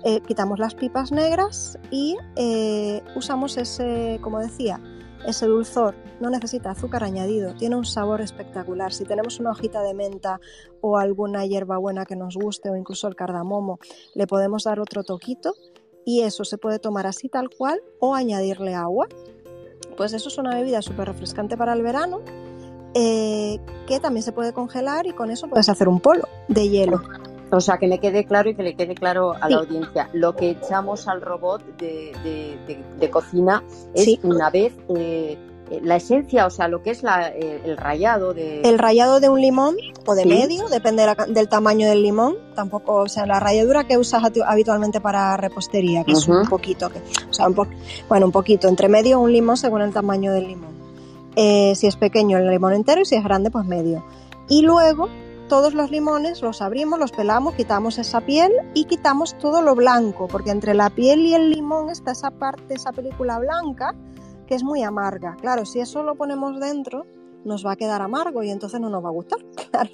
eh, 0.05 0.21
quitamos 0.21 0.59
las 0.59 0.75
pipas 0.75 1.13
negras 1.13 1.79
y 1.91 2.17
eh, 2.37 3.03
usamos 3.17 3.57
ese, 3.57 4.19
como 4.21 4.41
decía, 4.41 4.81
ese 5.27 5.47
dulzor. 5.47 5.95
No 6.21 6.31
necesita 6.31 6.71
azúcar 6.71 7.05
añadido, 7.05 7.55
tiene 7.55 7.77
un 7.77 7.85
sabor 7.85 8.21
espectacular. 8.21 8.93
Si 8.93 9.05
tenemos 9.05 9.41
una 9.41 9.51
hojita 9.51 9.83
de 9.83 9.95
menta 9.95 10.41
o 10.81 10.99
alguna 10.99 11.47
hierba 11.47 11.79
buena 11.79 12.05
que 12.05 12.17
nos 12.17 12.37
guste 12.37 12.71
o 12.71 12.77
incluso 12.77 13.09
el 13.09 13.17
cardamomo, 13.17 13.79
le 14.15 14.27
podemos 14.27 14.65
dar 14.65 14.81
otro 14.81 15.05
toquito 15.05 15.55
y 16.05 16.23
eso 16.23 16.45
se 16.45 16.59
puede 16.59 16.79
tomar 16.79 17.07
así 17.07 17.29
tal 17.29 17.51
cual 17.51 17.83
o 18.01 18.15
añadirle 18.15 18.75
agua. 18.75 19.09
Pues 19.97 20.13
eso 20.13 20.29
es 20.29 20.39
una 20.39 20.55
bebida 20.55 20.83
súper 20.83 21.09
refrescante 21.09 21.57
para 21.57 21.73
el 21.73 21.83
verano 21.83 22.21
eh, 22.95 23.59
que 23.87 23.99
también 23.99 24.23
se 24.23 24.33
puede 24.33 24.53
congelar 24.53 25.07
y 25.07 25.13
con 25.13 25.31
eso 25.31 25.49
puedes 25.49 25.69
hacer 25.69 25.89
un 25.89 26.01
polo 26.01 26.29
de 26.49 26.69
hielo. 26.69 27.03
O 27.55 27.61
sea, 27.61 27.79
que 27.79 27.87
me 27.87 27.99
quede 27.99 28.25
claro 28.25 28.51
y 28.51 28.55
que 28.55 28.63
le 28.63 28.75
quede 28.75 28.95
claro 28.95 29.35
a 29.41 29.49
la 29.49 29.59
audiencia. 29.59 30.11
Lo 30.13 30.35
que 30.35 30.51
echamos 30.51 31.09
al 31.09 31.21
robot 31.21 31.63
de, 31.79 33.11
cocina 33.11 33.63
es 33.95 34.19
una 34.23 34.51
vez 34.51 34.73
eh, 34.97 35.39
la 35.83 35.97
esencia, 35.97 36.47
o 36.47 36.51
sea, 36.51 36.69
lo 36.69 36.83
que 36.83 36.91
es 36.91 37.03
eh, 37.05 37.61
el 37.65 37.77
rayado 37.77 38.35
de... 38.35 38.63
El 38.63 38.79
rayado 38.79 39.21
de 39.21 39.29
un 39.29 39.41
limón 39.41 39.77
o 40.07 40.15
de 40.15 40.27
medio, 40.27 40.69
depende 40.69 41.07
del 41.29 41.49
tamaño 41.49 41.89
del 41.89 42.03
limón. 42.03 42.37
Tampoco, 42.55 42.97
o 42.97 43.09
sea, 43.09 43.25
la 43.27 43.41
ralladura 43.41 43.85
que 43.85 43.97
usas 43.97 44.23
habitualmente 44.47 45.01
para 45.01 45.37
repostería, 45.37 46.05
que 46.05 46.13
es 46.13 46.29
un 46.29 46.49
poquito, 46.49 46.91
o 47.29 47.33
sea, 47.33 47.47
un 47.47 47.55
bueno, 48.09 48.27
un 48.27 48.33
poquito, 48.33 48.69
entre 48.69 48.89
medio 48.89 49.21
un 49.21 49.33
limón 49.33 49.57
según 49.57 49.83
el 49.83 49.93
tamaño 49.93 50.33
del 50.33 50.49
limón. 50.49 50.75
Eh, 51.37 51.75
si 51.75 51.87
es 51.87 51.97
pequeño 51.97 52.39
el 52.39 52.49
limón 52.49 52.75
entero 52.75 53.01
y 53.01 53.05
si 53.05 53.17
es 53.17 53.25
grande 53.25 53.51
pues 53.51 53.65
medio. 53.65 54.05
Y 54.49 54.63
luego 54.63 55.09
todos 55.49 55.75
los 55.75 55.91
limones 55.91 56.43
los 56.43 56.63
abrimos, 56.63 56.99
los 56.99 57.13
pelamos, 57.13 57.55
quitamos 57.55 57.99
esa 57.99 58.21
piel 58.21 58.53
y 58.75 58.85
quitamos 58.85 59.37
todo 59.39 59.63
lo 59.63 59.75
blanco, 59.75 60.29
porque 60.29 60.51
entre 60.51 60.75
la 60.75 60.91
piel 60.91 61.21
y 61.21 61.35
el 61.35 61.51
limón 61.51 61.91
está 61.91 62.13
esa 62.13 62.31
parte, 62.31 62.75
esa 62.75 62.93
película 62.93 63.39
blanca 63.39 63.95
que 64.47 64.55
es 64.55 64.63
muy 64.63 64.83
amarga. 64.83 65.37
Claro, 65.41 65.65
si 65.65 65.81
eso 65.81 66.03
lo 66.03 66.15
ponemos 66.15 66.61
dentro, 66.61 67.07
nos 67.45 67.65
va 67.65 67.73
a 67.73 67.77
quedar 67.77 68.01
amargo 68.03 68.43
y 68.43 68.51
entonces 68.51 68.81
no 68.81 68.89
nos 68.89 69.05
va 69.05 69.09
a 69.09 69.13
gustar, 69.13 69.39
claro, 69.71 69.91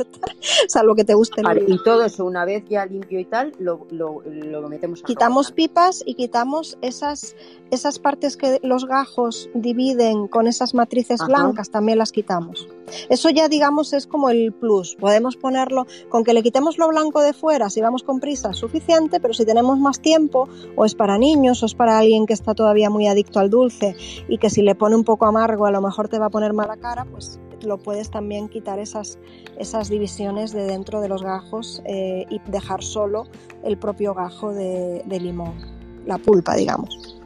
salvo 0.68 0.94
que 0.94 1.04
te 1.04 1.14
guste. 1.14 1.42
Vale, 1.42 1.64
y 1.66 1.82
todo 1.82 2.04
eso 2.04 2.24
una 2.24 2.44
vez 2.44 2.64
ya 2.68 2.86
limpio 2.86 3.18
y 3.18 3.24
tal, 3.24 3.52
lo, 3.58 3.86
lo, 3.90 4.22
lo 4.24 4.68
metemos 4.68 5.02
a 5.02 5.06
Quitamos 5.06 5.52
pipas 5.52 6.02
y 6.06 6.14
quitamos 6.14 6.78
esas, 6.80 7.34
esas 7.70 7.98
partes 7.98 8.36
que 8.36 8.60
los 8.62 8.86
gajos 8.86 9.50
dividen 9.54 10.28
con 10.28 10.46
esas 10.46 10.74
matrices 10.74 11.20
blancas, 11.26 11.70
también 11.70 11.98
las 11.98 12.12
quitamos. 12.12 12.68
Eso 13.08 13.30
ya 13.30 13.48
digamos 13.48 13.92
es 13.92 14.06
como 14.06 14.30
el 14.30 14.52
plus, 14.52 14.96
podemos 14.96 15.36
ponerlo, 15.36 15.86
con 16.08 16.24
que 16.24 16.34
le 16.34 16.42
quitemos 16.42 16.78
lo 16.78 16.88
blanco 16.88 17.20
de 17.22 17.32
fuera, 17.32 17.70
si 17.70 17.80
vamos 17.80 18.02
con 18.02 18.20
prisa, 18.20 18.52
suficiente, 18.52 19.20
pero 19.20 19.34
si 19.34 19.44
tenemos 19.44 19.78
más 19.78 20.00
tiempo, 20.00 20.48
o 20.76 20.84
es 20.84 20.94
para 20.94 21.18
niños, 21.18 21.62
o 21.62 21.66
es 21.66 21.74
para 21.74 21.98
alguien 21.98 22.26
que 22.26 22.32
está 22.32 22.54
todavía 22.54 22.90
muy 22.90 23.06
adicto 23.06 23.40
al 23.40 23.50
dulce 23.50 23.96
y 24.28 24.38
que 24.38 24.50
si 24.50 24.62
le 24.62 24.74
pone 24.74 24.96
un 24.96 25.04
poco 25.04 25.26
amargo 25.26 25.66
a 25.66 25.70
lo 25.70 25.80
mejor 25.80 26.08
te 26.08 26.18
va 26.18 26.26
a 26.26 26.30
poner 26.30 26.52
mala 26.52 26.76
cara, 26.76 27.04
pues 27.04 27.40
lo 27.62 27.78
puedes 27.78 28.10
también 28.10 28.48
quitar 28.48 28.78
esas, 28.78 29.18
esas 29.58 29.88
divisiones 29.88 30.52
de 30.52 30.64
dentro 30.64 31.00
de 31.00 31.08
los 31.08 31.22
gajos 31.22 31.82
eh, 31.84 32.26
y 32.30 32.40
dejar 32.50 32.82
solo 32.82 33.26
el 33.62 33.78
propio 33.78 34.14
gajo 34.14 34.52
de, 34.52 35.04
limón, 35.20 35.54
la 36.06 36.18
pulpa, 36.18 36.56
digamos. 36.56 37.19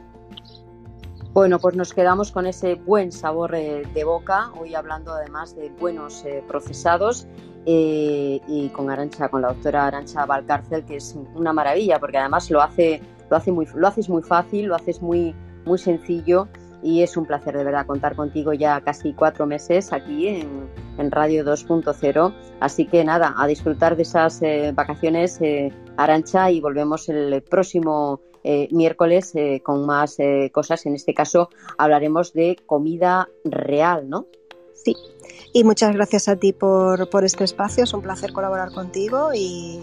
Bueno, 1.35 1.59
pues 1.59 1.75
nos 1.75 1.93
quedamos 1.93 2.31
con 2.31 2.47
ese 2.47 2.75
buen 2.75 3.11
sabor 3.11 3.55
eh, 3.55 3.83
de 3.93 4.05
boca, 4.05 4.53
hoy 4.57 4.73
hablando 4.73 5.11
además 5.11 5.53
de 5.53 5.69
buenos 5.69 6.23
eh, 6.23 6.41
procesados 6.47 7.27
y 7.65 8.69
con 8.73 8.89
Arancha, 8.89 9.27
con 9.27 9.41
la 9.41 9.49
doctora 9.49 9.87
Arancha 9.87 10.25
Valcárcel, 10.25 10.85
que 10.85 10.95
es 10.95 11.13
una 11.33 11.51
maravilla, 11.51 11.99
porque 11.99 12.19
además 12.19 12.49
lo 12.49 12.61
hace, 12.61 13.01
lo 13.29 13.35
hace 13.35 13.51
muy, 13.51 13.67
lo 13.75 13.85
haces 13.85 14.07
muy 14.07 14.21
fácil, 14.23 14.67
lo 14.67 14.75
haces 14.75 15.01
muy, 15.01 15.35
muy 15.65 15.77
sencillo 15.77 16.47
y 16.81 17.01
es 17.01 17.17
un 17.17 17.25
placer 17.25 17.57
de 17.57 17.65
verdad 17.65 17.85
contar 17.85 18.15
contigo 18.15 18.53
ya 18.53 18.79
casi 18.79 19.11
cuatro 19.11 19.45
meses 19.45 19.91
aquí 19.91 20.29
en, 20.29 21.11
Radio 21.11 21.43
2.0. 21.43 22.33
Así 22.61 22.85
que 22.85 23.03
nada, 23.03 23.35
a 23.37 23.45
disfrutar 23.45 23.97
de 23.97 24.03
esas 24.03 24.41
eh, 24.41 24.71
vacaciones, 24.73 25.41
eh, 25.41 25.73
Arancha, 25.97 26.49
y 26.49 26.61
volvemos 26.61 27.09
el 27.09 27.41
próximo 27.41 28.21
eh, 28.45 28.67
miércoles 28.71 29.33
con 29.63 29.85
más 29.85 30.17
cosas. 30.51 30.85
En 30.85 30.95
este 30.95 31.13
caso 31.13 31.49
hablaremos 31.77 32.33
de 32.33 32.57
comida 32.65 33.27
real, 33.43 34.09
¿no? 34.09 34.27
Sí, 34.73 34.95
y 35.53 35.63
muchas 35.63 35.93
gracias 35.95 36.27
a 36.27 36.35
ti 36.35 36.53
por, 36.53 37.09
por 37.09 37.23
este 37.23 37.43
espacio, 37.43 37.85
es 37.85 37.93
un 37.93 38.01
placer 38.01 38.33
colaborar 38.33 38.71
contigo 38.71 39.31
y 39.33 39.79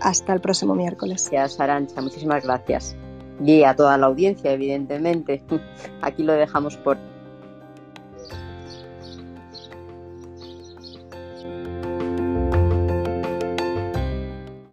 hasta 0.00 0.32
el 0.32 0.40
próximo 0.40 0.74
miércoles. 0.74 1.28
Gracias, 1.30 1.60
Arancha, 1.60 2.00
muchísimas 2.00 2.44
gracias. 2.44 2.96
Y 3.44 3.62
a 3.62 3.74
toda 3.74 3.96
la 3.96 4.06
audiencia, 4.06 4.52
evidentemente. 4.52 5.42
Aquí 6.02 6.22
lo 6.22 6.34
dejamos 6.34 6.76
por 6.76 6.98